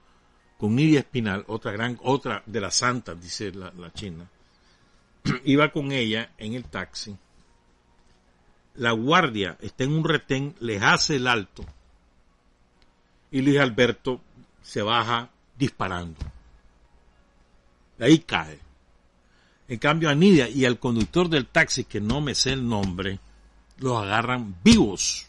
Con 0.58 0.74
Nidia 0.74 1.00
Espinal, 1.00 1.44
otra 1.48 1.72
gran, 1.72 1.98
otra 2.02 2.42
de 2.46 2.60
las 2.60 2.76
santas, 2.76 3.20
dice 3.20 3.52
la, 3.52 3.92
china. 3.92 4.28
iba 5.44 5.70
con 5.70 5.92
ella 5.92 6.30
en 6.38 6.54
el 6.54 6.64
taxi. 6.64 7.16
La 8.74 8.92
guardia 8.92 9.56
está 9.60 9.84
en 9.84 9.92
un 9.92 10.04
retén, 10.04 10.54
les 10.60 10.82
hace 10.82 11.16
el 11.16 11.26
alto. 11.26 11.64
Y 13.30 13.42
Luis 13.42 13.58
Alberto 13.58 14.20
se 14.62 14.82
baja 14.82 15.30
disparando. 15.56 16.18
ahí 17.98 18.18
cae. 18.20 18.58
En 19.68 19.78
cambio 19.78 20.10
a 20.10 20.14
Nidia 20.14 20.48
y 20.48 20.64
al 20.64 20.78
conductor 20.78 21.28
del 21.28 21.46
taxi, 21.46 21.84
que 21.84 22.00
no 22.00 22.20
me 22.20 22.34
sé 22.34 22.52
el 22.52 22.68
nombre, 22.68 23.18
los 23.78 24.00
agarran 24.00 24.56
vivos. 24.62 25.25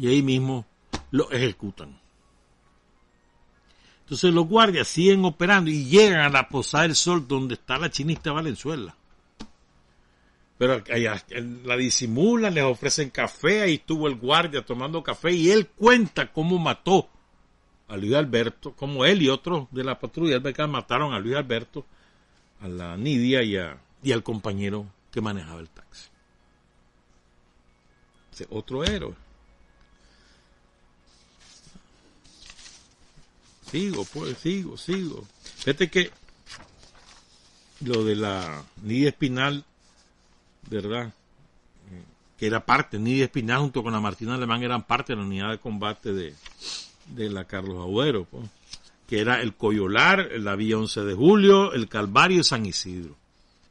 Y 0.00 0.08
ahí 0.08 0.22
mismo 0.22 0.64
lo 1.10 1.30
ejecutan. 1.30 2.00
Entonces 4.04 4.32
los 4.32 4.48
guardias 4.48 4.88
siguen 4.88 5.26
operando 5.26 5.70
y 5.70 5.84
llegan 5.84 6.20
a 6.20 6.30
la 6.30 6.48
Posada 6.48 6.84
del 6.84 6.96
Sol 6.96 7.28
donde 7.28 7.54
está 7.54 7.76
la 7.76 7.90
chinista 7.90 8.32
Valenzuela. 8.32 8.96
Pero 10.56 10.82
allá 10.90 11.22
la 11.64 11.76
disimulan, 11.76 12.54
les 12.54 12.64
ofrecen 12.64 13.10
café, 13.10 13.60
ahí 13.60 13.74
estuvo 13.74 14.08
el 14.08 14.14
guardia 14.14 14.64
tomando 14.64 15.02
café 15.02 15.32
y 15.32 15.50
él 15.50 15.66
cuenta 15.68 16.32
cómo 16.32 16.58
mató 16.58 17.06
a 17.86 17.96
Luis 17.98 18.14
Alberto, 18.14 18.72
como 18.72 19.04
él 19.04 19.20
y 19.20 19.28
otros 19.28 19.68
de 19.70 19.84
la 19.84 19.98
patrulla 19.98 20.38
del 20.38 20.68
mataron 20.68 21.12
a 21.12 21.18
Luis 21.18 21.36
Alberto, 21.36 21.84
a 22.62 22.68
la 22.68 22.96
Nidia 22.96 23.42
y, 23.42 23.58
y 24.02 24.12
al 24.12 24.22
compañero 24.22 24.86
que 25.12 25.20
manejaba 25.20 25.60
el 25.60 25.68
taxi. 25.68 26.08
Otro 28.48 28.82
héroe. 28.82 29.14
Sigo, 33.70 34.04
pues, 34.04 34.36
sigo, 34.38 34.76
sigo. 34.76 35.26
Fíjate 35.58 35.90
que 35.90 36.10
lo 37.80 38.04
de 38.04 38.16
la 38.16 38.64
Nidia 38.82 39.08
Espinal 39.08 39.64
¿verdad? 40.68 41.12
Que 42.38 42.46
era 42.46 42.64
parte, 42.64 42.98
Nidia 42.98 43.24
Espinal 43.24 43.60
junto 43.60 43.82
con 43.82 43.92
la 43.92 44.00
Martina 44.00 44.34
Alemán 44.34 44.62
eran 44.62 44.86
parte 44.86 45.12
de 45.12 45.18
la 45.18 45.24
unidad 45.24 45.50
de 45.50 45.58
combate 45.58 46.12
de, 46.12 46.34
de 47.08 47.28
la 47.28 47.44
Carlos 47.44 47.78
Agüero, 47.78 48.24
pues, 48.24 48.48
que 49.06 49.20
era 49.20 49.42
el 49.42 49.54
Coyolar, 49.54 50.30
la 50.38 50.56
Vía 50.56 50.78
11 50.78 51.02
de 51.02 51.14
Julio, 51.14 51.72
el 51.72 51.88
Calvario 51.88 52.40
y 52.40 52.44
San 52.44 52.64
Isidro. 52.64 53.16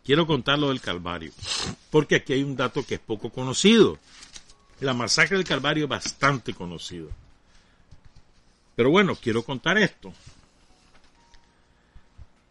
Quiero 0.03 0.27
contar 0.27 0.59
lo 0.59 0.69
del 0.69 0.81
Calvario, 0.81 1.31
porque 1.89 2.15
aquí 2.15 2.33
hay 2.33 2.43
un 2.43 2.55
dato 2.55 2.85
que 2.85 2.95
es 2.95 2.99
poco 2.99 3.29
conocido. 3.31 3.97
La 4.79 4.93
masacre 4.93 5.37
del 5.37 5.45
Calvario 5.45 5.85
es 5.85 5.89
bastante 5.89 6.53
conocido. 6.53 7.09
Pero 8.79 8.91
bueno, 8.91 9.13
quiero 9.13 9.43
contar 9.43 9.77
esto. 9.77 10.13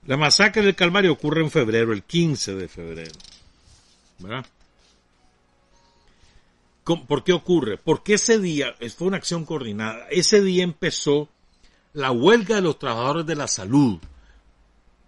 La 0.04 0.18
masacre 0.18 0.60
del 0.60 0.76
Calvario 0.76 1.10
ocurre 1.10 1.40
en 1.40 1.50
febrero, 1.50 1.94
el 1.94 2.02
15 2.02 2.54
de 2.54 2.68
febrero. 2.68 3.14
¿verdad? 4.18 4.44
¿Por 6.84 7.24
qué 7.24 7.32
ocurre? 7.32 7.78
Porque 7.78 8.12
ese 8.12 8.38
día, 8.38 8.76
fue 8.94 9.08
una 9.08 9.16
acción 9.16 9.46
coordinada, 9.46 10.06
ese 10.10 10.42
día 10.42 10.64
empezó 10.64 11.30
la 11.94 12.10
huelga 12.10 12.56
de 12.56 12.60
los 12.60 12.78
trabajadores 12.78 13.24
de 13.24 13.34
la 13.34 13.48
salud, 13.48 13.98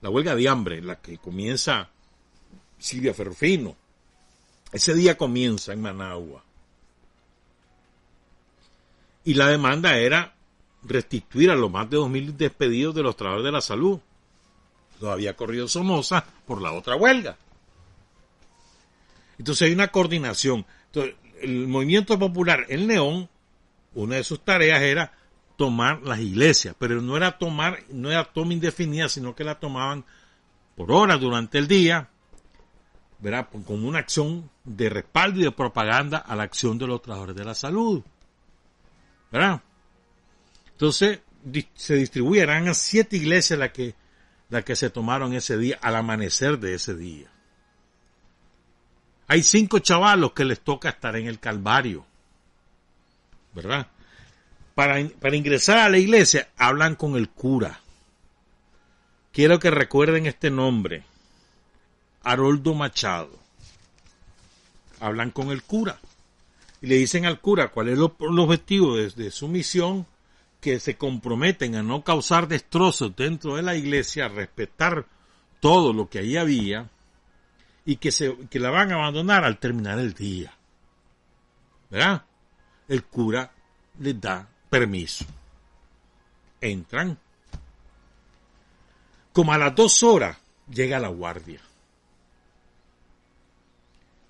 la 0.00 0.08
huelga 0.08 0.34
de 0.34 0.48
hambre, 0.48 0.80
la 0.80 1.02
que 1.02 1.18
comienza 1.18 1.90
Silvia 2.78 3.12
Ferrufino. 3.12 3.76
Ese 4.72 4.94
día 4.94 5.18
comienza 5.18 5.74
en 5.74 5.82
Managua. 5.82 6.42
Y 9.22 9.34
la 9.34 9.48
demanda 9.48 9.98
era 9.98 10.39
restituir 10.82 11.50
a 11.50 11.54
los 11.54 11.70
más 11.70 11.88
de 11.90 11.98
2.000 11.98 12.36
despedidos 12.36 12.94
de 12.94 13.02
los 13.02 13.16
trabajadores 13.16 13.46
de 13.46 13.52
la 13.52 13.60
salud. 13.60 14.00
Lo 15.00 15.10
había 15.10 15.36
corrido 15.36 15.68
Somoza 15.68 16.24
por 16.46 16.60
la 16.60 16.72
otra 16.72 16.96
huelga. 16.96 17.36
Entonces 19.38 19.68
hay 19.68 19.72
una 19.72 19.88
coordinación. 19.88 20.66
Entonces, 20.86 21.14
el 21.40 21.66
movimiento 21.66 22.18
popular 22.18 22.66
en 22.68 22.86
León, 22.86 23.28
una 23.94 24.16
de 24.16 24.24
sus 24.24 24.40
tareas 24.40 24.82
era 24.82 25.12
tomar 25.56 26.02
las 26.02 26.20
iglesias, 26.20 26.74
pero 26.78 27.00
no 27.00 27.16
era 27.16 27.38
tomar, 27.38 27.80
no 27.90 28.10
era 28.10 28.24
toma 28.24 28.52
indefinida, 28.52 29.08
sino 29.08 29.34
que 29.34 29.44
la 29.44 29.58
tomaban 29.58 30.04
por 30.76 30.92
horas 30.92 31.20
durante 31.20 31.58
el 31.58 31.68
día, 31.68 32.08
¿verdad? 33.18 33.48
Como 33.66 33.88
una 33.88 33.98
acción 33.98 34.50
de 34.64 34.88
respaldo 34.88 35.40
y 35.40 35.44
de 35.44 35.52
propaganda 35.52 36.18
a 36.18 36.36
la 36.36 36.44
acción 36.44 36.78
de 36.78 36.86
los 36.86 37.02
trabajadores 37.02 37.36
de 37.36 37.44
la 37.44 37.54
salud, 37.54 38.02
¿verdad? 39.30 39.62
Entonces, 40.80 41.20
se 41.74 41.94
distribuyeran 41.96 42.66
a 42.66 42.72
siete 42.72 43.18
iglesias 43.18 43.58
las 43.58 43.70
que, 43.70 43.94
que 44.64 44.76
se 44.76 44.88
tomaron 44.88 45.34
ese 45.34 45.58
día, 45.58 45.78
al 45.82 45.94
amanecer 45.94 46.58
de 46.58 46.72
ese 46.72 46.94
día. 46.94 47.30
Hay 49.26 49.42
cinco 49.42 49.80
chavalos 49.80 50.32
que 50.32 50.46
les 50.46 50.60
toca 50.60 50.88
estar 50.88 51.16
en 51.16 51.26
el 51.26 51.38
Calvario, 51.38 52.06
¿verdad? 53.52 53.88
Para, 54.74 55.06
para 55.20 55.36
ingresar 55.36 55.76
a 55.76 55.90
la 55.90 55.98
iglesia, 55.98 56.48
hablan 56.56 56.94
con 56.96 57.14
el 57.16 57.28
cura. 57.28 57.80
Quiero 59.32 59.58
que 59.58 59.70
recuerden 59.70 60.24
este 60.24 60.50
nombre. 60.50 61.04
Haroldo 62.22 62.72
Machado. 62.72 63.38
Hablan 64.98 65.30
con 65.30 65.50
el 65.50 65.62
cura. 65.62 66.00
Y 66.80 66.86
le 66.86 66.94
dicen 66.94 67.26
al 67.26 67.38
cura 67.38 67.68
cuál 67.68 67.88
es 67.88 67.98
el 67.98 68.38
objetivo 68.38 68.96
de, 68.96 69.30
su 69.30 69.46
misión, 69.46 70.06
que 70.60 70.78
se 70.78 70.96
comprometen 70.96 71.74
a 71.74 71.82
no 71.82 72.04
causar 72.04 72.48
destrozos 72.48 73.14
dentro 73.16 73.56
de 73.56 73.62
la 73.62 73.76
iglesia, 73.76 74.26
a 74.26 74.28
respetar 74.28 75.06
todo 75.60 75.92
lo 75.92 76.08
que 76.08 76.18
ahí 76.18 76.36
había, 76.36 76.88
y 77.84 77.96
que, 77.96 78.12
se, 78.12 78.36
que 78.48 78.60
la 78.60 78.70
van 78.70 78.92
a 78.92 78.96
abandonar 78.96 79.44
al 79.44 79.58
terminar 79.58 79.98
el 79.98 80.12
día. 80.12 80.52
¿Verdad? 81.90 82.24
El 82.88 83.04
cura 83.04 83.50
les 83.98 84.20
da 84.20 84.48
permiso. 84.68 85.24
Entran. 86.60 87.18
Como 89.32 89.52
a 89.52 89.58
las 89.58 89.74
dos 89.74 90.02
horas 90.02 90.36
llega 90.68 90.98
la 90.98 91.08
guardia. 91.08 91.60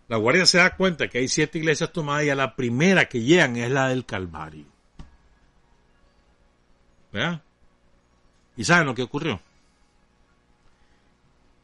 La 0.09 0.17
guardia 0.17 0.47
se 0.47 0.59
da 0.59 0.77
cuenta 0.77 1.09
que 1.09 1.19
hay 1.19 1.29
siete 1.29 1.59
iglesias 1.59 1.93
tomadas 1.93 2.25
y 2.25 2.31
a 2.31 2.35
la 2.35 2.57
primera 2.57 3.09
que 3.09 3.21
llegan 3.21 3.57
es 3.57 3.71
la 3.71 3.89
del 3.89 4.05
Calvario. 4.05 4.70
¿Verdad? 7.13 7.43
¿Y 8.57 8.65
saben 8.65 8.87
lo 8.87 8.95
que 8.95 9.03
ocurrió? 9.03 9.41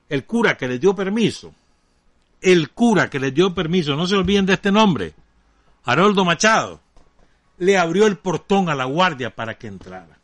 El 0.09 0.25
cura 0.25 0.57
que 0.57 0.69
les 0.69 0.81
dio 0.81 0.95
permiso, 0.95 1.53
el 2.41 2.71
cura 2.71 3.11
que 3.11 3.19
les 3.19 3.35
dio 3.35 3.55
permiso, 3.55 3.97
no 3.97 4.07
se 4.07 4.17
olviden 4.17 4.47
de 4.47 4.55
este 4.55 4.71
nombre, 4.71 5.15
Haroldo 5.85 6.25
Machado, 6.25 6.81
le 7.59 7.79
abrió 7.79 8.07
el 8.07 8.19
portón 8.19 8.69
a 8.69 8.75
la 8.75 8.85
guardia 8.85 9.35
para 9.35 9.57
que 9.59 9.67
entrara. 9.67 10.19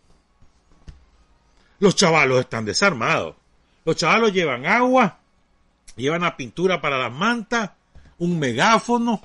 Los 1.79 1.97
chavalos 1.97 2.41
están 2.41 2.65
desarmados. 2.65 3.35
Los 3.85 3.97
chavalos 3.97 4.33
llevan 4.33 4.67
agua, 4.67 5.19
llevan 5.97 6.23
la 6.23 6.37
pintura 6.37 6.81
para 6.81 6.99
las 6.99 7.13
mantas, 7.13 7.73
un 8.19 8.39
megáfono. 8.39 9.21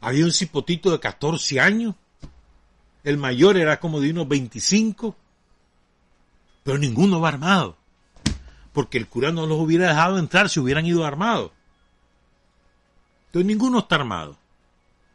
Había 0.00 0.24
un 0.24 0.32
cipotito 0.32 0.90
de 0.92 1.00
14 1.00 1.60
años. 1.60 1.94
El 3.06 3.18
mayor 3.18 3.56
era 3.56 3.78
como 3.78 4.00
de 4.00 4.10
unos 4.10 4.26
25. 4.26 5.14
Pero 6.64 6.76
ninguno 6.76 7.20
va 7.20 7.28
armado. 7.28 7.76
Porque 8.72 8.98
el 8.98 9.06
cura 9.06 9.30
no 9.30 9.46
los 9.46 9.60
hubiera 9.60 9.86
dejado 9.86 10.18
entrar 10.18 10.48
si 10.48 10.58
hubieran 10.58 10.84
ido 10.84 11.06
armados. 11.06 11.52
Entonces 13.26 13.46
ninguno 13.46 13.78
está 13.78 13.94
armado. 13.94 14.36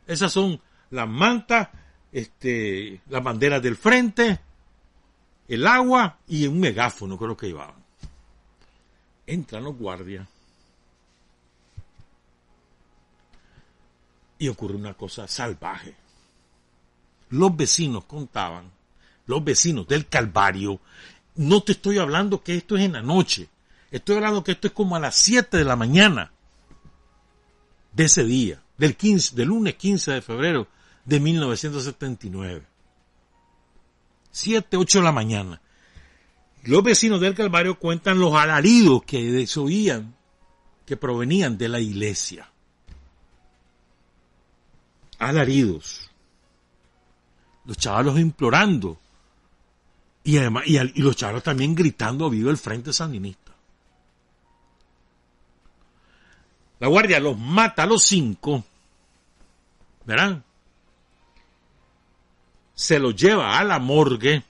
Esas 0.08 0.32
son 0.32 0.62
las 0.90 1.10
mantas, 1.10 1.68
este, 2.14 3.02
las 3.10 3.22
banderas 3.22 3.62
del 3.62 3.76
frente, 3.76 4.40
el 5.50 5.68
agua 5.68 6.18
y 6.30 6.48
un 6.48 6.62
megáfono, 6.62 7.18
creo 7.18 7.36
que 7.36 7.48
llevaban. 7.48 7.84
Entran 9.28 9.66
los 9.66 9.76
guardias. 9.76 10.26
Y 14.40 14.48
ocurre 14.48 14.76
una 14.76 14.94
cosa 14.94 15.28
salvaje. 15.28 16.01
Los 17.32 17.56
vecinos 17.56 18.06
contaban, 18.06 18.72
los 19.26 19.44
vecinos 19.44 19.88
del 19.88 20.08
Calvario, 20.08 20.80
no 21.36 21.64
te 21.64 21.72
estoy 21.72 21.98
hablando 21.98 22.44
que 22.44 22.56
esto 22.56 22.78
es 22.78 22.84
en 22.84 22.94
la 22.94 23.02
noche, 23.02 23.50
estoy 23.90 24.18
hablando 24.18 24.44
que 24.44 24.52
esto 24.52 24.68
es 24.68 24.74
como 24.74 24.96
a 24.96 25.00
las 25.00 25.16
7 25.16 25.58
de 25.58 25.64
la 25.64 25.76
mañana 25.76 26.32
de 27.94 28.04
ese 28.04 28.24
día, 28.24 28.62
del 28.78 28.96
15, 28.96 29.36
del 29.36 29.48
lunes 29.48 29.76
15 29.76 30.12
de 30.12 30.22
febrero 30.22 30.68
de 31.06 31.20
1979. 31.20 32.66
7, 34.32 34.78
8 34.78 35.00
de 35.00 35.04
la 35.04 35.12
mañana. 35.12 35.62
Los 36.64 36.84
vecinos 36.84 37.22
del 37.22 37.34
Calvario 37.34 37.80
cuentan 37.80 38.20
los 38.20 38.34
alaridos 38.34 39.04
que 39.04 39.48
se 39.48 39.60
oían, 39.60 40.16
que 40.86 40.98
provenían 40.98 41.58
de 41.58 41.70
la 41.70 41.80
iglesia. 41.80 42.50
Alaridos. 45.18 46.11
Los 47.72 47.78
chavalos 47.78 48.20
implorando. 48.20 49.00
Y, 50.26 50.38
además, 50.38 50.66
y, 50.68 50.78
los 51.02 51.16
chavalos 51.16 51.42
también 51.42 51.74
gritando 51.74 52.30
vivo 52.30 52.50
el 52.50 52.58
frente 52.58 52.92
sandinista. 52.92 53.54
La 56.82 56.90
guardia 56.90 57.22
los 57.22 57.40
mata 57.40 57.84
a 57.84 57.86
los 57.86 58.04
cinco. 58.04 58.66
¿Verán? 60.06 60.44
se 62.82 62.98
lo 62.98 63.12
lleva 63.12 63.60
a 63.60 63.64
la 63.64 63.78
morgue, 63.78 64.44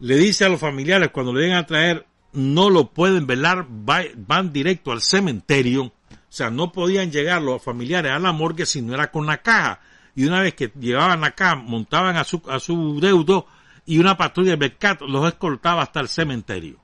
le 0.00 0.16
dice 0.16 0.44
a 0.44 0.48
los 0.48 0.58
familiares 0.58 1.10
cuando 1.12 1.32
le 1.32 1.42
llegan 1.42 1.58
a 1.58 1.66
traer, 1.66 2.04
no 2.32 2.68
lo 2.68 2.90
pueden 2.90 3.28
velar, 3.28 3.64
van 3.68 4.52
directo 4.52 4.90
al 4.90 5.00
cementerio, 5.00 5.84
o 5.84 5.92
sea, 6.28 6.50
no 6.50 6.72
podían 6.72 7.12
llegar 7.12 7.42
los 7.42 7.62
familiares 7.62 8.10
a 8.10 8.18
la 8.18 8.32
morgue 8.32 8.66
si 8.66 8.82
no 8.82 8.92
era 8.92 9.12
con 9.12 9.24
la 9.24 9.40
caja. 9.40 9.80
Y 10.14 10.24
una 10.24 10.40
vez 10.40 10.54
que 10.54 10.72
llevaban 10.78 11.20
la 11.20 11.32
caja, 11.32 11.56
montaban 11.56 12.16
a 12.16 12.24
su, 12.24 12.42
a 12.48 12.60
su 12.60 13.00
deudo 13.00 13.46
y 13.86 13.98
una 13.98 14.16
patrulla 14.16 14.50
de 14.50 14.56
Becat 14.56 15.02
los 15.02 15.26
escoltaba 15.26 15.82
hasta 15.82 16.00
el 16.00 16.08
cementerio. 16.08 16.78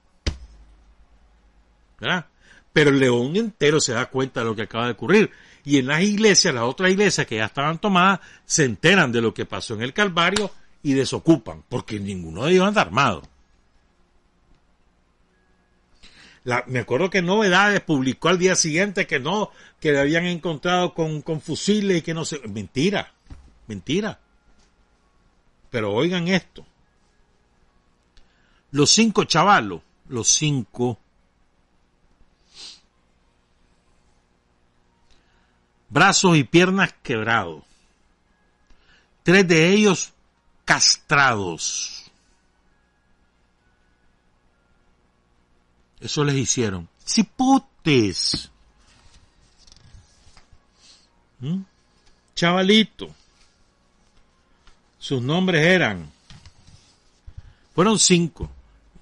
¿Verdad? 2.00 2.26
Pero 2.72 2.90
el 2.90 2.98
león 2.98 3.36
entero 3.36 3.80
se 3.80 3.92
da 3.92 4.06
cuenta 4.06 4.40
de 4.40 4.46
lo 4.46 4.54
que 4.54 4.62
acaba 4.62 4.86
de 4.86 4.92
ocurrir 4.92 5.30
y 5.66 5.78
en 5.78 5.88
las 5.88 6.00
iglesias, 6.00 6.54
las 6.54 6.62
otras 6.62 6.92
iglesias 6.92 7.26
que 7.26 7.36
ya 7.36 7.46
estaban 7.46 7.80
tomadas, 7.80 8.20
se 8.44 8.64
enteran 8.64 9.10
de 9.10 9.20
lo 9.20 9.34
que 9.34 9.46
pasó 9.46 9.74
en 9.74 9.82
el 9.82 9.92
Calvario 9.92 10.48
y 10.80 10.92
desocupan, 10.92 11.64
porque 11.68 11.98
ninguno 11.98 12.44
de 12.44 12.52
ellos 12.52 12.68
anda 12.68 12.82
armado. 12.82 13.22
me 16.68 16.78
acuerdo 16.78 17.10
que 17.10 17.20
Novedades 17.20 17.80
publicó 17.80 18.28
al 18.28 18.38
día 18.38 18.54
siguiente 18.54 19.08
que 19.08 19.18
no, 19.18 19.50
que 19.80 19.90
le 19.90 19.98
habían 19.98 20.26
encontrado 20.26 20.94
con, 20.94 21.20
con 21.20 21.40
fusiles 21.40 21.98
y 21.98 22.02
que 22.02 22.14
no 22.14 22.24
sé. 22.24 22.40
Mentira, 22.46 23.12
mentira. 23.66 24.20
Pero 25.70 25.92
oigan 25.92 26.28
esto. 26.28 26.64
Los 28.70 28.90
cinco 28.90 29.24
chavalos, 29.24 29.82
los 30.08 30.28
cinco 30.28 30.98
brazos 35.88 36.36
y 36.36 36.44
piernas 36.44 36.94
quebrados, 37.02 37.64
tres 39.22 39.46
de 39.48 39.70
ellos 39.70 40.12
castrados. 40.64 42.10
Eso 46.00 46.24
les 46.24 46.36
hicieron. 46.36 46.88
Cipotes. 47.04 48.50
¿Mm? 51.40 51.62
Chavalito. 52.34 53.14
Sus 55.06 55.22
nombres 55.22 55.64
eran. 55.64 56.10
Fueron 57.76 57.96
cinco. 57.96 58.50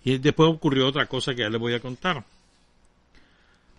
Y 0.05 0.19
después 0.19 0.51
ocurrió 0.51 0.87
otra 0.87 1.07
cosa 1.07 1.35
que 1.35 1.41
ya 1.41 1.49
les 1.49 1.59
voy 1.59 1.73
a 1.73 1.81
contar. 1.81 2.23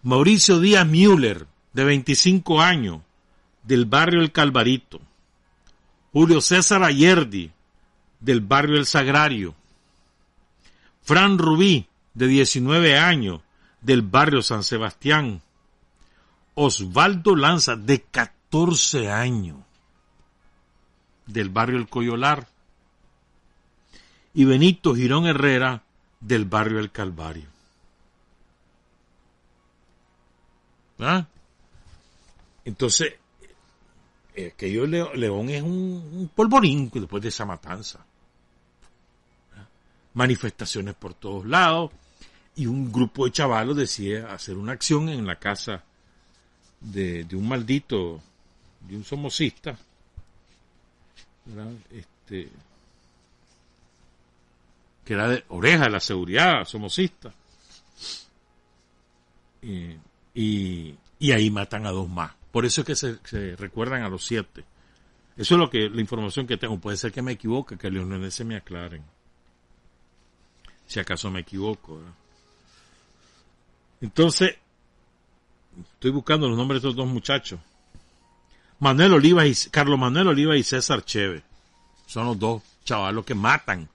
Mauricio 0.02 0.60
Díaz 0.60 0.88
Müller, 0.88 1.46
de 1.74 1.84
25 1.84 2.64
años, 2.64 3.02
del 3.62 3.86
barrio 3.86 4.22
El 4.22 4.32
Calvarito. 4.32 5.00
Julio 6.14 6.42
César 6.42 6.82
Ayerdi, 6.82 7.52
del 8.20 8.42
barrio 8.42 8.80
El 8.80 8.88
Sagrario. 8.88 9.54
Fran 11.04 11.38
Rubí, 11.38 11.86
de 12.16 12.26
19 12.26 12.98
años, 12.98 13.42
del 13.82 14.02
barrio 14.02 14.42
San 14.42 14.64
Sebastián. 14.64 15.44
Osvaldo 16.56 17.36
Lanza, 17.36 17.76
de 17.76 18.02
14 18.02 19.12
años, 19.12 19.58
del 21.26 21.50
barrio 21.50 21.78
El 21.78 21.88
Coyolar. 21.88 22.48
Y 24.34 24.46
Benito 24.46 24.96
Girón 24.96 25.28
Herrera, 25.28 25.84
del 26.20 26.46
barrio 26.46 26.80
El 26.80 26.92
Calvario. 26.92 27.48
¿Ah? 31.00 31.26
Entonces, 32.64 33.14
eh, 34.34 34.54
que 34.58 34.72
yo 34.72 34.86
León 34.86 35.50
es 35.50 35.62
un, 35.62 36.30
polvorín 36.36 36.90
después 36.94 37.24
de 37.24 37.30
esa 37.30 37.46
matanza. 37.46 38.06
Manifestaciones 40.14 40.96
por 40.96 41.14
todos 41.14 41.46
lados 41.46 41.92
y 42.56 42.66
un 42.66 42.92
grupo 42.92 43.26
de 43.26 43.32
chavalos 43.32 43.76
decide 43.78 44.24
hacer 44.24 44.58
una 44.58 44.74
acción 44.74 45.10
en 45.10 45.26
la 45.26 45.38
casa 45.38 45.84
de, 46.80 47.28
un 47.34 47.48
maldito, 47.48 48.22
de 48.82 48.96
un 48.96 49.04
somocista, 49.04 49.78
este, 51.91 52.50
que 55.04 55.14
era 55.14 55.30
de 55.30 55.43
oreja 55.50 55.86
de 55.86 55.89
la 55.91 56.00
seguridad, 56.00 56.66
somocista. 56.66 57.34
y, 59.62 60.96
y 61.20 61.32
ahí 61.32 61.50
matan 61.50 61.86
a 61.86 61.91
dos 61.91 62.10
más. 62.10 62.34
Por 62.52 62.66
eso 62.66 62.82
es 62.82 62.88
que 62.88 62.96
se, 62.96 63.56
recuerdan 63.58 64.04
a 64.04 64.10
los 64.10 64.26
siete. 64.26 64.64
Eso 65.36 65.56
es 65.56 65.60
lo 65.60 65.70
que 65.70 65.89
la 65.89 66.00
información 66.00 66.48
que 66.48 66.56
tengo. 66.56 66.80
Puede 66.80 66.96
ser 66.96 67.12
que 67.12 67.22
me 67.22 67.34
equivoque, 67.34 67.78
que 67.78 67.89
los 67.89 68.34
se 68.34 68.46
me 68.46 68.56
aclaren. 68.56 69.04
Si 70.86 71.00
acaso 71.00 71.30
me 71.30 71.41
equivoco. 71.41 72.00
Entonces, 74.00 74.56
estoy 75.96 76.12
buscando 76.12 76.48
los 76.48 76.58
nombres 76.58 76.82
de 76.82 76.88
estos 76.88 76.96
dos 76.96 77.12
muchachos. 77.12 77.60
Manuel 78.86 79.14
Oliva 79.14 79.48
y 79.48 79.56
Carlos 79.72 79.98
Manuel 79.98 80.28
Oliva 80.28 80.56
y 80.56 80.62
César 80.62 81.04
Cheve. 81.04 81.42
Son 82.06 82.28
los 82.28 82.38
dos 82.38 82.62
chavalos 82.84 83.26
que 83.26 83.34
matan 83.34 83.90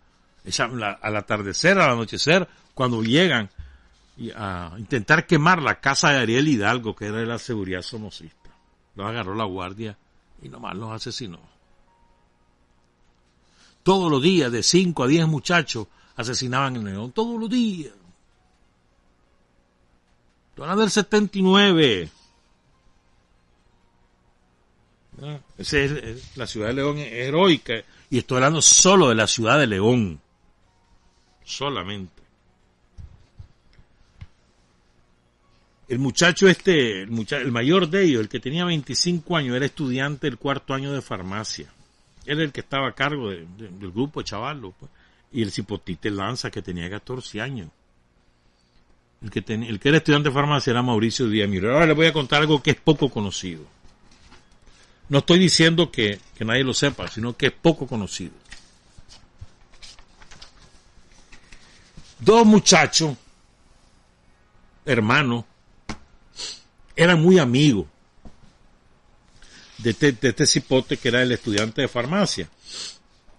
al 1.01 1.17
atardecer, 1.17 1.79
al 1.79 1.91
anochecer, 1.91 2.49
cuando 2.75 3.01
llegan 3.01 3.49
a 4.35 4.73
intentar 4.79 5.29
quemar 5.29 5.63
la 5.63 5.79
casa 5.79 6.11
de 6.11 6.19
Ariel 6.19 6.49
Hidalgo, 6.49 6.97
que 6.97 7.07
era 7.07 7.19
de 7.19 7.27
la 7.27 7.39
seguridad 7.39 7.83
somocista. 7.83 8.51
Los 8.97 9.07
agarró 9.07 9.37
la 9.37 9.45
guardia 9.45 9.97
y 10.43 10.49
nomás 10.49 10.75
los 10.75 10.91
asesinó. 10.91 11.39
Todos 13.85 14.11
los 14.11 14.21
días, 14.21 14.51
de 14.51 14.65
5 14.65 15.05
a 15.05 15.07
10 15.07 15.29
muchachos 15.29 15.87
asesinaban 16.17 16.75
en 16.75 16.87
León. 16.87 17.13
Todos 17.13 17.39
los 17.39 17.49
días. 17.49 17.95
Toda 20.57 20.75
del 20.75 20.91
79. 20.91 22.11
Esa 25.59 25.79
es, 25.79 26.37
la 26.37 26.47
ciudad 26.47 26.69
de 26.69 26.75
León 26.75 26.99
es 26.99 27.13
heroica. 27.13 27.75
Y 28.09 28.19
estoy 28.19 28.37
hablando 28.37 28.63
solo 28.63 29.09
de 29.09 29.15
la 29.15 29.27
ciudad 29.27 29.59
de 29.59 29.67
León. 29.67 30.21
Solamente. 31.45 32.21
El 35.89 35.99
muchacho 35.99 36.49
este, 36.49 37.03
el, 37.03 37.27
el 37.31 37.53
mayor 37.53 37.89
de 37.89 38.05
ellos, 38.05 38.21
el 38.21 38.29
que 38.29 38.39
tenía 38.39 38.65
25 38.65 39.37
años, 39.37 39.57
era 39.57 39.67
estudiante 39.67 40.29
del 40.29 40.39
cuarto 40.39 40.73
año 40.73 40.93
de 40.93 41.03
farmacia. 41.03 41.73
Era 42.25 42.43
el 42.43 42.53
que 42.53 42.61
estaba 42.61 42.89
a 42.89 42.93
cargo 42.93 43.31
del 43.31 43.91
grupo 43.93 44.21
de 44.21 44.25
chavalos. 44.25 44.73
Pues. 44.79 44.91
Y 45.33 45.43
el 45.43 45.51
cipotite 45.51 46.11
Lanza, 46.11 46.51
que 46.51 46.63
tenía 46.63 46.89
14 46.89 47.41
años. 47.41 47.69
El 49.23 49.31
que, 49.31 49.45
el 49.47 49.79
que 49.79 49.89
era 49.89 49.99
estudiante 49.99 50.29
de 50.29 50.35
farmacia 50.35 50.71
era 50.71 50.83
Mauricio 50.83 51.29
Díaz 51.29 51.49
Miro. 51.49 51.73
Ahora 51.73 51.87
les 51.87 51.97
voy 51.97 52.07
a 52.07 52.13
contar 52.13 52.41
algo 52.41 52.63
que 52.63 52.71
es 52.71 52.77
poco 52.77 53.11
conocido. 53.11 53.65
No 55.11 55.19
estoy 55.19 55.41
diciendo 55.41 55.91
que, 55.91 56.21
nadie 56.39 56.63
lo 56.63 56.73
sepa, 56.73 57.09
sino 57.09 57.37
que 57.37 57.47
es 57.47 57.53
poco 57.53 57.87
conocido. 57.89 58.33
Dos 62.21 62.47
muchachos, 62.47 63.17
hermanos, 64.85 65.45
era 66.95 67.17
muy 67.17 67.39
amigo 67.39 67.89
de 69.79 69.91
este, 69.91 70.17
este 70.21 70.47
cipote 70.47 70.97
que 70.97 71.09
era 71.09 71.23
el 71.23 71.33
estudiante 71.33 71.83
de 71.83 71.89
farmacia, 71.89 72.49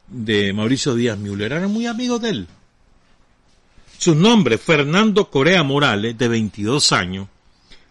de 0.08 0.52
Mauricio 0.52 0.94
Díaz 0.94 1.18
Müller, 1.18 1.54
eran 1.54 1.72
muy 1.72 1.86
amigos 1.86 2.22
de 2.22 2.30
él. 2.30 2.48
Su 3.98 4.14
nombre, 4.14 4.58
Fernando 4.58 5.30
Corea 5.30 5.64
Morales, 5.64 6.18
de 6.18 6.28
22 6.28 6.92
años, 6.92 7.30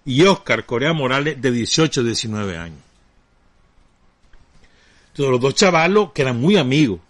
y 0.04 0.22
Oscar 0.24 0.66
Corea 0.66 0.92
Morales, 0.92 1.40
de 1.40 1.50
18 1.50 2.02
19 2.02 2.58
años. 2.58 2.89
Entonces, 5.10 5.30
los 5.30 5.40
dos 5.40 5.54
chavalos, 5.54 6.12
que 6.12 6.22
eran 6.22 6.40
muy 6.40 6.56
amigos 6.56 7.00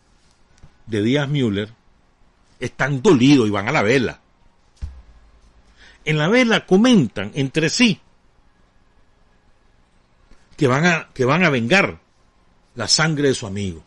de 0.87 1.03
Díaz 1.03 1.29
Müller, 1.29 1.71
están 2.59 3.03
dolidos 3.03 3.47
y 3.47 3.51
van 3.51 3.69
a 3.69 3.73
la 3.73 3.83
vela. 3.83 4.21
En 6.05 6.19
la 6.19 6.29
vela 6.29 6.67
comentan 6.67 7.31
entre 7.35 7.69
sí 7.69 8.01
que 10.57 10.67
van 10.67 10.85
a, 10.85 11.09
que 11.15 11.25
van 11.25 11.45
a 11.45 11.51
vengar 11.51 11.99
la 12.75 12.87
sangre 12.89 13.29
de 13.29 13.35
su 13.35 13.47
amigo. 13.47 13.83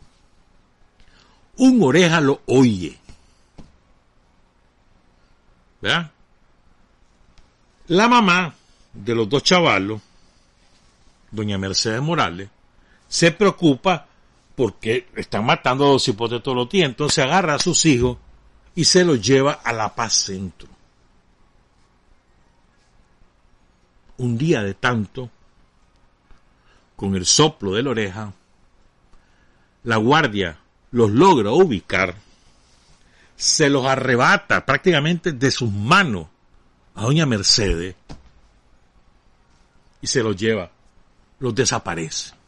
Un 1.56 1.80
oreja 1.82 2.20
lo 2.20 2.42
oye. 2.46 2.98
¿Verdad? 5.80 6.10
La 7.86 8.08
mamá 8.08 8.54
de 8.92 9.14
los 9.14 9.28
dos 9.28 9.42
chavalos, 9.42 10.00
doña 11.30 11.58
Mercedes 11.58 12.00
Morales, 12.00 12.48
se 13.14 13.30
preocupa 13.30 14.08
porque 14.56 15.06
están 15.14 15.46
matando 15.46 15.86
a 15.86 15.92
los 15.92 16.08
hipotes 16.08 16.42
todos 16.42 16.56
los 16.56 16.68
días. 16.68 16.88
Entonces 16.88 17.24
agarra 17.24 17.54
a 17.54 17.58
sus 17.60 17.86
hijos 17.86 18.18
y 18.74 18.82
se 18.82 19.04
los 19.04 19.24
lleva 19.24 19.52
a 19.52 19.72
La 19.72 19.94
Paz 19.94 20.14
Centro. 20.14 20.68
Un 24.16 24.36
día 24.36 24.64
de 24.64 24.74
tanto, 24.74 25.30
con 26.96 27.14
el 27.14 27.24
soplo 27.24 27.74
de 27.74 27.84
la 27.84 27.90
oreja, 27.90 28.32
la 29.84 29.96
guardia 29.98 30.58
los 30.90 31.12
logra 31.12 31.52
ubicar, 31.52 32.16
se 33.36 33.70
los 33.70 33.86
arrebata 33.86 34.66
prácticamente 34.66 35.30
de 35.30 35.52
sus 35.52 35.70
manos 35.70 36.26
a 36.96 37.02
doña 37.02 37.26
Mercedes 37.26 37.94
y 40.02 40.06
se 40.08 40.20
los 40.20 40.34
lleva, 40.34 40.68
los 41.38 41.54
desaparece. 41.54 42.43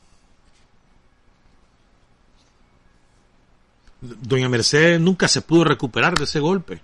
Doña 4.01 4.49
Mercedes 4.49 5.01
nunca 5.01 5.29
se 5.29 5.43
pudo 5.43 5.65
recuperar 5.65 6.17
de 6.17 6.25
ese 6.25 6.41
golpe. 6.41 6.81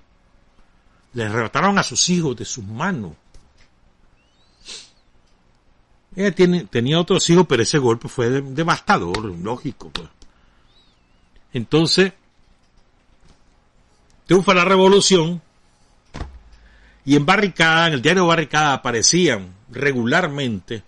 Le 1.14 1.24
arrebataron 1.24 1.78
a 1.78 1.82
sus 1.82 2.08
hijos 2.08 2.36
de 2.36 2.44
sus 2.44 2.64
manos. 2.64 3.12
Ella 6.14 6.34
tiene, 6.34 6.64
tenía 6.64 7.00
otros 7.00 7.28
hijos, 7.30 7.46
pero 7.48 7.62
ese 7.62 7.78
golpe 7.78 8.08
fue 8.08 8.28
devastador, 8.28 9.24
lógico. 9.24 9.90
Pues. 9.90 10.08
Entonces, 11.52 12.12
triunfa 14.26 14.54
la 14.54 14.64
revolución 14.64 15.40
y 17.04 17.16
en 17.16 17.26
Barricada, 17.26 17.88
en 17.88 17.94
el 17.94 18.02
diario 18.02 18.26
Barricada 18.26 18.74
aparecían 18.74 19.54
regularmente, 19.70 20.82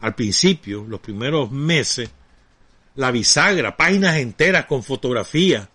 al 0.00 0.14
principio, 0.14 0.84
los 0.88 1.00
primeros 1.00 1.50
meses, 1.50 2.10
la 2.98 3.12
bisagra, 3.12 3.76
páginas 3.76 4.16
enteras 4.16 4.66
con 4.66 4.82
fotografías 4.82 5.68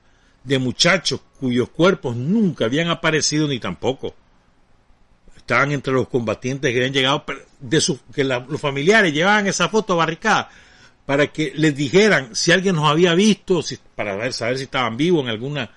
de 0.44 0.60
muchachos 0.60 1.22
cuyos 1.40 1.70
cuerpos 1.70 2.18
nunca 2.18 2.66
habían 2.66 2.90
aparecido 2.90 3.48
ni 3.48 3.60
tampoco 3.60 4.14
estaban 5.38 5.72
entre 5.72 5.94
los 5.94 6.10
combatientes 6.10 6.70
que 6.70 6.78
habían 6.78 6.92
llegado, 6.92 7.24
de 7.62 7.80
su, 7.80 7.98
que 8.14 8.26
los 8.26 8.60
familiares 8.60 9.14
llevaban 9.14 9.48
esa 9.48 9.70
foto 9.70 9.96
barricada 9.96 10.50
para 11.06 11.28
que 11.28 11.54
les 11.56 11.74
dijeran 11.74 12.36
si 12.36 12.52
alguien 12.52 12.76
nos 12.76 12.90
había 12.90 13.14
visto, 13.14 13.62
si, 13.62 13.78
para 13.96 14.18
ver, 14.18 14.34
saber 14.34 14.58
si 14.58 14.66
estaban 14.66 14.98
vivos 14.98 15.24
en 15.24 15.30
alguna, 15.30 15.70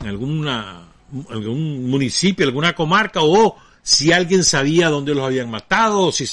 en 0.00 0.06
alguna, 0.06 0.86
algún 1.30 1.88
municipio, 1.88 2.44
alguna 2.46 2.74
comarca, 2.74 3.20
o 3.22 3.56
si 3.82 4.12
alguien 4.12 4.44
sabía 4.44 4.90
dónde 4.90 5.14
los 5.14 5.24
habían 5.24 5.50
matado, 5.50 6.00
o 6.00 6.12
si 6.12 6.26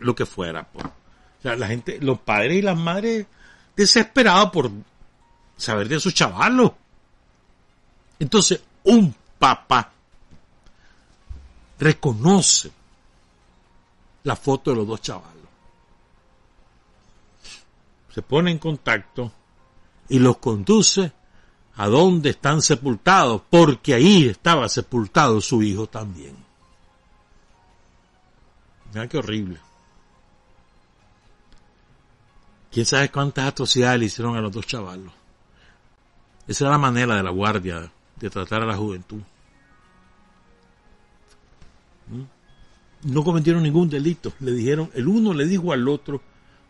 lo 0.00 0.14
que 0.14 0.24
fuera. 0.24 0.66
Pues. 0.72 0.86
La 1.42 1.66
gente, 1.68 1.98
los 2.00 2.18
padres 2.18 2.58
y 2.58 2.62
las 2.62 2.76
madres 2.76 3.26
desesperados 3.78 4.50
por 4.50 4.72
saber 5.56 5.88
de 5.88 6.00
sus 6.00 6.12
chavalos. 6.12 6.72
Entonces, 8.18 8.60
un 8.82 9.14
papá 9.38 9.92
reconoce 11.78 12.72
la 14.24 14.34
foto 14.34 14.72
de 14.72 14.76
los 14.78 14.88
dos 14.88 15.00
chavalos. 15.00 15.46
Se 18.12 18.20
pone 18.20 18.50
en 18.50 18.58
contacto 18.58 19.30
y 20.08 20.18
los 20.18 20.38
conduce 20.38 21.12
a 21.76 21.86
donde 21.86 22.30
están 22.30 22.60
sepultados, 22.60 23.42
porque 23.48 23.94
ahí 23.94 24.26
estaba 24.28 24.68
sepultado 24.68 25.40
su 25.40 25.62
hijo 25.62 25.86
también. 25.86 26.36
Mira 28.92 29.06
qué 29.06 29.18
horrible. 29.18 29.67
¿Quién 32.70 32.86
sabe 32.86 33.10
cuántas 33.10 33.46
atrocidades 33.46 33.98
le 33.98 34.06
hicieron 34.06 34.36
a 34.36 34.40
los 34.40 34.52
dos 34.52 34.66
chavalos? 34.66 35.12
Esa 36.46 36.64
era 36.64 36.72
la 36.72 36.78
manera 36.78 37.16
de 37.16 37.22
la 37.22 37.30
guardia 37.30 37.90
de 38.16 38.30
tratar 38.30 38.62
a 38.62 38.66
la 38.66 38.76
juventud. 38.76 39.22
no 43.02 43.22
cometieron 43.24 43.62
ningún 43.62 43.88
delito. 43.88 44.32
Le 44.40 44.52
dijeron, 44.52 44.90
el 44.94 45.06
uno 45.08 45.32
le 45.32 45.46
dijo 45.46 45.72
al 45.72 45.88
otro, 45.88 46.20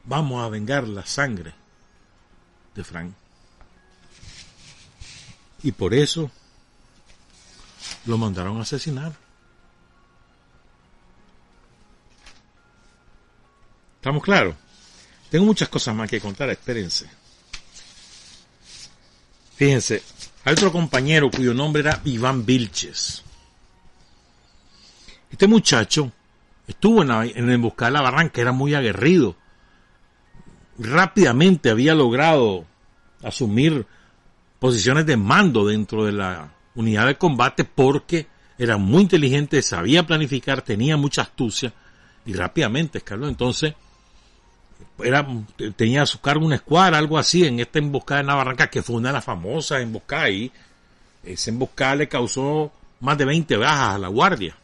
vamos 0.05 0.45
a 0.45 0.49
vengar 0.49 0.87
la 0.87 1.07
sangre 1.07 1.55
de 2.75 2.85
Frank. 2.85 3.13
Y 5.63 5.73
por 5.73 5.95
eso 5.95 6.31
lo 8.07 8.19
mandaron 8.19 8.59
a 8.59 8.63
asesinar. 8.63 9.13
¿Estamos 13.97 14.23
claros? 14.23 14.55
Tengo 15.31 15.45
muchas 15.45 15.69
cosas 15.69 15.95
más 15.95 16.09
que 16.09 16.21
contar, 16.21 16.49
espérense. 16.51 17.07
Fíjense, 19.57 20.03
hay 20.45 20.53
otro 20.53 20.73
compañero 20.73 21.31
cuyo 21.31 21.53
nombre 21.53 21.83
era 21.83 22.01
Iván 22.05 22.47
Vilches. 22.47 23.25
Este 25.31 25.47
muchacho 25.47 26.13
estuvo 26.67 27.03
en, 27.03 27.09
la, 27.09 27.25
en 27.25 27.93
la 27.93 28.01
barranca, 28.01 28.41
era 28.41 28.53
muy 28.53 28.75
aguerrido. 28.75 29.37
Rápidamente 30.79 31.71
había 31.71 31.95
logrado 31.95 32.65
asumir 33.23 33.87
posiciones 34.59 35.07
de 35.07 35.17
mando 35.17 35.67
dentro 35.67 36.05
de 36.05 36.13
la 36.13 36.53
unidad 36.75 37.07
de 37.07 37.17
combate 37.17 37.65
porque 37.65 38.29
era 38.59 38.77
muy 38.77 39.03
inteligente, 39.03 39.61
sabía 39.63 40.07
planificar, 40.07 40.63
tenía 40.63 40.97
mucha 40.97 41.23
astucia 41.23 41.73
y 42.25 42.33
rápidamente 42.33 42.99
escaló. 42.99 43.29
Entonces, 43.29 43.75
era, 45.05 45.27
tenía 45.77 46.03
a 46.03 46.07
su 46.07 46.21
cargo 46.21 46.45
una 46.45 46.57
escuadra, 46.57 46.99
algo 46.99 47.19
así, 47.19 47.45
en 47.45 47.61
esta 47.61 47.79
emboscada 47.79 48.21
en 48.21 48.27
Barranca, 48.27 48.69
que 48.69 48.83
fue 48.83 48.97
una 48.97 49.11
de 49.11 49.15
las 49.15 49.25
famosas 49.25 49.83
emboscadas 49.83 50.31
y 50.31 50.53
esa 51.25 51.51
emboscada 51.51 51.97
le 51.97 52.09
causó 52.09 52.73
más 53.01 53.19
de 53.19 53.25
20 53.25 53.57
bajas 53.57 53.95
a 53.95 53.99
la 53.99 54.09
guardia. 54.09 54.57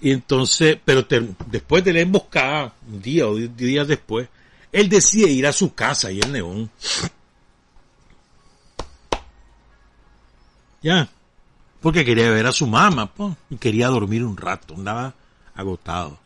Y 0.00 0.10
entonces, 0.10 0.78
pero 0.84 1.06
después 1.46 1.84
de 1.84 1.92
la 1.92 2.00
emboscada, 2.00 2.72
un 2.88 3.02
día 3.02 3.26
o 3.26 3.36
días 3.36 3.88
después, 3.88 4.28
él 4.72 4.88
decide 4.88 5.30
ir 5.30 5.46
a 5.46 5.52
su 5.52 5.74
casa 5.74 6.10
y 6.12 6.20
el 6.20 6.32
neón. 6.32 6.70
Ya. 10.82 11.08
Porque 11.80 12.04
quería 12.04 12.30
ver 12.30 12.46
a 12.46 12.52
su 12.52 12.66
mamá, 12.66 13.10
y 13.50 13.56
quería 13.56 13.88
dormir 13.88 14.24
un 14.24 14.36
rato, 14.36 14.74
andaba 14.74 15.14
agotado. 15.54 16.18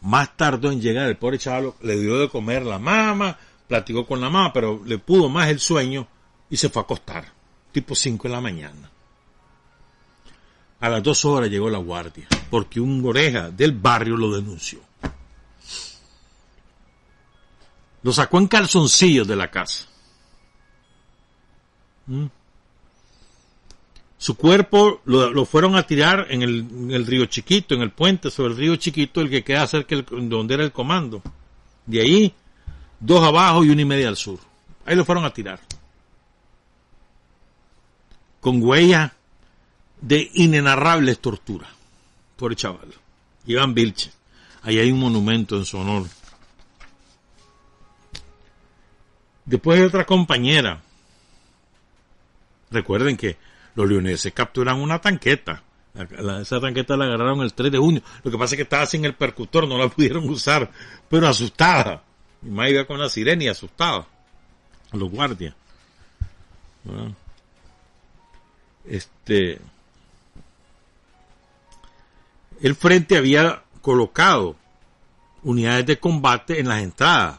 Más 0.00 0.36
tardó 0.36 0.70
en 0.70 0.80
llegar 0.80 1.08
el 1.08 1.16
pobre 1.16 1.38
chaval, 1.38 1.74
le 1.82 1.98
dio 1.98 2.18
de 2.18 2.28
comer 2.28 2.64
la 2.64 2.78
mamá, 2.78 3.36
platicó 3.66 4.06
con 4.06 4.20
la 4.20 4.30
mamá, 4.30 4.52
pero 4.52 4.82
le 4.84 4.98
pudo 4.98 5.28
más 5.28 5.48
el 5.48 5.58
sueño 5.58 6.06
y 6.48 6.56
se 6.56 6.68
fue 6.68 6.80
a 6.80 6.84
acostar, 6.84 7.32
tipo 7.72 7.94
5 7.94 8.28
de 8.28 8.34
la 8.34 8.40
mañana. 8.40 8.90
A 10.80 10.88
las 10.88 11.02
dos 11.02 11.24
horas 11.24 11.50
llegó 11.50 11.68
la 11.68 11.78
guardia, 11.78 12.28
porque 12.50 12.80
un 12.80 13.04
oreja 13.04 13.50
del 13.50 13.72
barrio 13.72 14.16
lo 14.16 14.32
denunció. 14.32 14.80
Lo 18.02 18.12
sacó 18.12 18.38
en 18.38 18.46
calzoncillos 18.46 19.26
de 19.26 19.36
la 19.36 19.50
casa. 19.50 19.86
¿Mm? 22.06 22.26
Su 24.18 24.36
cuerpo 24.36 25.00
lo, 25.04 25.44
fueron 25.46 25.76
a 25.76 25.84
tirar 25.84 26.26
en 26.30 26.42
el, 26.42 27.06
río 27.06 27.26
Chiquito, 27.26 27.76
en 27.76 27.82
el 27.82 27.92
puente 27.92 28.32
sobre 28.32 28.52
el 28.52 28.58
río 28.58 28.76
Chiquito, 28.76 29.20
el 29.20 29.30
que 29.30 29.44
queda 29.44 29.64
cerca 29.68 29.94
de 29.94 30.04
donde 30.10 30.54
era 30.54 30.64
el 30.64 30.72
comando. 30.72 31.22
De 31.86 32.00
ahí, 32.00 32.34
dos 32.98 33.22
abajo 33.24 33.64
y 33.64 33.70
una 33.70 33.82
y 33.82 33.84
media 33.84 34.08
al 34.08 34.16
sur. 34.16 34.40
Ahí 34.84 34.96
lo 34.96 35.04
fueron 35.04 35.24
a 35.24 35.32
tirar. 35.32 35.60
Con 38.40 38.60
huella 38.60 39.14
de 40.00 40.28
inenarrables 40.34 41.20
torturas 41.20 41.70
por 42.36 42.50
el 42.50 42.56
chaval. 42.56 42.92
Iván 43.46 43.72
Vilche. 43.72 44.10
Ahí 44.62 44.80
hay 44.80 44.90
un 44.90 44.98
monumento 44.98 45.56
en 45.56 45.64
su 45.64 45.78
honor. 45.78 46.08
Después 49.44 49.78
de 49.78 49.86
otra 49.86 50.04
compañera. 50.04 50.82
Recuerden 52.70 53.16
que 53.16 53.36
los 53.78 53.88
leoneses 53.88 54.32
capturan 54.32 54.80
una 54.80 55.00
tanqueta. 55.00 55.62
esa 56.40 56.60
tanqueta 56.60 56.96
la 56.96 57.04
agarraron 57.04 57.42
el 57.42 57.54
3 57.54 57.70
de 57.70 57.78
junio. 57.78 58.02
Lo 58.24 58.30
que 58.32 58.36
pasa 58.36 58.54
es 58.54 58.56
que 58.56 58.62
estaba 58.64 58.84
sin 58.86 59.04
el 59.04 59.14
percutor, 59.14 59.68
no 59.68 59.78
la 59.78 59.86
pudieron 59.94 60.28
usar, 60.28 60.68
pero 61.08 61.28
asustada. 61.28 62.02
Mi 62.42 62.50
mamá 62.50 62.68
iba 62.68 62.84
con 62.86 62.98
la 62.98 63.08
sirena 63.08 63.44
y 63.44 63.48
asustada. 63.48 64.04
Los 64.90 65.08
guardias. 65.08 65.54
Este. 68.84 69.60
El 72.60 72.74
frente 72.74 73.16
había 73.16 73.62
colocado 73.80 74.56
unidades 75.44 75.86
de 75.86 76.00
combate 76.00 76.58
en 76.58 76.66
las 76.66 76.82
entradas 76.82 77.38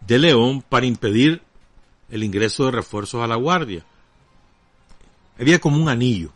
de 0.00 0.18
León 0.18 0.64
para 0.66 0.86
impedir 0.86 1.42
el 2.08 2.24
ingreso 2.24 2.64
de 2.64 2.70
refuerzos 2.70 3.22
a 3.22 3.26
la 3.26 3.36
guardia 3.36 3.84
había 5.38 5.58
como 5.58 5.76
un 5.76 5.88
anillo. 5.88 6.32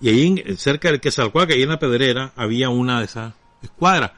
Y 0.00 0.08
ahí 0.08 0.56
cerca 0.56 0.90
del 0.90 1.00
que 1.00 1.10
que 1.10 1.52
ahí 1.52 1.62
en 1.62 1.68
la 1.68 1.78
pedrera, 1.78 2.32
había 2.34 2.70
una 2.70 3.00
de 3.00 3.04
esas 3.04 3.34
escuadras 3.62 4.12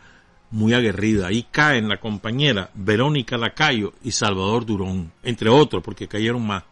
muy 0.50 0.74
aguerrida. 0.74 1.26
Ahí 1.26 1.46
caen 1.50 1.88
la 1.88 1.98
compañera 1.98 2.70
Verónica 2.74 3.36
Lacayo 3.36 3.94
y 4.04 4.12
Salvador 4.12 4.64
Durón, 4.64 5.12
entre 5.22 5.48
otros, 5.48 5.82
porque 5.82 6.06
cayeron 6.06 6.46
más. 6.46 6.62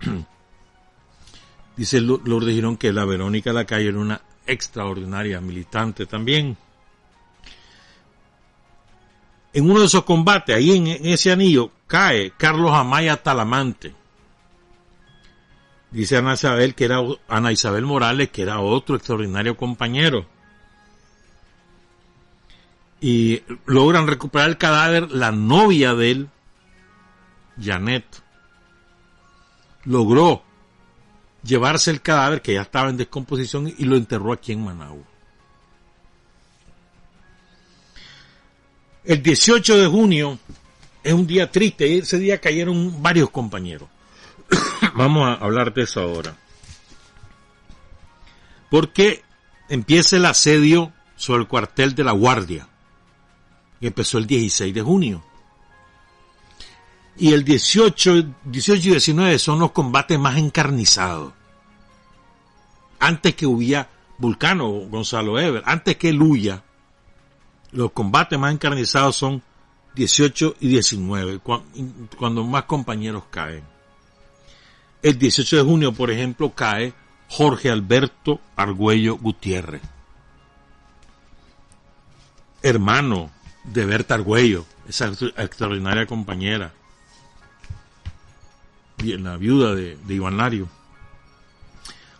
Dice 1.76 2.00
Lourdes 2.00 2.54
Girón 2.54 2.76
que 2.76 2.92
la 2.92 3.04
Verónica 3.04 3.52
Lacayo 3.52 3.88
era 3.88 3.98
una 3.98 4.20
extraordinaria 4.46 5.40
militante 5.40 6.06
también. 6.06 6.56
En 9.54 9.70
uno 9.70 9.80
de 9.80 9.86
esos 9.86 10.04
combates, 10.04 10.54
ahí 10.56 10.76
en 10.76 10.86
ese 11.06 11.32
anillo, 11.32 11.70
cae 11.86 12.32
Carlos 12.36 12.72
Amaya 12.72 13.16
Talamante, 13.16 13.94
Dice 15.92 16.16
Ana 16.16 16.34
Isabel 16.34 16.74
que 16.74 16.84
era 16.86 17.00
Ana 17.28 17.52
Isabel 17.52 17.84
Morales, 17.84 18.30
que 18.30 18.42
era 18.42 18.60
otro 18.60 18.96
extraordinario 18.96 19.56
compañero. 19.56 20.26
Y 23.00 23.42
logran 23.66 24.06
recuperar 24.06 24.48
el 24.48 24.58
cadáver 24.58 25.10
la 25.10 25.32
novia 25.32 25.94
de 25.94 26.10
él, 26.10 26.28
Janet. 27.60 28.04
Logró 29.84 30.42
llevarse 31.42 31.90
el 31.90 32.00
cadáver 32.00 32.40
que 32.40 32.54
ya 32.54 32.62
estaba 32.62 32.88
en 32.88 32.96
descomposición 32.96 33.72
y 33.76 33.84
lo 33.84 33.96
enterró 33.96 34.32
aquí 34.32 34.52
en 34.52 34.64
Managua. 34.64 35.04
El 39.04 39.22
18 39.22 39.78
de 39.78 39.86
junio 39.88 40.38
es 41.02 41.12
un 41.12 41.26
día 41.26 41.50
triste, 41.50 41.98
ese 41.98 42.18
día 42.18 42.40
cayeron 42.40 43.02
varios 43.02 43.30
compañeros. 43.30 43.88
Vamos 44.94 45.28
a 45.28 45.34
hablar 45.44 45.72
de 45.72 45.82
eso 45.82 46.00
ahora. 46.00 46.36
Porque 48.70 49.22
empieza 49.68 50.16
el 50.16 50.26
asedio 50.26 50.92
sobre 51.16 51.42
el 51.42 51.48
cuartel 51.48 51.94
de 51.94 52.04
la 52.04 52.12
Guardia. 52.12 52.68
Que 53.80 53.88
empezó 53.88 54.18
el 54.18 54.26
16 54.26 54.74
de 54.74 54.82
junio. 54.82 55.24
Y 57.16 57.32
el 57.32 57.44
18, 57.44 58.24
18 58.44 58.88
y 58.88 58.90
19 58.92 59.38
son 59.38 59.58
los 59.58 59.72
combates 59.72 60.18
más 60.18 60.36
encarnizados. 60.38 61.32
Antes 62.98 63.34
que 63.34 63.46
hubiera 63.46 63.88
Vulcano, 64.18 64.68
Gonzalo 64.68 65.38
Ever, 65.38 65.62
antes 65.66 65.96
que 65.96 66.12
Luya, 66.12 66.62
los 67.72 67.90
combates 67.92 68.38
más 68.38 68.52
encarnizados 68.52 69.16
son 69.16 69.42
18 69.94 70.56
y 70.60 70.68
19, 70.68 71.40
cuando 72.16 72.44
más 72.44 72.64
compañeros 72.64 73.24
caen. 73.30 73.71
El 75.02 75.18
18 75.18 75.56
de 75.56 75.62
junio, 75.62 75.92
por 75.92 76.10
ejemplo, 76.12 76.54
cae 76.54 76.94
Jorge 77.28 77.70
Alberto 77.70 78.40
Argüello 78.54 79.16
Gutiérrez, 79.16 79.82
hermano 82.62 83.30
de 83.64 83.84
Berta 83.84 84.14
Argüello, 84.14 84.64
esa 84.88 85.08
extraordinaria 85.08 86.06
compañera, 86.06 86.72
la 88.98 89.36
viuda 89.36 89.74
de, 89.74 89.98
Iván 90.08 90.36
Lario. 90.36 90.68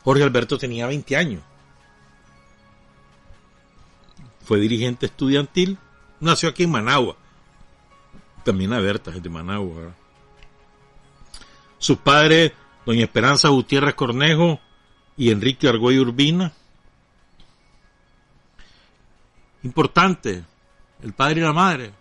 Jorge 0.02 0.24
Alberto 0.24 0.58
tenía 0.58 0.88
20 0.88 1.16
años. 1.16 1.42
Fue 4.44 4.58
dirigente 4.58 5.06
estudiantil, 5.06 5.78
nació 6.18 6.48
aquí 6.48 6.64
en 6.64 6.72
Managua. 6.72 7.16
También 8.44 8.70
la 8.70 8.80
Berta 8.80 9.12
es 9.12 9.22
de 9.22 9.28
Managua. 9.28 9.94
Sus 11.78 11.98
padres 11.98 12.52
doña 12.84 13.04
Esperanza 13.04 13.48
Gutiérrez 13.48 13.94
Cornejo 13.94 14.60
y 15.16 15.30
Enrique 15.30 15.68
Argüey 15.68 15.98
Urbina. 15.98 16.52
Importante, 19.62 20.44
el 21.02 21.12
padre 21.12 21.40
y 21.40 21.44
la 21.44 21.52
madre, 21.52 21.92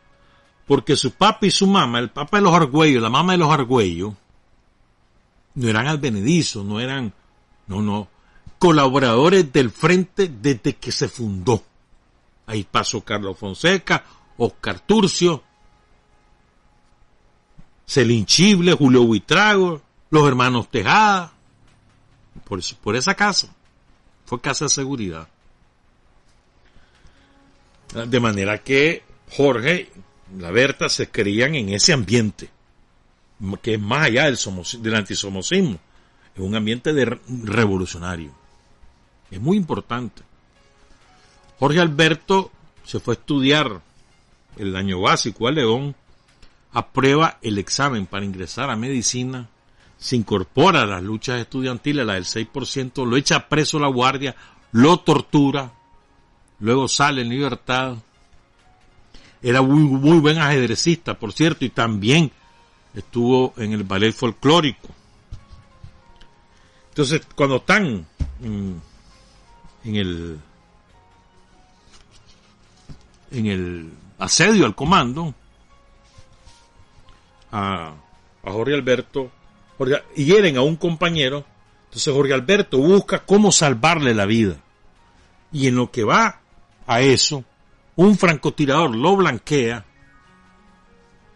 porque 0.66 0.96
su 0.96 1.12
papá 1.12 1.46
y 1.46 1.52
su 1.52 1.68
mamá, 1.68 2.00
el 2.00 2.10
papá 2.10 2.38
de 2.38 2.44
los 2.44 2.54
Argüellos, 2.54 3.02
la 3.02 3.10
mamá 3.10 3.34
de 3.34 3.38
los 3.38 3.52
Argüellos, 3.52 4.14
no 5.54 5.68
eran 5.68 5.88
advenedizos, 5.88 6.66
no 6.66 6.80
eran, 6.80 7.14
no, 7.68 7.82
no, 7.82 8.08
colaboradores 8.58 9.52
del 9.52 9.70
frente 9.70 10.28
desde 10.28 10.76
que 10.76 10.92
se 10.92 11.08
fundó. 11.08 11.64
Ahí 12.48 12.64
pasó 12.70 13.02
Carlos 13.02 13.38
Fonseca, 13.38 14.04
Oscar 14.38 14.80
Turcio, 14.80 15.44
Celín 17.86 18.26
Chible, 18.26 18.74
Julio 18.74 19.04
Buitrago, 19.04 19.82
los 20.12 20.28
hermanos 20.28 20.70
Tejada, 20.70 21.32
por, 22.44 22.60
por 22.82 22.96
esa 22.96 23.16
casa. 23.16 23.54
Fue 24.26 24.40
casa 24.40 24.66
de 24.66 24.70
seguridad. 24.70 25.28
De 28.08 28.20
manera 28.20 28.60
que 28.60 29.04
Jorge, 29.36 29.92
la 30.38 30.52
Berta, 30.52 30.88
se 30.88 31.10
creían 31.10 31.56
en 31.56 31.70
ese 31.70 31.94
ambiente, 31.94 32.50
que 33.62 33.74
es 33.74 33.82
más 33.82 34.06
allá 34.06 34.26
del, 34.26 34.38
del 34.80 34.96
antisomocismo. 34.96 35.80
Es 36.36 36.42
un 36.42 36.56
ambiente 36.56 36.94
de 36.94 37.20
revolucionario. 37.28 38.32
Es 39.30 39.42
muy 39.42 39.58
importante. 39.58 40.24
Jorge 41.60 41.80
Alberto 41.80 42.52
se 42.84 43.00
fue 43.00 43.14
a 43.16 43.18
estudiar 43.18 43.82
el 44.58 44.76
año 44.76 45.02
básico 45.02 45.48
a 45.48 45.52
León, 45.52 45.96
aprueba 46.72 47.38
el 47.42 47.58
examen 47.58 48.06
para 48.06 48.26
ingresar 48.26 48.70
a 48.70 48.76
medicina, 48.76 49.50
se 50.02 50.16
incorpora 50.16 50.82
a 50.82 50.86
las 50.88 51.04
luchas 51.04 51.40
estudiantiles, 51.40 52.04
la 52.04 52.16
del 52.16 52.26
6%, 52.26 53.06
lo 53.06 53.18
echa 53.18 53.48
preso 53.48 53.78
la 53.78 53.88
guardia, 53.88 54.36
lo 54.72 54.98
tortura, 54.98 55.72
luego 56.60 56.88
sale 56.88 57.22
en 57.22 57.30
libertad. 57.30 57.98
Era 59.44 59.62
muy, 59.62 59.84
muy 59.84 60.18
buen 60.18 60.40
ajedrecista, 60.40 61.14
por 61.14 61.34
cierto, 61.34 61.66
y 61.66 61.70
también 61.70 62.32
estuvo 62.96 63.54
en 63.58 63.74
el 63.74 63.84
ballet 63.84 64.12
folclórico. 64.12 64.90
Entonces, 66.90 67.22
cuando 67.36 67.58
están 67.58 68.08
en, 68.42 68.82
el 69.84 70.40
en 73.30 73.46
el 73.46 73.94
asedio 74.18 74.66
al 74.66 74.74
comando 74.74 75.36
a, 77.52 77.94
a 78.44 78.52
Jorge 78.52 78.74
Alberto 78.74 79.32
Jorge, 79.82 80.04
hieren 80.16 80.58
a 80.58 80.62
un 80.62 80.76
compañero, 80.76 81.44
entonces 81.86 82.14
Jorge 82.14 82.36
Alberto 82.36 82.78
busca 82.78 83.26
cómo 83.26 83.52
salvarle 83.52 84.14
la 84.14 84.28
vida. 84.28 84.58
Y 85.52 85.66
en 85.66 85.76
lo 85.76 85.90
que 85.90 86.04
va 86.04 86.40
a 86.86 87.02
eso, 87.02 87.44
un 87.96 88.16
francotirador 88.16 88.96
lo 88.96 89.16
blanquea 89.16 89.84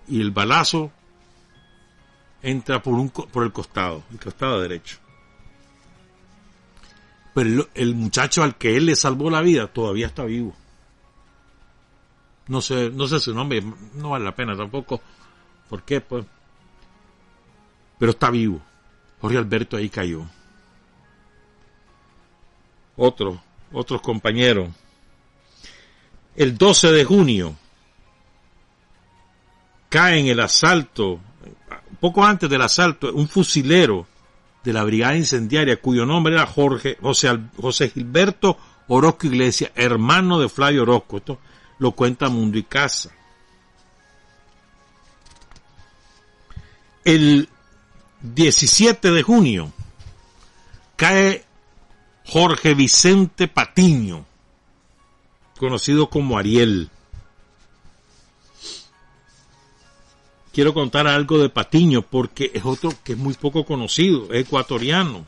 y 0.08 0.22
el 0.22 0.30
balazo 0.30 0.92
entra 2.44 2.84
por, 2.84 2.94
un, 2.94 3.10
por 3.10 3.44
el 3.44 3.52
costado, 3.52 4.04
el 4.12 4.20
costado 4.20 4.62
derecho. 4.62 4.98
Pero 7.34 7.68
el, 7.74 7.96
muchacho 7.96 8.44
al 8.44 8.58
que 8.58 8.78
él 8.78 8.86
le 8.86 8.96
salvó 8.96 9.32
la 9.32 9.42
vida 9.42 9.66
todavía 9.66 10.06
está 10.06 10.24
vivo. 10.24 10.56
No 12.48 12.62
sé, 12.62 12.92
no 12.92 13.08
sé 13.08 13.20
su 13.20 13.34
nombre, 13.34 13.64
no 13.96 14.12
vale 14.12 14.24
la 14.24 14.36
pena 14.36 14.56
tampoco. 14.56 15.02
¿Por 15.68 15.82
qué? 15.82 16.00
Pues, 16.00 16.26
pero 17.98 18.12
está 18.12 18.30
vivo. 18.30 18.62
Jorge 19.22 19.38
Alberto 19.38 19.78
ahí 19.78 19.90
cayó. 19.90 20.26
Otro, 22.98 23.42
otros 23.72 24.02
compañeros. 24.02 24.70
El 26.36 26.58
12 26.58 26.92
de 26.92 27.06
junio 27.06 27.56
cae 29.90 30.20
en 30.20 30.28
el 30.28 30.40
asalto, 30.40 31.20
poco 32.00 32.24
antes 32.24 32.50
del 32.50 32.62
asalto, 32.62 33.14
un 33.14 33.28
fusilero 33.28 34.06
de 34.64 34.74
la 34.74 34.84
brigada 34.84 35.16
incendiaria 35.16 35.80
cuyo 35.80 36.06
nombre 36.06 36.34
era 36.34 36.46
Jorge, 36.46 36.98
José, 37.02 37.40
José 37.56 37.90
Gilberto 37.90 38.58
Orozco 38.88 39.28
Iglesias, 39.28 39.72
hermano 39.76 40.40
de 40.40 40.50
Flavio 40.50 40.84
Orozco. 40.84 41.18
Esto 41.18 41.40
lo 41.80 41.92
cuenta 41.92 42.30
Mundo 42.30 42.58
y 42.58 42.64
Casa. 42.64 43.12
El 47.04 47.50
17 48.34 49.12
de 49.12 49.24
junio 49.24 49.72
cae 50.96 51.46
Jorge 52.26 52.74
Vicente 52.74 53.48
Patiño, 53.48 54.26
conocido 55.60 56.10
como 56.10 56.38
Ariel. 56.38 56.90
Quiero 60.52 60.74
contar 60.74 61.06
algo 61.08 61.38
de 61.38 61.50
Patiño 61.50 62.02
porque 62.02 62.52
es 62.54 62.66
otro 62.66 62.94
que 63.04 63.14
es 63.14 63.18
muy 63.18 63.34
poco 63.34 63.66
conocido, 63.66 64.32
es 64.34 64.46
ecuatoriano. 64.46 65.26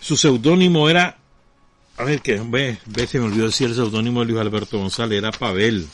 Su 0.00 0.16
seudónimo 0.16 0.88
era, 0.88 1.18
a 1.96 2.04
ver 2.04 2.20
que, 2.20 2.40
ve, 2.44 2.78
ve, 2.86 3.06
se 3.06 3.18
me 3.18 3.26
olvidó 3.26 3.46
decir 3.46 3.68
el 3.68 3.74
seudónimo 3.74 4.20
de 4.20 4.26
Luis 4.26 4.40
Alberto 4.40 4.78
González, 4.78 5.18
era 5.18 5.32
Pavel. 5.32 5.88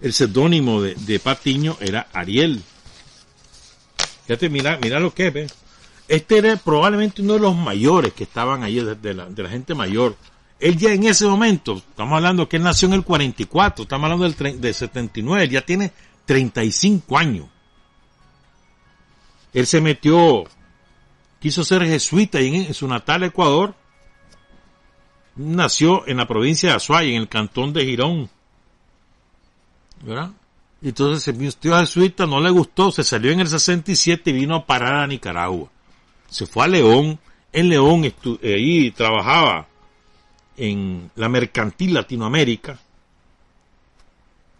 El 0.00 0.12
seudónimo 0.12 0.82
de, 0.82 1.18
Patiño 1.20 1.76
era 1.80 2.08
Ariel. 2.12 2.62
Fíjate, 4.26 4.48
mira, 4.50 4.78
mira 4.82 5.00
lo 5.00 5.14
que 5.14 5.28
es, 5.28 5.54
Este 6.08 6.38
era 6.38 6.56
probablemente 6.56 7.22
uno 7.22 7.34
de 7.34 7.40
los 7.40 7.56
mayores 7.56 8.12
que 8.12 8.24
estaban 8.24 8.62
ahí, 8.62 8.80
de, 8.80 8.94
de, 8.94 9.14
la, 9.14 9.26
de 9.26 9.42
la 9.42 9.48
gente 9.48 9.74
mayor. 9.74 10.16
Él 10.58 10.76
ya 10.76 10.92
en 10.92 11.04
ese 11.04 11.26
momento, 11.26 11.76
estamos 11.76 12.16
hablando 12.16 12.48
que 12.48 12.56
él 12.56 12.62
nació 12.62 12.88
en 12.88 12.94
el 12.94 13.04
44, 13.04 13.82
estamos 13.82 14.04
hablando 14.10 14.28
del, 14.28 14.60
del 14.60 14.74
79, 14.74 15.44
él 15.44 15.50
ya 15.50 15.62
tiene 15.62 15.92
35 16.24 17.18
años. 17.18 17.46
Él 19.52 19.66
se 19.66 19.80
metió, 19.80 20.44
quiso 21.40 21.64
ser 21.64 21.84
jesuita 21.86 22.40
en, 22.40 22.54
en 22.56 22.74
su 22.74 22.86
natal 22.86 23.22
Ecuador. 23.22 23.74
Nació 25.34 26.06
en 26.06 26.18
la 26.18 26.26
provincia 26.26 26.70
de 26.70 26.74
Azuay, 26.76 27.14
en 27.14 27.22
el 27.22 27.28
cantón 27.28 27.72
de 27.72 27.84
Girón. 27.84 28.30
Entonces 30.82 31.22
se 31.22 31.32
vistió 31.32 31.74
a 31.74 31.80
jesuita, 31.80 32.26
no 32.26 32.40
le 32.40 32.50
gustó, 32.50 32.90
se 32.90 33.02
salió 33.02 33.32
en 33.32 33.40
el 33.40 33.48
67 33.48 34.30
y 34.30 34.32
vino 34.32 34.56
a 34.56 34.66
parar 34.66 34.94
a 34.94 35.06
Nicaragua. 35.06 35.68
Se 36.28 36.46
fue 36.46 36.64
a 36.64 36.68
León, 36.68 37.18
en 37.52 37.68
León 37.68 38.12
ahí 38.42 38.90
trabajaba 38.90 39.66
en 40.56 41.10
la 41.16 41.28
mercantil 41.28 41.94
Latinoamérica, 41.94 42.78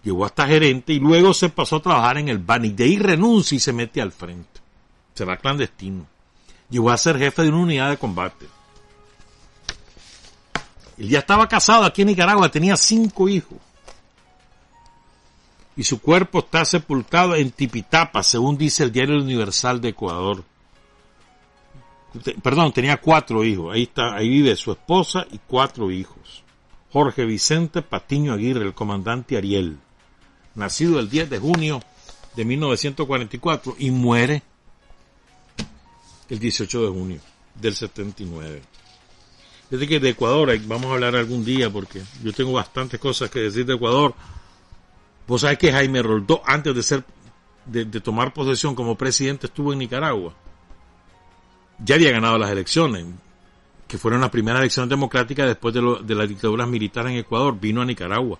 llegó 0.03 0.25
hasta 0.25 0.47
gerente 0.47 0.93
y 0.93 1.01
luego 1.01 1.35
se 1.35 1.49
pasó 1.49 1.77
a 1.77 1.83
trabajar 1.83 2.19
en 2.19 2.29
el 2.29 2.39
BANI. 2.39 2.71
De 2.71 2.85
ahí 2.85 2.99
renuncia 2.99 3.57
y 3.57 3.61
se 3.61 3.73
mete 3.73 4.01
al 4.01 4.13
frente. 4.13 4.61
Se 5.15 5.25
va 5.25 5.37
clandestino. 5.37 6.07
Llegó 6.71 6.91
a 6.91 6.97
ser 6.97 7.19
jefe 7.19 7.43
de 7.43 7.49
una 7.49 7.59
unidad 7.59 7.91
de 7.91 7.97
combate. 7.97 8.47
Él 10.99 11.09
ya 11.09 11.19
estaba 11.19 11.47
casado 11.47 11.85
aquí 11.85 12.03
en 12.03 12.09
Nicaragua, 12.09 12.51
tenía 12.51 12.77
cinco 12.77 13.29
hijos 13.29 13.59
y 15.77 15.85
su 15.85 16.01
cuerpo 16.01 16.39
está 16.39 16.65
sepultado 16.65 17.35
en 17.35 17.51
Tipitapa, 17.51 18.23
según 18.23 18.57
dice 18.57 18.82
el 18.82 18.93
Diario 18.93 19.20
Universal 19.20 19.81
de 19.81 19.90
Ecuador. 19.90 20.43
Perdón, 22.43 22.73
tenía 22.73 22.97
cuatro 22.97 23.44
hijos. 23.44 23.74
Ahí 23.74 23.82
está, 23.82 24.15
ahí 24.15 24.28
vive 24.28 24.57
su 24.57 24.73
esposa 24.73 25.27
y 25.31 25.39
cuatro 25.47 25.90
hijos. 25.90 26.43
Jorge 26.90 27.27
Vicente 27.27 27.82
Patiño 27.82 28.32
Aguirre, 28.32 28.65
el 28.65 28.73
comandante 28.73 29.36
Ariel, 29.36 29.77
nacido 30.55 30.98
el 30.98 31.11
10 31.11 31.28
de 31.28 31.39
junio 31.39 31.82
de 32.35 32.44
1944 32.47 33.77
y 33.78 33.90
muere 33.90 34.43
el 36.31 36.39
18 36.39 36.82
de 36.85 36.89
junio 36.89 37.20
del 37.55 37.74
79. 37.74 38.62
Desde 39.69 39.89
que 39.89 40.01
de 40.01 40.11
Ecuador 40.11 40.57
vamos 40.65 40.86
a 40.86 40.94
hablar 40.94 41.16
algún 41.16 41.44
día 41.44 41.69
porque 41.69 42.03
yo 42.23 42.32
tengo 42.32 42.53
bastantes 42.53 42.98
cosas 42.98 43.31
que 43.31 43.40
decir 43.40 43.66
de 43.66 43.74
Ecuador 43.74 44.15
Vos 45.27 45.40
sabés 45.40 45.59
que 45.59 45.73
Jaime 45.73 46.03
Roldó, 46.03 46.40
antes 46.44 46.74
de 46.74 46.82
ser, 46.82 47.05
de, 47.65 47.85
tomar 48.01 48.32
posesión 48.32 48.74
como 48.74 48.97
presidente, 48.97 49.47
estuvo 49.47 49.73
en 49.73 49.81
Nicaragua. 49.81 50.35
Ya 51.78 51.97
había 51.97 52.12
ganado 52.12 52.39
las 52.39 52.51
elecciones, 52.51 53.07
que 53.89 53.98
fueron 53.98 54.20
las 54.20 54.31
primeras 54.31 54.61
elecciones 54.61 54.89
democráticas 54.89 55.47
después 55.48 55.74
de, 55.74 55.82
lo, 55.82 55.97
de 55.97 56.15
las 56.15 56.28
dictaduras 56.28 56.69
militares 56.69 57.12
en 57.12 57.19
Ecuador. 57.19 57.59
Vino 57.59 57.82
a 57.82 57.85
Nicaragua 57.85 58.39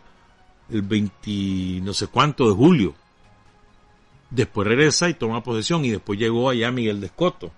el 0.70 0.82
20, 0.82 1.80
no 1.82 1.92
sé 1.92 2.06
cuánto 2.06 2.48
de 2.48 2.54
julio. 2.54 2.94
Después 4.30 4.66
regresa 4.66 5.08
y 5.08 5.14
toma 5.14 5.42
posesión 5.42 5.84
y 5.84 5.90
después 5.90 6.18
llegó 6.18 6.50
allá 6.50 6.70
Miguel 6.70 7.00
de 7.00 7.06
Escoto. 7.06 7.52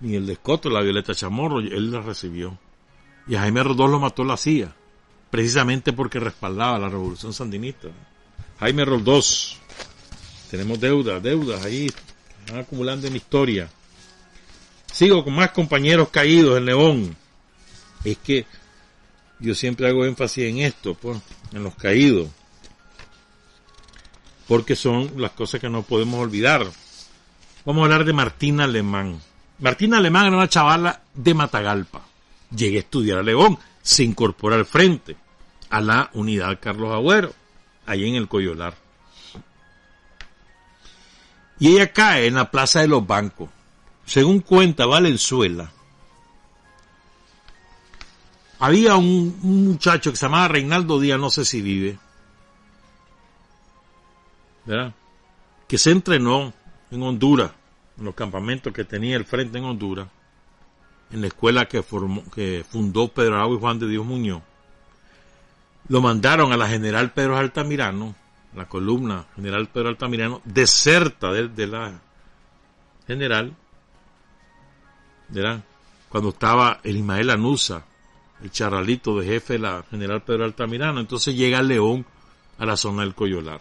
Miguel 0.00 0.26
de 0.26 0.34
Escoto, 0.34 0.68
la 0.68 0.82
Violeta 0.82 1.14
Chamorro, 1.14 1.60
él 1.60 1.90
la 1.90 2.00
recibió. 2.00 2.58
Y 3.26 3.34
a 3.34 3.40
Jaime 3.40 3.62
Roldós 3.62 3.90
lo 3.90 3.98
mató 3.98 4.24
la 4.24 4.36
CIA 4.36 4.74
precisamente 5.30 5.92
porque 5.92 6.20
respaldaba 6.20 6.78
la 6.78 6.88
revolución 6.88 7.32
sandinista. 7.32 7.88
Jaime 8.60 8.84
Roldós, 8.84 9.58
tenemos 10.50 10.80
deudas, 10.80 11.22
deudas 11.22 11.64
ahí, 11.64 11.90
van 12.48 12.60
acumulando 12.60 13.06
en 13.06 13.16
historia. 13.16 13.68
Sigo 14.92 15.24
con 15.24 15.34
más 15.34 15.50
compañeros 15.50 16.08
caídos 16.08 16.56
en 16.56 16.64
León. 16.64 17.16
Es 18.04 18.18
que 18.18 18.46
yo 19.38 19.54
siempre 19.54 19.88
hago 19.88 20.04
énfasis 20.04 20.44
en 20.44 20.58
esto, 20.58 20.94
pues, 20.94 21.18
en 21.52 21.62
los 21.62 21.74
caídos. 21.74 22.28
Porque 24.48 24.76
son 24.76 25.12
las 25.16 25.32
cosas 25.32 25.60
que 25.60 25.68
no 25.68 25.82
podemos 25.82 26.20
olvidar. 26.20 26.66
Vamos 27.64 27.82
a 27.82 27.84
hablar 27.84 28.04
de 28.04 28.12
Martina 28.12 28.64
Alemán. 28.64 29.20
Martina 29.58 29.98
Alemán 29.98 30.26
era 30.26 30.36
una 30.36 30.48
chavala 30.48 31.02
de 31.14 31.34
Matagalpa. 31.34 32.02
llega 32.54 32.76
a 32.76 32.80
estudiar 32.80 33.18
a 33.18 33.22
León, 33.22 33.58
se 33.86 34.02
incorpora 34.02 34.56
al 34.56 34.66
frente, 34.66 35.16
a 35.70 35.80
la 35.80 36.10
unidad 36.14 36.58
Carlos 36.60 36.92
Agüero, 36.92 37.32
ahí 37.86 38.08
en 38.08 38.16
el 38.16 38.26
Coyolar. 38.26 38.74
Y 41.60 41.68
ella 41.68 41.92
cae 41.92 42.26
en 42.26 42.34
la 42.34 42.50
plaza 42.50 42.80
de 42.80 42.88
los 42.88 43.06
bancos. 43.06 43.48
Según 44.04 44.40
cuenta 44.40 44.86
Valenzuela, 44.86 45.70
había 48.58 48.96
un, 48.96 49.38
muchacho 49.40 50.10
que 50.10 50.16
se 50.16 50.26
llamaba 50.26 50.48
Reinaldo 50.48 50.98
Díaz, 50.98 51.20
no 51.20 51.30
sé 51.30 51.44
si 51.44 51.62
vive, 51.62 51.96
¿verdad? 54.64 54.94
Que 55.68 55.78
se 55.78 55.92
entrenó 55.92 56.52
en 56.90 57.02
Honduras, 57.04 57.52
en 57.98 58.04
los 58.04 58.16
campamentos 58.16 58.72
que 58.72 58.84
tenía 58.84 59.16
el 59.16 59.24
frente 59.24 59.58
en 59.58 59.64
Honduras, 59.64 60.08
en 61.10 61.20
la 61.20 61.26
escuela 61.28 61.66
que, 61.66 61.82
formó, 61.82 62.24
que 62.30 62.64
fundó 62.68 63.08
Pedro 63.08 63.36
Arau 63.36 63.54
y 63.54 63.58
Juan 63.58 63.78
de 63.78 63.88
Dios 63.88 64.04
Muñoz. 64.04 64.42
Lo 65.88 66.00
mandaron 66.00 66.52
a 66.52 66.56
la 66.56 66.68
general 66.68 67.12
Pedro 67.12 67.36
Altamirano, 67.36 68.14
la 68.54 68.66
columna 68.66 69.26
general 69.36 69.68
Pedro 69.68 69.88
Altamirano, 69.88 70.42
deserta 70.44 71.30
de, 71.32 71.48
de 71.48 71.66
la 71.66 72.00
general, 73.06 73.54
¿verdad? 75.28 75.62
Cuando 76.08 76.30
estaba 76.30 76.80
el 76.82 76.96
Ismael 76.96 77.30
Anusa, 77.30 77.84
el 78.42 78.50
charralito 78.50 79.18
de 79.18 79.26
jefe 79.26 79.54
de 79.54 79.58
la 79.60 79.84
general 79.90 80.22
Pedro 80.22 80.44
Altamirano. 80.44 81.00
Entonces 81.00 81.34
llega 81.34 81.62
León 81.62 82.04
a 82.58 82.66
la 82.66 82.76
zona 82.76 83.02
del 83.02 83.14
Coyolar. 83.14 83.60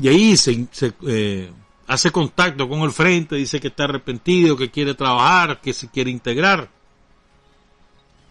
Y 0.00 0.08
ahí 0.08 0.36
se, 0.36 0.68
eh, 1.06 1.50
hace 1.88 2.10
contacto 2.10 2.68
con 2.68 2.80
el 2.80 2.92
frente, 2.92 3.36
dice 3.36 3.58
que 3.58 3.68
está 3.68 3.84
arrepentido, 3.84 4.56
que 4.56 4.70
quiere 4.70 4.94
trabajar, 4.94 5.60
que 5.60 5.72
se 5.72 5.88
quiere 5.88 6.10
integrar. 6.10 6.68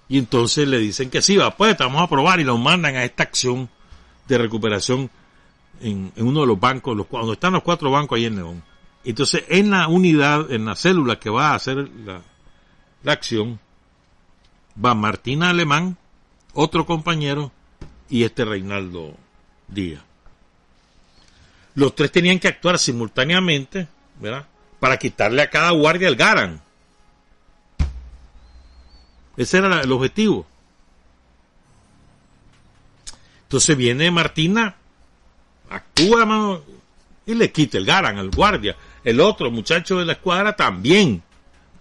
Y 0.07 0.19
entonces 0.19 0.67
le 0.67 0.77
dicen 0.77 1.09
que 1.09 1.21
sí, 1.21 1.35
va, 1.35 1.55
pues 1.57 1.77
vamos 1.77 2.01
a 2.01 2.07
probar 2.07 2.39
y 2.39 2.43
lo 2.43 2.57
mandan 2.57 2.95
a 2.95 3.03
esta 3.03 3.23
acción 3.23 3.69
de 4.27 4.38
recuperación 4.38 5.09
en, 5.81 6.13
uno 6.17 6.41
de 6.41 6.47
los 6.47 6.59
bancos, 6.59 6.95
los, 6.95 7.07
cuando 7.07 7.34
están 7.34 7.53
los 7.53 7.63
cuatro 7.63 7.91
bancos 7.91 8.17
ahí 8.17 8.25
en 8.25 8.35
León. 8.38 8.63
Entonces 9.03 9.43
en 9.49 9.71
la 9.71 9.88
unidad, 9.88 10.51
en 10.51 10.65
la 10.65 10.75
célula 10.75 11.19
que 11.19 11.29
va 11.29 11.49
a 11.49 11.55
hacer 11.55 11.89
la, 12.05 12.21
la 13.03 13.11
acción, 13.11 13.59
va 14.84 14.93
Martina 14.93 15.49
Alemán, 15.49 15.97
otro 16.53 16.85
compañero, 16.85 17.51
y 18.09 18.23
este 18.23 18.45
Reinaldo 18.45 19.15
Díaz. 19.67 20.03
Los 21.77 21.93
tres 21.93 22.11
tenían 22.11 22.39
que 22.39 22.47
actuar 22.47 22.79
simultáneamente, 22.79 23.87
¿verdad? 24.19 24.47
Para 24.79 24.97
quitarle 24.97 25.43
a 25.43 25.49
cada 25.51 25.69
guardia 25.69 26.07
el 26.07 26.15
Garan. 26.15 26.59
Ese 29.37 29.59
era 29.59 29.81
el 29.81 29.91
objetivo. 29.91 30.47
Entonces 33.43 33.77
viene 33.77 34.09
Martina, 34.09 34.75
actúa 35.69 36.25
mano, 36.25 36.63
y 37.27 37.35
le 37.35 37.51
quita 37.51 37.77
el 37.77 37.85
Garan 37.85 38.17
al 38.17 38.31
guardia. 38.31 38.75
El 39.03 39.19
otro 39.19 39.51
muchacho 39.51 39.99
de 39.99 40.05
la 40.05 40.13
escuadra 40.13 40.55
también. 40.55 41.21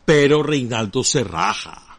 Pero 0.04 0.42
Reinaldo 0.42 1.02
se 1.04 1.24
raja. 1.24 1.96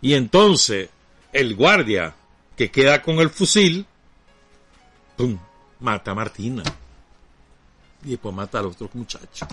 Y 0.00 0.14
entonces 0.14 0.88
el 1.34 1.54
guardia 1.54 2.14
que 2.56 2.70
queda 2.70 3.02
con 3.02 3.18
el 3.18 3.28
fusil, 3.28 3.84
¡pum! 5.16 5.38
mata 5.80 6.12
a 6.12 6.14
Martina. 6.14 6.62
Y 8.04 8.10
después 8.10 8.34
mata 8.34 8.58
al 8.58 8.66
otro 8.66 8.88
muchacho. 8.94 9.46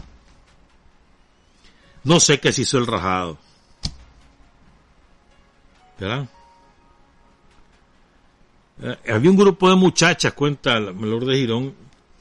No 2.04 2.20
sé 2.20 2.40
qué 2.40 2.52
se 2.52 2.62
hizo 2.64 2.78
el 2.78 2.88
rajado. 2.88 3.38
¿Verdad? 6.00 6.28
Eh, 8.82 8.98
había 9.14 9.30
un 9.30 9.38
grupo 9.38 9.70
de 9.70 9.76
muchachas, 9.76 10.34
cuenta 10.34 10.78
el 10.78 10.96
menor 10.96 11.26
de 11.26 11.38
Girón, 11.38 11.76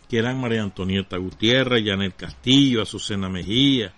que 0.08 0.18
eran 0.18 0.40
María 0.40 0.62
Antonieta 0.62 1.16
Gutiérrez, 1.16 1.82
Janet 1.84 2.16
Castillo, 2.16 2.82
Azucena 2.82 3.28
Mejía, 3.28 3.94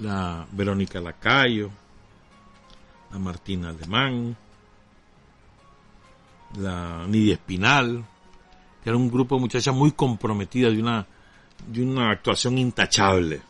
la 0.00 0.46
Verónica 0.50 1.00
Lacayo, 1.00 1.70
a 3.12 3.18
Martina 3.18 3.68
Alemán, 3.68 4.36
la 6.58 7.06
Nidia 7.06 7.34
Espinal, 7.34 8.04
era 8.84 8.96
un 8.96 9.10
grupo 9.10 9.36
de 9.36 9.40
muchachas 9.40 9.74
muy 9.74 9.92
comprometidas 9.92 10.72
de 10.72 10.80
una, 10.80 11.06
de 11.66 11.82
una 11.82 12.10
actuación 12.10 12.58
intachable. 12.58 13.40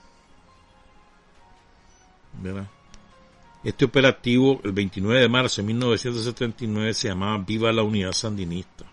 Este 3.62 3.84
operativo, 3.84 4.60
el 4.64 4.72
29 4.72 5.20
de 5.20 5.28
marzo 5.28 5.62
de 5.62 5.68
1979, 5.68 6.94
se 6.94 7.08
llamaba 7.08 7.38
Viva 7.38 7.72
la 7.72 7.82
Unidad 7.82 8.12
Sandinista. 8.12 8.84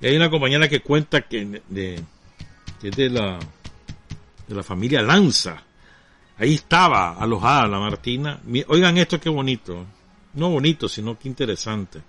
Y 0.00 0.06
hay 0.06 0.16
una 0.16 0.30
compañera 0.30 0.68
que 0.68 0.80
cuenta 0.80 1.22
que, 1.22 1.62
de, 1.68 2.02
que 2.80 2.88
es 2.88 2.96
de 2.96 3.08
la, 3.08 3.38
de 4.48 4.54
la 4.54 4.62
familia 4.62 5.00
Lanza, 5.00 5.62
Ahí 6.38 6.54
estaba 6.54 7.14
alojada 7.14 7.66
la 7.66 7.78
Martina. 7.78 8.40
Oigan 8.68 8.98
esto 8.98 9.18
qué 9.18 9.30
bonito. 9.30 9.86
No 10.34 10.50
bonito, 10.50 10.88
sino 10.88 11.18
que 11.18 11.28
interesante. 11.28 12.02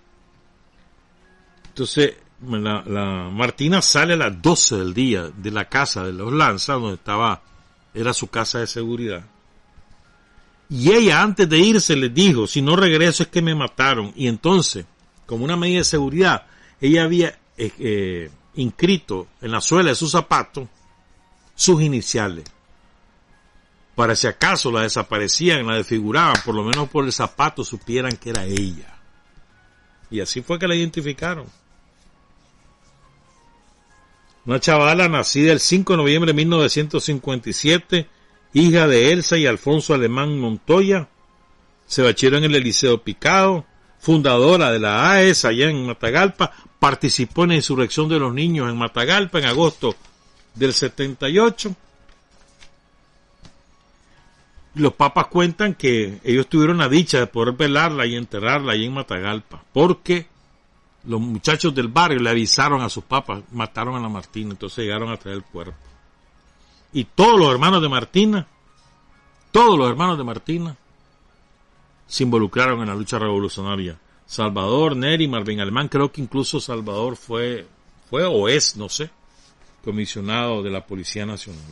Entonces, 1.77 2.15
la, 2.41 3.29
Martina 3.31 3.83
sale 3.83 4.15
a 4.15 4.17
las 4.17 4.41
12 4.41 4.77
del 4.77 4.93
día 4.95 5.29
de 5.29 5.51
la 5.51 5.69
casa 5.69 6.03
de 6.03 6.11
los 6.11 6.33
Lanza, 6.33 6.73
donde 6.73 6.95
estaba, 6.95 7.43
era 7.93 8.13
su 8.13 8.29
casa 8.29 8.57
de 8.57 8.65
seguridad. 8.65 9.23
Y 10.71 10.91
ella 10.91 11.21
antes 11.21 11.47
de 11.47 11.59
irse 11.59 11.95
le 11.95 12.09
dijo, 12.09 12.47
si 12.47 12.63
no 12.63 12.75
regreso 12.75 13.21
es 13.21 13.29
que 13.29 13.43
me 13.43 13.53
mataron. 13.53 14.11
Y 14.15 14.27
entonces, 14.27 14.87
como 15.27 15.45
una 15.45 15.55
medida 15.55 15.77
de 15.77 15.83
seguridad, 15.83 16.47
ella 16.81 17.03
había 17.03 17.37
eh, 17.55 17.71
eh, 17.77 18.31
inscrito 18.55 19.27
en 19.39 19.51
la 19.51 19.61
suela 19.61 19.89
de 19.89 19.95
su 19.95 20.09
zapato 20.09 20.67
sus 21.53 21.79
iniciales 21.83 22.45
para 23.93 24.15
si 24.15 24.25
acaso 24.25 24.71
la 24.71 24.81
desaparecían, 24.81 25.65
la 25.67 25.75
desfiguraban, 25.75 26.37
por 26.43 26.55
lo 26.55 26.63
menos 26.63 26.89
por 26.89 27.05
el 27.05 27.11
zapato 27.11 27.63
supieran 27.63 28.17
que 28.17 28.31
era 28.31 28.45
ella. 28.45 28.97
Y 30.09 30.21
así 30.21 30.41
fue 30.41 30.57
que 30.57 30.67
la 30.67 30.75
identificaron. 30.75 31.45
Una 34.48 34.61
chavala 34.61 35.10
nacida 35.10 35.52
el 35.52 35.60
5 35.60 35.94
de 35.94 35.98
noviembre 35.98 36.32
de 36.32 36.36
1957, 36.38 38.07
hija 38.53 38.88
de 38.88 39.11
Elsa 39.11 39.38
y 39.38 39.45
Alfonso 39.45 39.94
Alemán 39.94 40.40
Montoya, 40.40 41.10
se 41.86 42.02
bachilló 42.02 42.38
en 42.38 42.45
el 42.45 42.56
Eliseo 42.56 43.03
Picado, 43.03 43.65
fundadora 43.99 44.72
de 44.72 44.80
la 44.80 45.11
AES 45.11 45.44
allá 45.44 45.69
en 45.69 45.86
Matagalpa, 45.86 46.53
participó 46.80 47.44
en 47.44 47.49
la 47.49 47.56
insurrección 47.56 48.07
de 48.07 48.19
los 48.19 48.34
niños 48.34 48.69
en 48.69 48.78
Matagalpa 48.78 49.40
en 49.40 49.45
agosto 49.45 49.95
del 50.56 50.74
78 50.74 51.76
los 54.76 54.94
papas 54.94 55.28
cuentan 55.28 55.74
que 55.74 56.19
ellos 56.24 56.48
tuvieron 56.48 56.78
la 56.78 56.88
dicha 56.88 57.19
de 57.19 57.28
poder 57.28 57.56
velarla 57.56 58.06
y 58.06 58.15
enterrarla 58.15 58.74
ahí 58.74 58.86
en 58.86 58.94
Matagalpa, 58.94 59.64
porque 59.74 60.28
los 61.06 61.22
muchachos 61.22 61.74
del 61.74 61.88
barrio 61.88 62.19
le 62.19 62.30
avisaron 62.30 62.82
a 62.82 62.90
sus 62.90 63.03
papas, 63.03 63.44
mataron 63.52 63.95
a 63.95 63.99
la 63.99 64.10
Martina, 64.10 64.52
entonces 64.52 64.86
llegaron 64.86 65.11
a 65.11 65.18
traer 65.18 65.38
el 65.38 65.44
cuerpo. 65.44 65.78
Y 66.94 67.06
todos 67.06 67.40
los 67.40 67.52
hermanos 67.52 67.82
de 67.82 67.90
Martina, 67.90 68.48
todos 69.52 69.78
los 69.78 69.90
hermanos 69.90 70.18
de 70.18 70.24
Martina, 70.24 70.76
se 72.07 72.24
involucraron 72.24 72.82
en 72.82 72.88
la 72.88 72.95
lucha 72.95 73.19
revolucionaria. 73.19 73.98
Salvador, 74.26 74.95
Neri, 74.95 75.28
Marvin 75.28 75.60
Alemán, 75.60 75.88
creo 75.88 76.11
que 76.11 76.22
incluso 76.22 76.60
Salvador 76.60 77.15
fue, 77.15 77.68
fue 78.10 78.26
o 78.26 78.48
es, 78.48 78.76
no 78.76 78.90
sé, 78.90 79.10
comisionado 79.84 80.64
de 80.64 80.69
la 80.69 80.86
Policía 80.86 81.26
Nacional. 81.26 81.64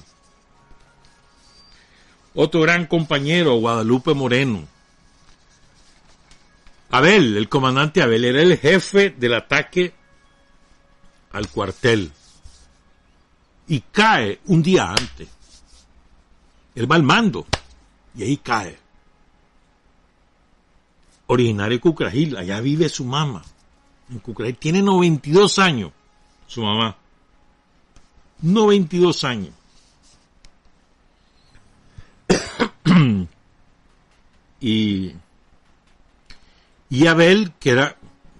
Otro 2.34 2.62
gran 2.62 2.86
compañero, 2.86 3.56
Guadalupe 3.56 4.14
Moreno. 4.14 4.68
Abel, 6.96 7.36
el 7.36 7.50
comandante 7.50 8.02
Abel, 8.02 8.24
era 8.24 8.42
el 8.42 8.58
jefe 8.58 9.10
del 9.10 9.34
ataque 9.34 9.94
al 11.34 11.50
cuartel. 11.50 12.10
Y 13.68 13.82
cae 13.92 14.40
un 14.46 14.64
día 14.64 14.92
antes. 14.92 15.28
Él 16.74 16.90
va 16.90 16.96
al 16.96 17.04
mando. 17.04 17.46
Y 18.16 18.24
ahí 18.24 18.38
cae. 18.38 18.80
Originario 21.28 21.76
de 21.76 21.82
Cucrajil, 21.82 22.38
allá 22.38 22.62
vive 22.62 22.88
su 22.88 23.04
mamá. 23.04 23.44
En 24.10 24.20
Cucrajil 24.20 24.56
tiene 24.56 24.82
92 24.82 25.60
años, 25.60 25.92
su 26.48 26.62
mamá. 26.62 26.96
92 28.42 29.24
años. 29.26 29.54
y, 34.62 35.14
y 36.90 37.08
Abel, 37.08 37.54
que 37.60 37.72
era 37.72 37.98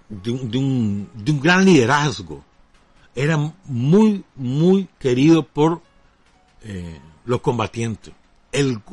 de 0.10 0.32
un, 0.32 1.10
gran 1.42 1.66
liderazgo, 1.66 2.44
era 3.16 3.38
muy, 3.66 4.24
muy 4.36 4.88
querido 5.00 5.44
por, 5.44 5.82
eh, 6.64 7.00
los 7.26 7.42
combatientes. 7.42 8.14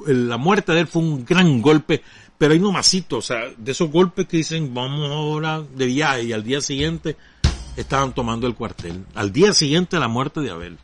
La 0.07 0.39
muerte 0.39 0.73
de 0.73 0.81
él 0.81 0.87
fue 0.87 1.03
un 1.03 1.25
gran 1.25 1.63
golpe, 1.63 2.03
pero 2.37 2.53
hay 2.53 2.59
no 2.59 2.73
masito, 2.73 3.19
o 3.19 3.23
sea, 3.23 3.45
de 3.57 3.73
esos 3.73 3.91
golpes 3.91 4.27
que 4.27 4.39
dicen 4.39 4.75
vamos 4.75 5.09
ahora 5.11 5.61
de 5.61 5.87
viaje 5.87 6.25
y 6.25 6.33
al 6.33 6.43
día 6.43 6.61
siguiente 6.61 7.17
estaban 7.77 8.13
tomando 8.13 8.47
el 8.47 8.55
cuartel. 8.55 9.07
Al 9.15 9.33
día 9.33 9.53
siguiente 9.53 9.97
de 9.97 10.01
la 10.01 10.09
muerte 10.09 10.41
de 10.41 10.51
Abel. 10.51 10.79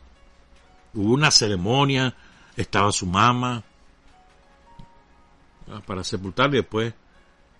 Hubo 0.93 1.13
una 1.13 1.29
ceremonia, 1.29 2.15
estaba 2.55 2.91
su 2.91 3.05
mamá 3.05 3.63
ah, 5.69 5.81
para 5.85 6.03
sepultar 6.03 6.49
después 6.49 6.93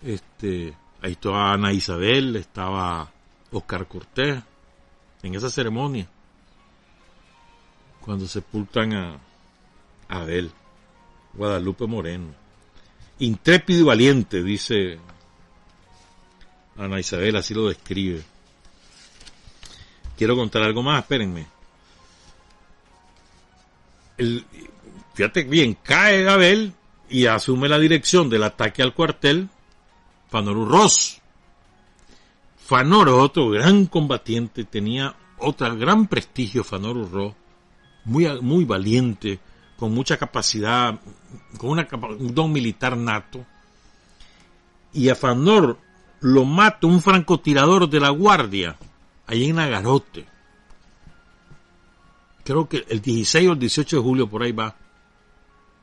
este 0.02 0.74
ahí 1.02 1.12
estaba 1.12 1.52
Ana 1.52 1.72
Isabel, 1.72 2.36
estaba 2.36 3.10
Oscar 3.50 3.86
Cortés 3.86 4.42
en 5.22 5.34
esa 5.34 5.50
ceremonia 5.50 6.08
cuando 8.00 8.26
sepultan 8.26 8.92
a, 8.94 9.20
Abel 10.08 10.50
Guadalupe 11.34 11.86
Moreno. 11.86 12.34
Intrépido 13.20 13.80
y 13.80 13.84
valiente 13.84 14.42
dice 14.42 14.98
Ana 16.76 16.98
Isabel 16.98 17.36
así 17.36 17.54
lo 17.54 17.68
describe. 17.68 18.22
Quiero 20.16 20.34
contar 20.34 20.62
algo 20.62 20.82
más 20.82 21.02
espérenme. 21.02 21.46
El, 24.18 24.44
fíjate 25.14 25.44
bien, 25.44 25.78
cae 25.82 26.28
Abel 26.28 26.72
y 27.08 27.26
asume 27.26 27.68
la 27.68 27.78
dirección 27.78 28.28
del 28.28 28.42
ataque 28.42 28.82
al 28.82 28.94
cuartel 28.94 29.48
Fanor 30.30 30.68
Ross. 30.68 31.20
Fanor, 32.56 33.08
otro 33.08 33.50
gran 33.50 33.86
combatiente, 33.86 34.64
tenía 34.64 35.14
otro 35.38 35.76
gran 35.76 36.06
prestigio, 36.06 36.62
Fanor 36.62 37.10
Ross, 37.10 37.34
muy, 38.04 38.40
muy 38.40 38.64
valiente, 38.64 39.40
con 39.76 39.92
mucha 39.92 40.16
capacidad, 40.16 41.00
con 41.58 41.70
una, 41.70 41.88
un 42.18 42.34
don 42.34 42.52
militar 42.52 42.96
nato. 42.96 43.44
Y 44.92 45.08
a 45.08 45.14
Fanor 45.14 45.78
lo 46.20 46.44
mata 46.44 46.86
un 46.86 47.02
francotirador 47.02 47.88
de 47.88 48.00
la 48.00 48.10
guardia, 48.10 48.76
ahí 49.26 49.48
en 49.48 49.58
Agarote 49.58 50.26
creo 52.50 52.68
que 52.68 52.84
el 52.88 53.00
16 53.00 53.48
o 53.48 53.52
el 53.52 53.58
18 53.58 53.96
de 53.96 54.02
julio 54.02 54.28
por 54.28 54.42
ahí 54.42 54.52
va, 54.52 54.76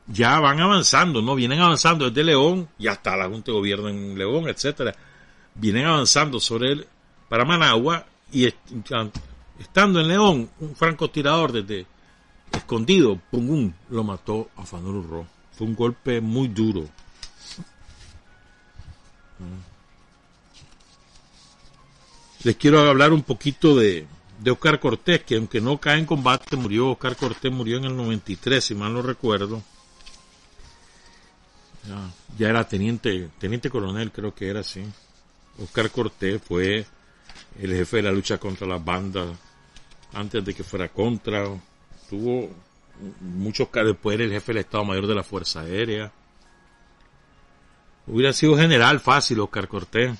ya 0.08 0.40
van 0.40 0.60
avanzando, 0.60 1.22
¿no? 1.22 1.36
Vienen 1.36 1.60
avanzando 1.60 2.10
desde 2.10 2.24
León, 2.24 2.70
ya 2.78 2.94
está 2.94 3.16
la 3.16 3.28
Junta 3.28 3.52
de 3.52 3.58
Gobierno 3.58 3.90
en 3.90 4.18
León, 4.18 4.48
etcétera. 4.48 4.96
Vienen 5.56 5.86
avanzando 5.86 6.40
sobre 6.40 6.72
el, 6.72 6.88
para 7.28 7.46
Managua 7.46 8.06
y 8.32 8.46
estando 9.60 10.00
en 10.00 10.08
León, 10.08 10.50
un 10.60 10.76
francotirador 10.76 11.52
desde 11.52 11.86
escondido, 12.52 13.20
pum, 13.30 13.72
lo 13.90 14.04
mató 14.04 14.50
a 14.56 14.66
Fanor 14.66 14.96
Urro. 14.96 15.28
Fue 15.52 15.68
un 15.68 15.76
golpe 15.76 16.22
muy 16.22 16.48
duro. 16.48 16.88
Les 22.44 22.56
quiero 22.56 22.80
hablar 22.80 23.12
un 23.12 23.24
poquito 23.24 23.76
de, 23.76 24.08
de 24.40 24.52
Oscar 24.52 24.80
Cortés, 24.80 25.24
que 25.24 25.36
aunque 25.36 25.60
no 25.60 25.80
cae 25.80 26.00
en 26.00 26.06
combate, 26.06 26.56
murió, 26.56 26.92
Oscar 26.92 27.16
Cortés 27.18 27.52
murió 27.52 27.78
en 27.78 27.86
el 27.86 27.98
93, 27.98 28.64
si 28.64 28.76
mal 28.76 28.94
no 28.94 29.02
recuerdo. 29.02 29.62
Ya, 31.88 32.50
era 32.50 32.68
teniente, 32.68 33.30
teniente 33.40 33.70
coronel, 33.70 34.12
creo 34.12 34.34
que 34.34 34.50
era 34.50 34.60
así. 34.60 34.84
Oscar 35.60 35.90
Cortés 35.90 36.42
fue 36.42 36.86
el 37.60 37.74
jefe 37.74 37.98
de 37.98 38.04
la 38.04 38.12
lucha 38.12 38.38
contra 38.38 38.68
las 38.68 38.84
bandas 38.84 39.30
antes 40.14 40.44
de 40.44 40.54
que 40.54 40.64
fuera 40.64 40.90
contra. 40.90 41.46
Tuvo 42.10 42.50
muchos 43.22 43.70
después 43.72 44.16
era 44.16 44.26
el 44.26 44.32
jefe 44.32 44.54
del 44.54 44.62
Estado 44.62 44.86
Mayor 44.86 45.08
de 45.08 45.16
la 45.16 45.24
Fuerza 45.24 45.62
Aérea. 45.62 46.12
Hubiera 48.06 48.34
sido 48.34 48.58
general 48.58 49.00
fácil 49.00 49.40
Oscar 49.40 49.68
Cortés. 49.68 50.18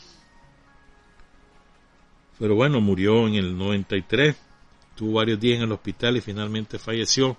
Pero 2.40 2.56
bueno, 2.56 2.80
murió 2.82 3.28
en 3.28 3.36
el 3.36 3.58
93, 3.58 4.36
tuvo 4.96 5.14
varios 5.14 5.40
días 5.40 5.58
en 5.58 5.64
el 5.64 5.72
hospital 5.72 6.18
y 6.18 6.22
finalmente 6.22 6.78
falleció. 6.78 7.36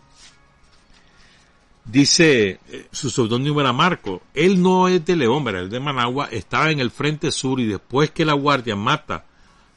Dice, 1.90 2.60
eh, 2.68 2.86
su 2.92 3.08
seudónimo 3.08 3.62
era 3.62 3.72
Marco, 3.72 4.20
él 4.34 4.60
no 4.60 4.88
es 4.88 5.02
de 5.06 5.16
León, 5.16 5.48
era 5.48 5.60
el 5.60 5.70
de 5.70 5.80
Managua, 5.80 6.28
estaba 6.30 6.70
en 6.70 6.80
el 6.80 6.90
frente 6.90 7.32
sur 7.32 7.58
y 7.60 7.66
después 7.66 8.10
que 8.10 8.26
la 8.26 8.34
guardia 8.34 8.76
mata 8.76 9.24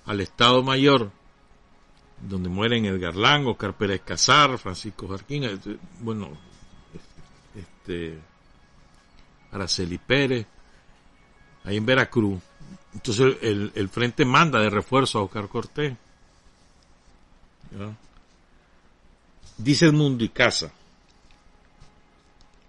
al 0.06 0.20
Estado 0.20 0.62
Mayor, 0.62 1.10
donde 2.22 2.50
mueren 2.50 2.84
Edgar 2.84 3.16
Lang, 3.16 3.48
Oscar 3.48 3.74
Pérez 3.78 4.02
Casar, 4.02 4.58
Francisco 4.58 5.08
Jarquín, 5.08 5.46
este, 5.46 5.78
bueno, 6.02 6.32
este, 7.56 8.20
Araceli 9.54 9.98
Pérez, 9.98 10.46
ahí 11.64 11.78
en 11.78 11.86
Veracruz, 11.86 12.42
entonces 12.94 13.38
el, 13.42 13.90
frente 13.90 14.26
manda 14.26 14.60
de 14.60 14.70
refuerzo 14.70 15.20
a 15.20 15.24
Oscar 15.24 15.48
Cortés. 15.48 15.96
Dice 19.58 19.86
el 19.86 19.94
mundo 19.94 20.26
y 20.26 20.30
casa. 20.30 20.74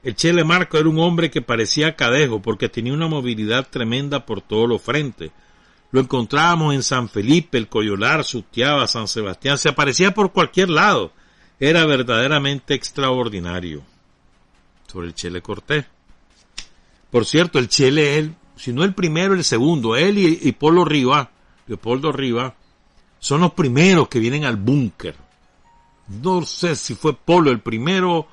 El 0.02 0.16
Chele 0.16 0.44
Marco 0.44 0.78
era 0.78 0.88
un 0.88 0.98
hombre 0.98 1.30
que 1.30 1.42
parecía 1.42 1.94
cadejo 1.94 2.42
porque 2.42 2.68
tenía 2.68 2.92
una 2.92 3.06
movilidad 3.06 3.68
tremenda 3.68 4.26
por 4.26 4.40
todos 4.40 4.68
los 4.68 4.82
frentes. 4.82 5.30
Lo 5.92 6.00
encontrábamos 6.00 6.74
en 6.74 6.82
San 6.82 7.08
Felipe, 7.08 7.58
el 7.58 7.68
Coyolar, 7.68 8.24
Sutiaba, 8.24 8.86
San 8.88 9.06
Sebastián, 9.06 9.58
se 9.58 9.68
aparecía 9.68 10.14
por 10.14 10.32
cualquier 10.32 10.70
lado. 10.70 11.12
Era 11.60 11.86
verdaderamente 11.86 12.74
extraordinario. 12.74 13.82
Sobre 14.86 15.08
el 15.08 15.14
Chele 15.14 15.40
Cortés. 15.42 15.84
Por 17.10 17.24
cierto, 17.24 17.58
el 17.58 17.68
Chele 17.68 18.18
es 18.18 18.30
si 18.62 18.72
no 18.72 18.84
el 18.84 18.94
primero, 18.94 19.34
el 19.34 19.42
segundo, 19.42 19.96
él 19.96 20.18
y, 20.18 20.52
Polo 20.52 20.84
Riva, 20.84 21.32
Leopoldo 21.66 22.12
Riva, 22.12 22.54
son 23.18 23.40
los 23.40 23.54
primeros 23.54 24.06
que 24.06 24.20
vienen 24.20 24.44
al 24.44 24.56
búnker. 24.56 25.16
No 26.06 26.42
sé 26.42 26.76
si 26.76 26.94
fue 26.94 27.12
Polo 27.16 27.50
el 27.50 27.58
primero 27.58 28.28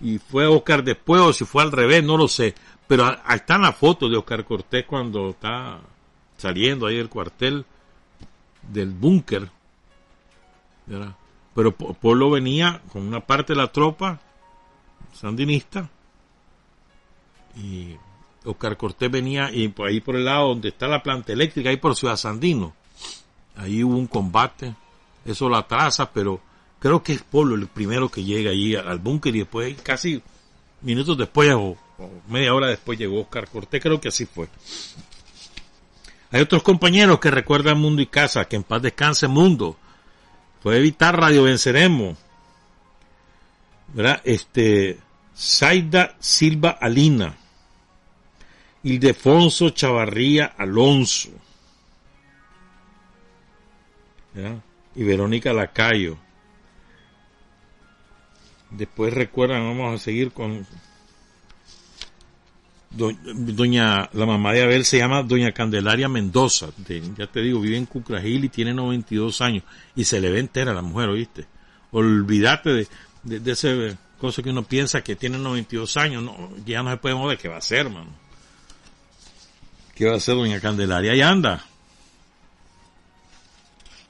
y 0.00 0.18
fue 0.18 0.46
Oscar 0.46 0.84
después 0.84 1.20
o 1.20 1.32
si 1.32 1.44
fue 1.44 1.62
al 1.62 1.72
revés, 1.72 2.04
no 2.04 2.16
lo 2.16 2.28
sé. 2.28 2.54
Pero 2.86 3.04
ahí 3.04 3.36
están 3.36 3.62
las 3.62 3.76
fotos 3.76 4.10
de 4.10 4.16
Oscar 4.16 4.44
Cortés 4.44 4.84
cuando 4.86 5.30
está 5.30 5.80
saliendo 6.36 6.86
ahí 6.86 6.96
del 6.96 7.08
cuartel 7.08 7.64
del 8.62 8.90
búnker. 8.90 9.50
Pero 11.54 11.72
Polo 11.72 12.30
venía 12.30 12.80
con 12.92 13.02
una 13.02 13.20
parte 13.20 13.52
de 13.52 13.58
la 13.58 13.70
tropa 13.70 14.20
sandinista 15.12 15.90
y 17.56 17.96
Oscar 18.44 18.76
Cortés 18.76 19.10
venía 19.10 19.50
y 19.52 19.74
ahí 19.84 20.00
por 20.00 20.16
el 20.16 20.24
lado 20.24 20.48
donde 20.48 20.68
está 20.68 20.86
la 20.86 21.02
planta 21.02 21.32
eléctrica, 21.32 21.70
ahí 21.70 21.76
por 21.76 21.96
Ciudad 21.96 22.16
Sandino. 22.16 22.72
Ahí 23.56 23.82
hubo 23.82 23.96
un 23.96 24.06
combate, 24.06 24.74
eso 25.24 25.48
la 25.48 25.66
traza, 25.66 26.10
pero 26.10 26.40
creo 26.78 27.02
que 27.02 27.12
es 27.12 27.22
Polo 27.22 27.54
el 27.54 27.66
primero 27.66 28.08
que 28.08 28.24
llega 28.24 28.50
allí 28.50 28.74
al 28.74 28.98
búnker 28.98 29.34
y 29.34 29.40
después, 29.40 29.80
casi 29.82 30.22
minutos 30.82 31.16
después 31.18 31.52
o, 31.54 31.76
media 32.28 32.54
hora 32.54 32.68
después 32.68 32.98
llegó 32.98 33.20
Oscar 33.20 33.48
Cortés, 33.48 33.82
creo 33.82 34.00
que 34.00 34.08
así 34.08 34.26
fue. 34.26 34.48
Hay 36.30 36.40
otros 36.42 36.62
compañeros 36.62 37.20
que 37.20 37.30
recuerdan 37.30 37.80
Mundo 37.80 38.02
y 38.02 38.06
Casa, 38.06 38.44
que 38.44 38.56
en 38.56 38.62
paz 38.62 38.82
descanse 38.82 39.28
Mundo. 39.28 39.76
Fue 40.62 40.76
evitar 40.76 41.18
Radio 41.18 41.44
Venceremos. 41.44 42.18
¿Verdad? 43.94 44.20
Este, 44.24 44.98
Saida 45.34 46.16
Silva 46.18 46.70
Alina 46.70 47.34
Ildefonso 48.82 49.70
Chavarría 49.70 50.54
Alonso. 50.56 51.30
Y 54.94 55.02
Verónica 55.02 55.52
Lacayo. 55.52 56.16
Después 58.70 59.14
recuerdan, 59.14 59.64
vamos 59.64 59.94
a 59.94 60.04
seguir 60.04 60.32
con 60.32 60.66
doña, 62.90 64.08
la 64.12 64.26
mamá 64.26 64.52
de 64.52 64.62
Abel 64.62 64.84
se 64.84 64.98
llama 64.98 65.22
doña 65.22 65.52
Candelaria 65.52 66.08
Mendoza, 66.08 66.68
ya 67.16 67.26
te 67.26 67.40
digo, 67.40 67.60
vive 67.60 67.76
en 67.76 67.86
Cucragil 67.86 68.44
y 68.44 68.48
tiene 68.48 68.72
92 68.72 69.40
años 69.40 69.64
y 69.94 70.04
se 70.04 70.20
le 70.20 70.30
ve 70.30 70.40
entera 70.40 70.72
a 70.72 70.74
la 70.74 70.82
mujer, 70.82 71.08
¿oíste? 71.08 71.46
Olvídate 71.90 72.70
de, 72.70 73.40
de, 73.40 73.52
ese 73.52 73.96
cosa 74.18 74.42
que 74.42 74.50
uno 74.50 74.64
piensa 74.64 75.02
que 75.02 75.16
tiene 75.16 75.38
92 75.38 75.96
años, 75.96 76.22
no, 76.22 76.50
ya 76.64 76.82
no 76.82 76.90
se 76.90 76.96
puede 76.96 77.14
mover, 77.14 77.38
¿qué 77.38 77.48
va 77.48 77.56
a 77.56 77.58
hacer, 77.58 77.86
hermano? 77.86 78.10
¿Qué 79.94 80.06
va 80.06 80.14
a 80.14 80.16
hacer 80.16 80.34
doña 80.34 80.60
Candelaria? 80.60 81.12
Ahí 81.12 81.22
anda. 81.22 81.64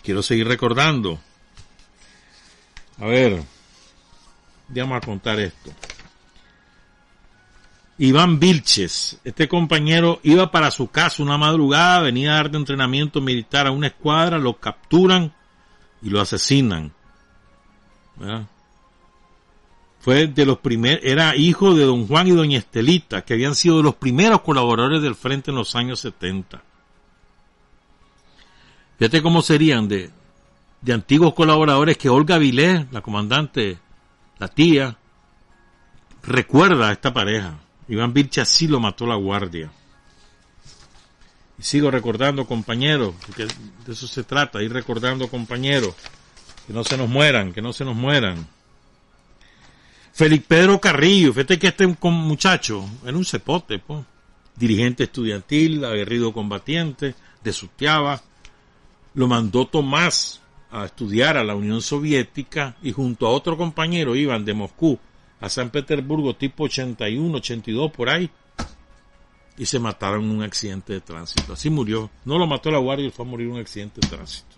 Quiero 0.03 0.23
seguir 0.23 0.47
recordando. 0.47 1.19
A 2.99 3.07
ver, 3.07 3.43
vamos 4.69 4.99
a 4.99 5.07
contar 5.07 5.41
esto. 5.41 5.73
Iván 7.99 8.39
Vilches, 8.39 9.19
este 9.25 9.49
compañero 9.49 10.21
iba 10.23 10.53
para 10.53 10.71
su 10.71 10.89
casa 10.89 11.23
una 11.23 11.37
madrugada, 11.37 12.01
venía 12.01 12.33
a 12.33 12.37
dar 12.37 12.51
de 12.51 12.59
entrenamiento 12.59 13.21
militar 13.21 13.67
a 13.67 13.73
una 13.73 13.89
escuadra, 13.89 14.39
lo 14.39 14.55
capturan 14.55 15.33
y 16.01 16.11
lo 16.11 16.21
asesinan. 16.21 16.93
Fue 20.01 20.29
de 20.29 20.47
los 20.47 20.59
primeros, 20.59 21.01
era 21.03 21.35
hijo 21.35 21.75
de 21.75 21.85
don 21.85 22.07
Juan 22.07 22.29
y 22.29 22.31
doña 22.31 22.59
Estelita, 22.59 23.23
que 23.23 23.35
habían 23.35 23.57
sido 23.57 23.83
los 23.83 23.97
primeros 23.97 24.43
colaboradores 24.43 25.03
del 25.03 25.17
frente 25.17 25.51
en 25.51 25.57
los 25.57 25.75
años 25.75 25.99
70. 26.01 26.63
Fíjate 28.97 29.23
cómo 29.23 29.43
serían 29.43 29.89
de, 29.89 30.11
de 30.83 30.93
antiguos 30.93 31.35
colaboradores 31.35 31.99
que 31.99 32.09
Olga 32.09 32.39
Vilés, 32.39 32.87
la 32.93 33.01
comandante, 33.01 33.79
la 34.39 34.49
tía, 34.49 34.97
recuerda 36.23 36.89
a 36.89 36.93
esta 36.93 37.13
pareja. 37.13 37.59
Iván 37.89 38.13
Vilcha 38.13 38.45
sí 38.45 38.67
lo 38.69 38.81
mató 38.81 39.07
la 39.07 39.17
guardia. 39.17 39.71
Y 41.59 41.63
sigo 41.63 41.91
recordando 41.91 42.47
compañeros, 42.47 43.15
porque 43.27 43.47
de 43.47 43.93
eso 43.93 44.07
se 44.07 44.23
trata, 44.25 44.63
ir 44.63 44.73
recordando 44.73 45.29
compañeros, 45.29 45.95
que 46.67 46.73
no 46.73 46.85
se 46.85 46.97
nos 46.97 47.09
mueran, 47.09 47.53
que 47.53 47.63
no 47.63 47.73
se 47.73 47.85
nos 47.85 47.97
mueran. 47.97 48.47
Félix 50.13 50.45
Pedro 50.47 50.81
Carrillo, 50.81 51.33
fíjate 51.33 51.59
que 51.59 51.69
este 51.69 51.87
muchacho 51.87 52.89
era 53.05 53.17
un 53.17 53.25
cepote, 53.25 53.79
pues. 53.79 54.05
dirigente 54.57 55.05
estudiantil, 55.05 55.85
aguerrido 55.85 56.33
combatiente, 56.33 57.15
de 57.43 57.53
lo 59.15 59.27
mandó 59.27 59.67
Tomás 59.67 60.41
a 60.71 60.85
estudiar 60.85 61.37
a 61.37 61.45
la 61.45 61.55
Unión 61.55 61.83
Soviética 61.83 62.77
y 62.83 62.93
junto 62.93 63.27
a 63.27 63.31
otro 63.31 63.57
compañero 63.57 64.15
iban 64.15 64.45
de 64.45 64.55
Moscú 64.55 64.99
a 65.41 65.49
San 65.49 65.71
Petersburgo 65.71 66.35
tipo 66.37 66.65
81, 66.65 67.37
82 67.37 67.93
por 67.93 68.11
ahí 68.11 68.31
y 69.57 69.67
se 69.67 69.81
mataron 69.81 70.25
en 70.25 70.31
un 70.31 70.43
accidente 70.43 70.93
de 70.93 71.01
tránsito. 71.01 71.53
Así 71.53 71.69
murió. 71.69 72.11
No 72.25 72.39
lo 72.39 72.47
mató 72.47 72.71
la 72.71 72.79
guardia 72.79 73.11
fue 73.11 73.27
a 73.27 73.29
morir 73.29 73.49
en 73.49 73.55
un 73.55 73.61
accidente 73.61 74.01
de 74.01 74.09
tránsito. 74.09 74.57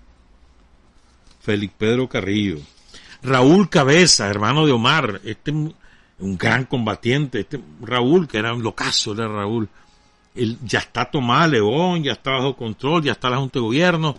Félix 1.41 1.73
Pedro 1.77 2.09
Carrillo. 2.09 2.59
Raúl 3.23 3.69
Cabeza, 3.69 4.29
hermano 4.29 4.67
de 4.67 4.73
Omar, 4.73 5.21
este 5.25 5.53
un 5.53 6.37
gran 6.37 6.65
combatiente, 6.65 7.41
este 7.41 7.61
Raúl, 7.81 8.29
que 8.29 8.39
era 8.39 8.53
un 8.53 8.63
locazo, 8.63 9.15
era 9.15 9.27
Raúl. 9.27 9.69
Él 10.35 10.59
ya 10.63 10.81
está 10.81 11.11
tomado 11.11 11.51
León, 11.51 12.03
ya 12.03 12.13
está 12.13 12.33
bajo 12.33 12.57
control, 12.57 13.03
ya 13.03 13.13
está 13.13 13.31
la 13.31 13.39
Junta 13.39 13.59
de 13.59 13.65
Gobierno, 13.65 14.17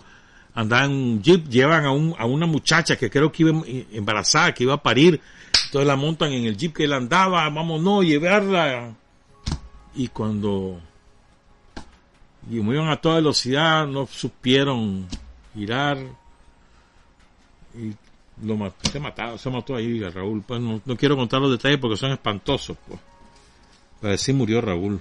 andan 0.54 0.90
en 0.90 0.96
un 0.96 1.22
jeep, 1.22 1.48
llevan 1.48 1.84
a, 1.84 1.92
un, 1.92 2.14
a 2.18 2.26
una 2.26 2.46
muchacha 2.46 2.96
que 2.96 3.10
creo 3.10 3.32
que 3.32 3.42
iba 3.42 3.62
embarazada, 3.92 4.52
que 4.52 4.64
iba 4.64 4.74
a 4.74 4.82
parir, 4.82 5.20
entonces 5.66 5.86
la 5.86 5.96
montan 5.96 6.32
en 6.32 6.44
el 6.44 6.56
jeep 6.56 6.74
que 6.74 6.84
él 6.84 6.92
andaba, 6.92 7.48
vámonos, 7.48 8.04
llevarla. 8.04 8.94
Y 9.94 10.08
cuando 10.08 10.80
y 12.50 12.56
iban 12.56 12.88
a 12.88 12.96
toda 12.96 13.16
velocidad, 13.16 13.86
no 13.86 14.06
supieron 14.06 15.06
girar 15.54 15.98
y 17.74 17.92
lo 18.44 18.56
mató, 18.56 18.90
se 18.90 18.98
mató, 18.98 19.38
se 19.38 19.50
mató 19.50 19.76
ahí 19.76 20.00
Raúl. 20.00 20.42
Pues 20.42 20.60
no, 20.60 20.80
quiero 20.96 21.16
contar 21.16 21.40
los 21.40 21.52
detalles 21.52 21.78
porque 21.78 21.96
son 21.96 22.10
espantosos, 22.10 22.76
pues. 22.86 22.98
Pero 24.00 24.14
así 24.14 24.32
murió 24.32 24.60
Raúl. 24.60 25.00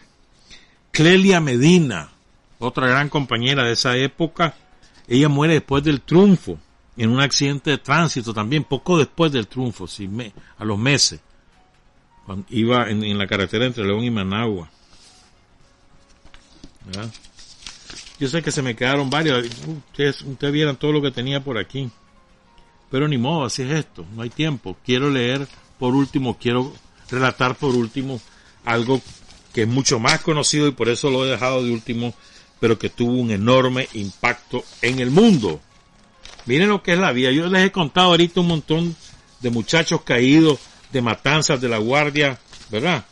Clelia 0.92 1.40
Medina, 1.40 2.10
otra 2.60 2.88
gran 2.88 3.10
compañera 3.10 3.64
de 3.64 3.74
esa 3.74 3.98
época, 3.98 4.54
ella 5.08 5.30
muere 5.30 5.56
después 5.56 5.84
del 5.84 6.02
triunfo, 6.02 6.60
en 6.98 7.10
un 7.10 7.20
accidente 7.20 7.72
de 7.72 7.78
tránsito 7.78 8.34
también, 8.34 8.64
poco 8.64 8.98
después 8.98 9.32
del 9.32 9.48
triunfo, 9.48 9.88
a 10.58 10.66
los 10.66 10.78
meses, 10.78 11.20
cuando 12.26 12.46
iba 12.50 12.90
en, 12.90 13.18
la 13.18 13.28
carretera 13.28 13.66
entre 13.66 13.86
León 13.86 14.04
y 14.04 14.12
Managua. 14.12 14.70
Yo 18.20 18.28
sé 18.28 18.42
que 18.42 18.52
se 18.52 18.62
me 18.62 18.76
quedaron 18.76 19.10
varios, 19.10 19.48
ustedes, 19.90 20.22
ustedes 20.22 20.54
vieran 20.54 20.76
todo 20.76 20.92
lo 20.92 21.02
que 21.02 21.12
tenía 21.12 21.44
por 21.44 21.58
aquí, 21.58 21.90
pero 22.92 23.08
ni 23.08 23.18
modo, 23.18 23.46
así 23.46 23.64
es 23.64 23.72
esto, 23.72 24.06
no 24.14 24.22
hay 24.22 24.30
tiempo. 24.30 24.78
Quiero 24.86 25.10
leer 25.10 25.48
por 25.80 25.96
último, 25.96 26.38
quiero 26.38 26.74
relatar 27.10 27.56
por 27.56 27.74
último 27.74 28.22
algo 28.66 29.02
que 29.54 29.64
es 29.64 29.68
mucho 29.68 30.00
más 30.00 30.22
conocido 30.22 30.68
y 30.68 30.72
por 30.72 30.90
eso 30.90 31.10
lo 31.10 31.26
he 31.26 31.30
dejado 31.30 31.64
de 31.64 31.72
último 31.72 32.14
pero 32.62 32.78
que 32.78 32.90
tuvo 32.92 33.14
un 33.14 33.32
enorme 33.32 33.90
impacto 33.94 34.64
en 34.84 35.00
el 35.00 35.10
mundo. 35.10 35.60
Miren 36.46 36.70
lo 36.70 36.84
que 36.84 36.94
es 36.94 37.00
la 37.00 37.12
vida. 37.12 37.32
Yo 37.32 37.48
les 37.48 37.66
he 37.66 37.72
contado 37.72 38.12
ahorita 38.12 38.40
un 38.40 38.48
montón 38.50 38.96
de 39.40 39.50
muchachos 39.50 40.02
caídos, 40.04 40.60
de 40.94 41.02
matanzas 41.02 41.60
de 41.60 41.68
la 41.68 41.80
guardia, 41.80 42.40
¿verdad? 42.70 43.04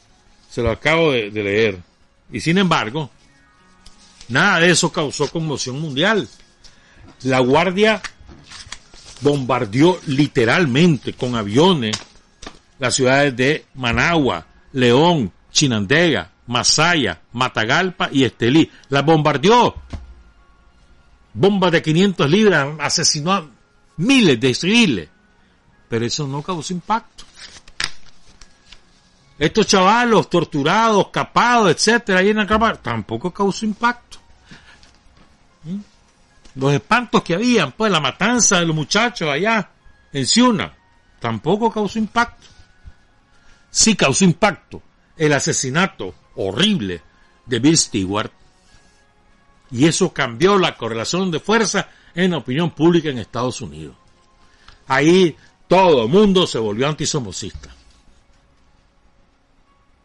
Se 0.52 0.62
lo 0.62 0.70
acabo 0.70 1.14
de, 1.14 1.32
leer. 1.32 1.80
Y 2.32 2.42
sin 2.42 2.60
embargo, 2.60 3.10
nada 4.28 4.60
de 4.60 4.70
eso 4.70 4.92
causó 4.92 5.28
conmoción 5.32 5.82
mundial. 5.82 6.30
La 7.24 7.40
guardia 7.40 8.04
bombardeó 9.22 10.00
literalmente 10.06 11.14
con 11.14 11.36
aviones 11.36 11.98
las 12.78 12.94
ciudades 12.94 13.36
de 13.36 13.66
Managua, 13.74 14.46
León, 14.74 15.32
Chinandega, 15.52 16.30
Masaya, 16.50 17.22
Matagalpa 17.34 18.10
y 18.12 18.24
Estelí. 18.24 18.70
La 18.90 19.04
bombardeó. 19.04 19.76
Bombas 21.32 21.72
de 21.72 21.82
500 21.84 22.30
libras, 22.30 22.68
asesinó 22.80 23.34
a 23.34 23.48
miles 23.98 24.40
de 24.40 24.54
civiles. 24.56 25.10
Pero 25.88 26.06
eso 26.06 26.28
no 26.28 26.42
causó 26.42 26.74
impacto. 26.74 27.24
Estos 29.38 29.68
chavalos 29.68 30.28
torturados, 30.28 31.10
capados, 31.10 31.70
etcétera, 31.70 32.20
ahí 32.20 32.30
en 32.30 32.38
la 32.38 32.48
cámara, 32.48 32.78
tampoco 32.82 33.32
causó 33.32 33.66
impacto. 33.66 34.18
¿Mm? 35.64 35.80
Los 36.56 36.74
espantos 36.74 37.22
que 37.22 37.36
habían, 37.36 37.74
pues 37.74 37.92
la 37.92 38.00
matanza 38.00 38.60
de 38.60 38.66
los 38.66 38.76
muchachos 38.76 39.30
allá 39.30 39.70
en 40.12 40.26
Ciuna, 40.26 40.74
tampoco 41.20 41.72
causó 41.72 42.00
impacto. 42.00 42.48
Sí 43.70 43.96
causó 43.96 44.26
impacto 44.26 44.82
el 45.16 45.32
asesinato 45.34 46.16
horrible 46.40 47.02
de 47.46 47.60
Bill 47.60 47.78
Stewart. 47.78 48.32
Y 49.72 49.86
eso 49.86 50.14
cambió 50.14 50.58
la 50.58 50.76
correlación 50.76 51.30
de 51.30 51.40
fuerza 51.40 51.90
en 52.16 52.32
la 52.32 52.38
opinión 52.38 52.72
pública 52.72 53.10
en 53.10 53.20
Estados 53.20 53.62
Unidos. 53.62 53.96
Ahí 54.88 55.36
todo 55.68 56.04
el 56.04 56.10
mundo 56.10 56.48
se 56.48 56.58
volvió 56.58 56.88
antisomocista. 56.88 57.70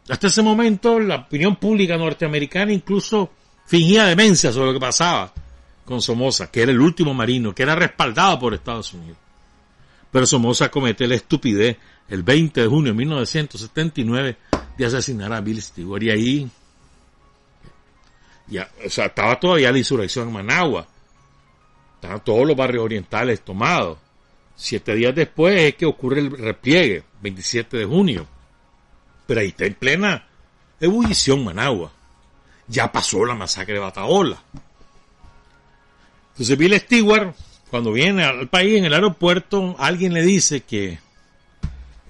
Hasta 0.07 0.27
ese 0.27 0.43
momento 0.43 0.99
la 0.99 1.15
opinión 1.15 1.55
pública 1.55 1.97
norteamericana 1.97 2.71
incluso 2.71 3.31
fingía 3.65 4.05
demencia 4.05 4.51
sobre 4.51 4.67
lo 4.67 4.73
que 4.73 4.79
pasaba 4.79 5.33
con 5.83 6.01
Somoza, 6.01 6.51
que 6.51 6.61
era 6.61 6.71
el 6.71 6.79
último 6.79 7.13
marino, 7.13 7.55
que 7.55 7.63
era 7.63 7.75
respaldado 7.75 8.37
por 8.39 8.53
Estados 8.53 8.93
Unidos. 8.93 9.17
Pero 10.11 10.25
Somoza 10.27 10.69
comete 10.69 11.07
la 11.07 11.15
estupidez 11.15 11.77
el 12.07 12.21
20 12.21 12.61
de 12.61 12.67
junio 12.67 12.91
de 12.91 12.97
1979 12.97 14.37
de 14.77 14.85
asesinar 14.85 15.31
a 15.33 15.41
Bill 15.41 15.61
Stewart. 15.61 16.03
Y 16.03 16.09
ahí, 16.09 16.49
ya, 18.47 18.69
o 18.85 18.89
sea, 18.89 19.05
estaba 19.05 19.39
todavía 19.39 19.71
la 19.71 19.77
insurrección 19.77 20.27
en 20.27 20.33
Managua. 20.33 20.87
Estaban 21.95 22.23
todos 22.23 22.45
los 22.45 22.55
barrios 22.55 22.83
orientales 22.83 23.41
tomados. 23.41 23.97
Siete 24.55 24.95
días 24.95 25.13
después 25.13 25.59
es 25.59 25.75
que 25.75 25.85
ocurre 25.85 26.19
el 26.19 26.31
repliegue, 26.31 27.03
27 27.21 27.77
de 27.77 27.85
junio. 27.85 28.27
Pero 29.25 29.41
ahí 29.41 29.47
está 29.47 29.65
en 29.65 29.73
plena 29.73 30.27
ebullición 30.79 31.43
Managua. 31.43 31.91
Ya 32.67 32.91
pasó 32.91 33.25
la 33.25 33.35
masacre 33.35 33.75
de 33.75 33.79
Bataola. 33.79 34.41
Entonces 36.31 36.57
Bill 36.57 36.79
Stewart, 36.79 37.33
cuando 37.69 37.91
viene 37.91 38.23
al 38.23 38.47
país 38.47 38.77
en 38.77 38.85
el 38.85 38.93
aeropuerto, 38.93 39.75
alguien 39.79 40.13
le 40.13 40.21
dice 40.21 40.61
que 40.61 40.99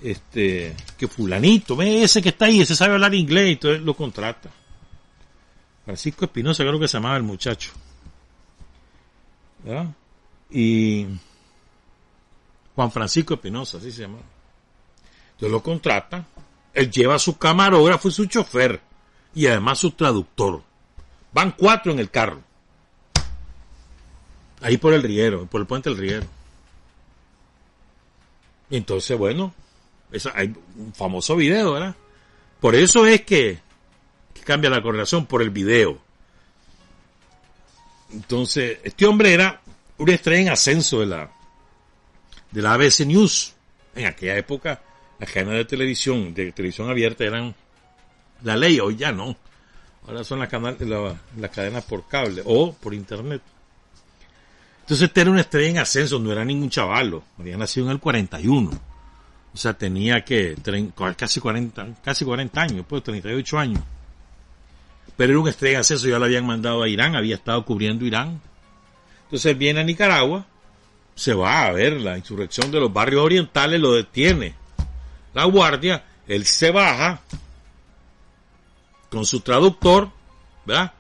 este, 0.06 0.76
que 0.98 1.08
fulanito, 1.08 1.76
ve 1.76 2.04
ese 2.04 2.22
que 2.22 2.30
está 2.30 2.46
ahí, 2.46 2.62
ese 2.62 2.76
sabe 2.76 2.94
hablar 2.94 3.16
inglés, 3.16 3.54
entonces 3.54 3.82
lo 3.82 3.96
contrata. 3.96 4.52
Francisco 5.84 6.26
Espinosa, 6.26 6.64
creo 6.64 6.80
que 6.80 6.88
se 6.88 6.98
llamaba 6.98 7.18
el 7.18 7.24
muchacho. 7.24 7.72
Y 10.52 11.08
Juan 12.76 12.92
Francisco 12.92 13.34
Espinosa, 13.34 13.80
así 13.80 13.92
se 13.92 14.02
llama. 14.04 14.20
Entonces 15.32 15.52
lo 15.52 15.64
contrata, 15.64 16.24
él 16.74 16.92
lleva 16.92 17.18
su 17.18 17.38
camarógrafo 17.38 18.08
y 18.08 18.12
su 18.12 18.26
chofer, 18.28 18.80
y 19.34 19.48
además 19.48 19.80
su 19.80 19.92
traductor. 19.92 20.62
Van 21.34 21.52
cuatro 21.58 21.92
en 21.92 22.00
el 22.00 22.12
carro. 22.12 22.42
Ahí 24.62 24.78
por 24.78 24.94
el 24.94 25.02
riero, 25.02 25.48
por 25.48 25.62
el 25.62 25.68
puente 25.68 25.90
del 25.90 25.98
riero. 25.98 26.28
entonces, 28.70 29.18
bueno, 29.18 29.54
hay 30.34 30.54
un 30.78 30.94
famoso 30.94 31.36
video, 31.36 31.74
¿verdad? 31.74 31.96
Por 32.60 32.76
eso 32.76 33.06
es 33.06 33.22
que, 33.22 33.60
cambia 34.44 34.70
la 34.70 34.82
correlación 34.82 35.26
por 35.26 35.42
el 35.42 35.50
video. 35.50 36.00
Entonces, 38.12 38.80
este 38.84 39.06
hombre 39.06 39.34
era 39.34 39.62
un 39.98 40.10
estrella 40.10 40.42
en 40.42 40.50
ascenso 40.50 41.00
de 41.00 41.08
la, 41.08 41.32
de 42.52 42.62
la 42.62 42.74
ABC 42.74 43.02
News. 43.02 43.54
En 43.96 44.06
aquella 44.06 44.38
época, 44.38 44.82
las 45.20 45.32
cadenas 45.32 45.56
de 45.56 45.66
televisión, 45.66 46.34
de 46.34 46.52
televisión 46.52 46.90
abierta 46.90 47.24
eran 47.24 47.56
la 48.44 48.56
ley, 48.56 48.80
hoy 48.80 48.98
ya 48.98 49.12
no. 49.12 49.36
Ahora 50.08 50.24
son 50.24 50.40
las, 50.40 50.52
las 50.52 51.52
cadenas 51.52 51.84
por 51.86 52.08
cable 52.08 52.44
o 52.46 52.74
por 52.74 52.94
internet. 52.94 53.42
Entonces 54.82 55.08
este 55.08 55.22
era 55.22 55.32
una 55.32 55.42
estrella 55.42 55.70
en 55.70 55.78
ascenso, 55.80 56.20
no 56.20 56.32
era 56.32 56.46
ningún 56.46 56.70
chavalo. 56.70 57.24
Había 57.40 57.58
nacido 57.58 57.88
en 57.88 57.94
el 57.94 58.00
41 58.00 58.95
O 59.56 59.58
sea, 59.58 59.74
tenía 59.74 60.26
que 60.26 60.58
casi 61.16 61.40
40, 61.40 61.88
casi 62.04 62.26
40 62.26 62.62
años, 62.62 62.86
pues 62.88 63.02
38 63.04 63.58
años. 63.58 63.82
Pero 65.16 65.32
era 65.32 65.40
un 65.40 65.48
estrella 65.48 65.80
acceso, 65.80 66.10
ya 66.10 66.20
lo 66.20 66.26
habían 66.26 66.46
mandado 66.46 66.84
a 66.84 66.90
Irán, 66.90 67.16
había 67.16 67.36
estado 67.36 67.64
cubriendo 67.64 68.04
Irán. 68.04 68.42
Entonces 69.24 69.58
viene 69.58 69.80
a 69.80 69.84
Nicaragua, 69.84 70.46
se 71.16 71.34
va 71.34 71.66
a 71.66 71.72
ver 71.72 71.94
la 72.02 72.18
insurrección 72.18 72.70
de 72.70 72.82
los 72.82 72.92
barrios 72.92 73.24
orientales, 73.24 73.80
lo 73.80 73.94
detiene 73.94 74.56
la 75.34 75.46
guardia, 75.46 76.04
él 76.28 76.46
se 76.46 76.72
baja 76.72 77.22
con 79.10 79.26
su 79.26 79.40
traductor, 79.40 80.10
¿verdad? 80.66 80.92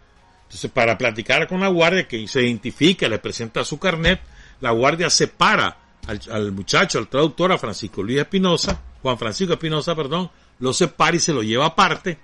Entonces, 0.44 0.72
para 0.72 0.98
platicar 0.98 1.46
con 1.50 1.60
la 1.60 1.68
guardia, 1.68 2.08
que 2.08 2.26
se 2.30 2.44
identifica, 2.44 3.10
le 3.10 3.20
presenta 3.20 3.66
su 3.66 3.80
carnet, 3.80 4.22
la 4.62 4.72
guardia 4.72 5.10
separa 5.10 5.78
al, 6.08 6.22
al 6.32 6.52
muchacho, 6.52 7.00
al 7.00 7.08
traductor, 7.08 7.52
a 7.52 7.58
Francisco 7.58 8.04
Luis 8.04 8.20
Espinosa, 8.20 8.80
Juan 9.02 9.18
Francisco 9.18 9.54
Espinosa, 9.54 9.96
perdón, 9.96 10.30
lo 10.60 10.74
separa 10.74 11.16
y 11.16 11.20
se 11.20 11.34
lo 11.34 11.44
lleva 11.44 11.66
aparte. 11.66 12.18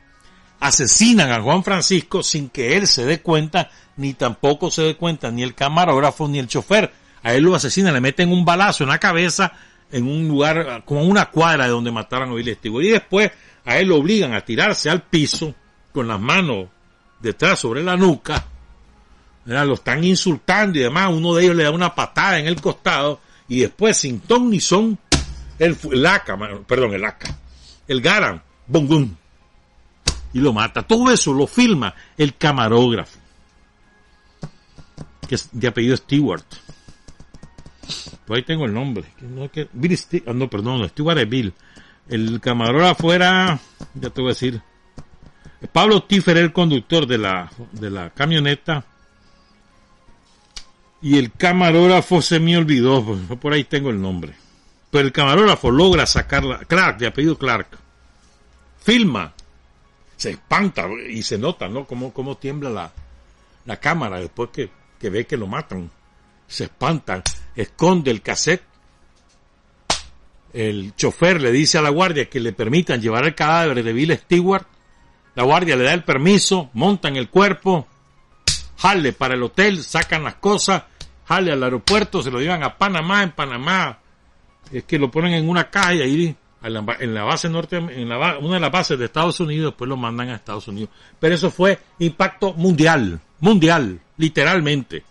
Asesinan 0.59 1.31
a 1.31 1.41
Juan 1.41 1.63
Francisco 1.63 2.21
sin 2.23 2.49
que 2.49 2.77
él 2.77 2.87
se 2.87 3.05
dé 3.05 3.21
cuenta, 3.21 3.69
ni 3.97 4.13
tampoco 4.13 4.69
se 4.69 4.83
dé 4.83 4.95
cuenta 4.95 5.31
ni 5.31 5.43
el 5.43 5.55
camarógrafo 5.55 6.27
ni 6.27 6.39
el 6.39 6.47
chofer. 6.47 6.91
A 7.23 7.33
él 7.33 7.43
lo 7.43 7.55
asesinan, 7.55 7.93
le 7.93 8.01
meten 8.01 8.31
un 8.31 8.45
balazo 8.45 8.83
en 8.83 8.89
la 8.89 8.99
cabeza 8.99 9.53
en 9.91 10.07
un 10.07 10.27
lugar, 10.27 10.83
como 10.85 11.03
una 11.03 11.29
cuadra 11.29 11.65
de 11.65 11.71
donde 11.71 11.91
mataron 11.91 12.31
a 12.31 12.33
Billy 12.33 12.57
Y 12.63 12.89
después 12.89 13.31
a 13.65 13.77
él 13.77 13.89
lo 13.89 13.97
obligan 13.97 14.33
a 14.33 14.41
tirarse 14.41 14.89
al 14.89 15.03
piso 15.03 15.53
con 15.91 16.07
las 16.07 16.19
manos 16.19 16.67
detrás 17.19 17.59
sobre 17.59 17.83
la 17.83 17.97
nuca. 17.97 18.45
Lo 19.45 19.73
están 19.73 20.03
insultando 20.03 20.79
y 20.79 20.83
demás. 20.83 21.11
Uno 21.11 21.33
de 21.33 21.43
ellos 21.43 21.55
le 21.55 21.63
da 21.63 21.71
una 21.71 21.93
patada 21.93 22.39
en 22.39 22.47
el 22.47 22.61
costado 22.61 23.19
y 23.51 23.59
después, 23.59 23.97
sin 23.97 24.21
ton 24.21 24.49
ni 24.49 24.61
son, 24.61 24.97
el, 25.59 25.77
el 25.91 26.07
perdón, 26.65 26.93
el 26.93 27.03
AK, 27.03 27.35
el 27.85 27.99
Garan, 27.99 28.41
bum, 28.65 29.13
y 30.31 30.39
lo 30.39 30.53
mata. 30.53 30.83
Todo 30.83 31.11
eso 31.11 31.33
lo 31.33 31.47
filma 31.47 31.93
el 32.17 32.37
camarógrafo, 32.37 33.19
que 35.27 35.35
es 35.35 35.49
de 35.51 35.67
apellido 35.67 35.97
Stewart. 35.97 36.45
Pues 38.25 38.37
ahí 38.37 38.43
tengo 38.43 38.63
el 38.63 38.73
nombre. 38.73 39.03
No, 39.19 39.43
ah, 39.43 40.33
no, 40.33 40.49
perdón, 40.49 40.87
Stewart 40.87 41.17
es 41.17 41.27
Bill. 41.27 41.53
El 42.07 42.39
camarógrafo 42.39 43.11
era, 43.11 43.59
ya 43.95 44.09
te 44.11 44.21
voy 44.21 44.29
a 44.29 44.33
decir, 44.33 44.61
Pablo 45.73 46.03
Tiffer 46.03 46.37
el 46.37 46.53
conductor 46.53 47.05
de 47.05 47.17
la, 47.17 47.51
de 47.73 47.89
la 47.89 48.11
camioneta. 48.11 48.85
Y 51.01 51.17
el 51.17 51.31
camarógrafo 51.31 52.21
se 52.21 52.39
me 52.39 52.57
olvidó, 52.57 53.03
pues, 53.03 53.39
por 53.39 53.53
ahí 53.53 53.63
tengo 53.63 53.89
el 53.89 54.01
nombre. 54.01 54.33
Pero 54.89 55.05
el 55.05 55.11
camarógrafo 55.11 55.71
logra 55.71 56.05
sacarla, 56.05 56.59
Clark, 56.59 56.97
de 56.97 57.07
apellido 57.07 57.37
Clark, 57.37 57.67
filma, 58.83 59.33
se 60.17 60.31
espanta 60.31 60.87
y 61.09 61.23
se 61.23 61.37
nota, 61.37 61.67
¿no? 61.67 61.85
Cómo, 61.85 62.13
cómo 62.13 62.37
tiembla 62.37 62.69
la, 62.69 62.91
la 63.65 63.77
cámara 63.77 64.19
después 64.19 64.49
que, 64.51 64.69
que 64.99 65.09
ve 65.09 65.25
que 65.25 65.37
lo 65.37 65.47
matan. 65.47 65.89
Se 66.47 66.65
espanta, 66.65 67.23
esconde 67.55 68.11
el 68.11 68.21
cassette. 68.21 68.63
El 70.53 70.93
chofer 70.95 71.41
le 71.41 71.51
dice 71.51 71.77
a 71.77 71.81
la 71.81 71.89
guardia 71.89 72.29
que 72.29 72.41
le 72.41 72.51
permitan 72.51 73.01
llevar 73.01 73.25
el 73.25 73.33
cadáver 73.33 73.83
de 73.83 73.93
Bill 73.93 74.17
Stewart 74.17 74.67
la 75.35 75.43
guardia 75.43 75.75
le 75.75 75.83
da 75.83 75.93
el 75.93 76.03
permiso, 76.03 76.69
montan 76.73 77.15
el 77.15 77.29
cuerpo, 77.29 77.87
jale 78.77 79.13
para 79.13 79.35
el 79.35 79.43
hotel, 79.43 79.83
sacan 79.83 80.23
las 80.23 80.35
cosas, 80.35 80.83
jale 81.31 81.53
al 81.53 81.63
aeropuerto, 81.63 82.21
se 82.21 82.29
lo 82.29 82.41
llevan 82.41 82.61
a 82.63 82.77
Panamá, 82.77 83.23
en 83.23 83.31
Panamá. 83.31 83.99
Es 84.71 84.83
que 84.83 84.99
lo 84.99 85.09
ponen 85.09 85.33
en 85.33 85.47
una 85.47 85.69
calle 85.69 86.03
ahí 86.03 86.35
en 86.63 87.13
la 87.13 87.23
base 87.23 87.49
norte, 87.49 87.77
en 87.77 88.11
una 88.11 88.53
de 88.53 88.59
las 88.59 88.71
bases 88.71 88.99
de 88.99 89.05
Estados 89.05 89.39
Unidos, 89.39 89.71
después 89.71 89.87
lo 89.87 89.97
mandan 89.97 90.29
a 90.29 90.35
Estados 90.35 90.67
Unidos. 90.67 90.89
Pero 91.19 91.33
eso 91.33 91.49
fue 91.49 91.79
impacto 91.99 92.53
mundial, 92.53 93.19
mundial, 93.39 93.99
literalmente. 94.17 95.03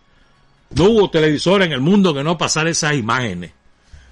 No 0.76 0.84
hubo 0.84 1.10
televisor 1.10 1.62
en 1.62 1.72
el 1.72 1.80
mundo 1.80 2.14
que 2.14 2.22
no 2.22 2.36
pasara 2.36 2.70
esas 2.70 2.94
imágenes. 2.94 3.52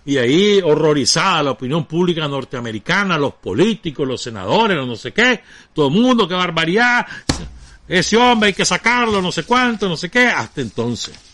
Y 0.07 0.17
ahí 0.17 0.61
horrorizada 0.65 1.43
la 1.43 1.51
opinión 1.51 1.85
pública 1.85 2.27
norteamericana, 2.27 3.19
los 3.19 3.35
políticos, 3.35 4.09
los 4.09 4.23
senadores, 4.23 4.79
los 4.79 4.89
no 4.89 4.97
sé 4.97 5.13
qué, 5.13 5.43
todo 5.75 5.89
el 5.89 5.95
mundo, 5.95 6.27
qué 6.27 6.35
barbaridad, 6.35 7.07
ese 7.87 8.17
hombre 8.17 8.49
hay 8.49 8.55
que 8.55 8.65
sacarlo, 8.65 9.21
no 9.21 9.31
sé 9.31 9.45
cuánto, 9.45 9.89
no 9.89 9.97
sé 9.97 10.11
qué, 10.11 10.27
hasta 10.27 10.63
entonces, 10.63 11.28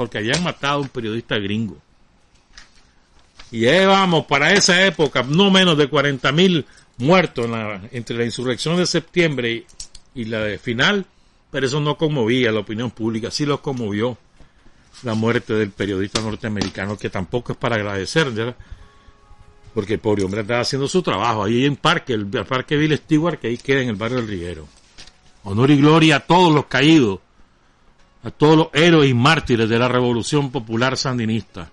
porque 0.00 0.16
habían 0.16 0.42
matado 0.42 0.78
a 0.78 0.80
un 0.80 0.88
periodista 0.88 1.36
gringo. 1.36 1.76
Y 3.50 3.66
ahí 3.66 3.84
vamos, 3.84 4.24
para 4.24 4.50
esa 4.54 4.86
época, 4.86 5.22
no 5.24 5.50
menos 5.50 5.76
de 5.76 5.90
40 5.90 6.32
mil 6.32 6.64
muertos 6.96 7.46
entre 7.92 8.16
la 8.16 8.24
insurrección 8.24 8.78
de 8.78 8.86
septiembre 8.86 9.66
y, 10.14 10.24
la 10.24 10.40
de 10.40 10.56
final, 10.56 11.04
pero 11.50 11.66
eso 11.66 11.80
no 11.80 11.98
conmovía 11.98 12.48
a 12.48 12.52
la 12.52 12.60
opinión 12.60 12.90
pública, 12.92 13.30
sí 13.30 13.44
los 13.44 13.60
conmovió 13.60 14.16
la 15.02 15.12
muerte 15.12 15.52
del 15.52 15.70
periodista 15.70 16.22
norteamericano, 16.22 16.96
que 16.96 17.10
tampoco 17.10 17.52
es 17.52 17.58
para 17.58 17.76
agradecer, 17.76 18.54
porque 19.74 19.92
el 19.92 20.00
pobre 20.00 20.24
hombre 20.24 20.40
estaba 20.40 20.60
haciendo 20.60 20.88
su 20.88 21.02
trabajo 21.02 21.44
ahí 21.44 21.66
en 21.66 21.76
Parque, 21.76 22.14
el, 22.14 22.24
Parque 22.26 22.78
Bill 22.78 22.96
Stewart, 22.96 23.38
que 23.38 23.48
ahí 23.48 23.58
queda 23.58 23.82
en 23.82 23.90
el 23.90 23.96
barrio 23.96 24.16
del 24.16 24.28
Riguero. 24.28 24.66
Honor 25.44 25.70
y 25.70 25.76
gloria 25.76 26.16
a 26.16 26.20
todos 26.20 26.54
los 26.54 26.64
caídos, 26.64 27.20
a 28.22 28.30
todos 28.30 28.56
los 28.56 28.68
héroes 28.72 29.10
y 29.10 29.14
mártires 29.14 29.68
de 29.68 29.78
la 29.78 29.88
revolución 29.88 30.50
popular 30.50 30.96
sandinista. 30.96 31.68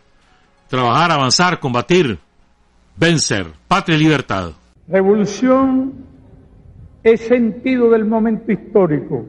Trabajar, 0.68 1.12
avanzar, 1.12 1.60
combatir, 1.60 2.18
vencer, 2.96 3.48
patria 3.68 3.98
y 3.98 4.00
libertad. 4.00 4.52
Revolución 4.88 5.94
es 7.04 7.22
sentido 7.22 7.90
del 7.90 8.06
momento 8.06 8.52
histórico 8.52 9.26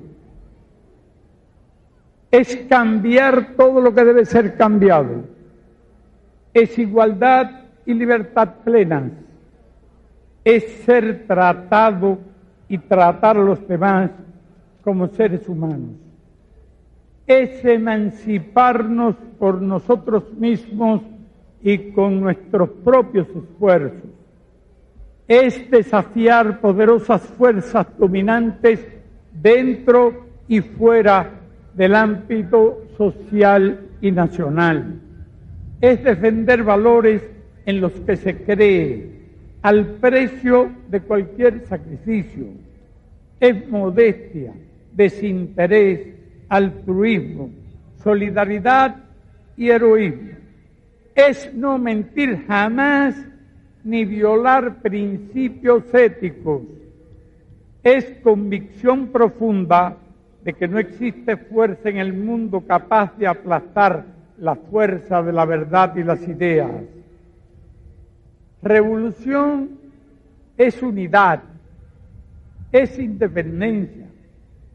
es 2.31 2.57
cambiar 2.69 3.55
todo 3.57 3.81
lo 3.81 3.95
que 3.95 4.05
debe 4.05 4.25
ser 4.25 4.57
cambiado. 4.57 5.25
Es 6.53 6.79
igualdad 6.79 7.51
y 7.87 7.95
libertad 7.95 8.57
plenas. 8.65 9.13
Es 10.45 10.65
ser 10.85 11.27
tratado 11.27 12.19
y 12.69 12.79
tratar 12.79 13.39
a 13.39 13.43
los 13.43 13.67
demás 13.67 14.11
como 14.83 15.09
seres 15.09 15.49
humanos. 15.49 15.97
Es 17.29 17.65
emanciparnos 17.65 19.15
por 19.39 19.63
nosotros 19.63 20.25
mismos 20.39 21.03
y 21.63 21.91
con 21.93 22.21
nuestros 22.21 22.71
propios 22.83 23.29
esfuerzos. 23.29 24.11
Es 25.29 25.71
desafiar 25.71 26.61
poderosas 26.61 27.21
fuerzas 27.23 27.87
dominantes 27.99 28.81
dentro 29.31 30.27
y 30.49 30.61
fuera 30.61 31.31
del 31.75 31.95
ámbito 31.95 32.83
social 32.97 33.79
y 34.01 34.11
nacional. 34.11 34.99
Es 35.83 36.03
defender 36.03 36.65
valores 36.65 37.23
en 37.67 37.83
los 37.83 37.93
que 37.93 38.17
se 38.17 38.43
cree 38.43 39.19
al 39.61 39.85
precio 39.97 40.71
de 40.89 41.01
cualquier 41.03 41.67
sacrificio. 41.67 42.47
Es 43.39 43.69
modestia, 43.69 44.55
desinterés, 44.95 46.18
altruismo, 46.49 47.51
solidaridad 48.03 48.97
y 49.57 49.71
heroísmo. 49.71 50.31
Es 51.15 51.53
no 51.55 51.79
mentir 51.79 52.45
jamás 52.47 53.17
ni 53.85 54.05
violar 54.05 54.81
principios 54.83 55.83
éticos. 55.93 56.63
Es 57.83 58.05
convicción 58.23 59.09
profunda 59.09 59.97
de 60.45 60.53
que 60.53 60.69
no 60.69 60.79
existe 60.79 61.37
fuerza 61.37 61.89
en 61.89 61.99
el 61.99 62.13
mundo 62.13 62.61
capaz 62.67 63.17
de 63.19 63.27
aplastar 63.27 64.05
la 64.39 64.55
fuerza 64.55 65.23
de 65.23 65.33
la 65.33 65.45
verdad 65.45 65.97
y 65.97 66.05
las 66.05 66.27
ideas. 66.27 66.71
Revolución 68.63 69.71
es 70.57 70.83
unidad, 70.83 71.43
es 72.73 72.99
independencia, 72.99 74.07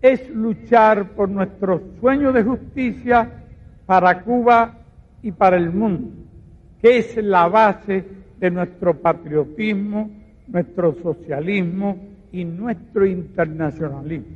es 0.04 0.30
luchar 0.30 1.12
por 1.12 1.30
nuestro 1.30 1.82
sueño 2.02 2.34
de 2.34 2.44
justicia 2.44 3.46
para 3.86 4.22
Cuba 4.22 4.80
y 5.22 5.32
para 5.32 5.56
el 5.56 5.72
mundo, 5.72 6.10
que 6.82 6.98
es 6.98 7.16
la 7.24 7.48
base 7.48 8.04
de 8.38 8.52
nuestro 8.52 8.96
patriotismo, 9.00 10.12
nuestro 10.50 10.94
socialismo 11.02 11.98
y 12.34 12.44
nuestro 12.44 13.06
internacionalismo. 13.06 14.28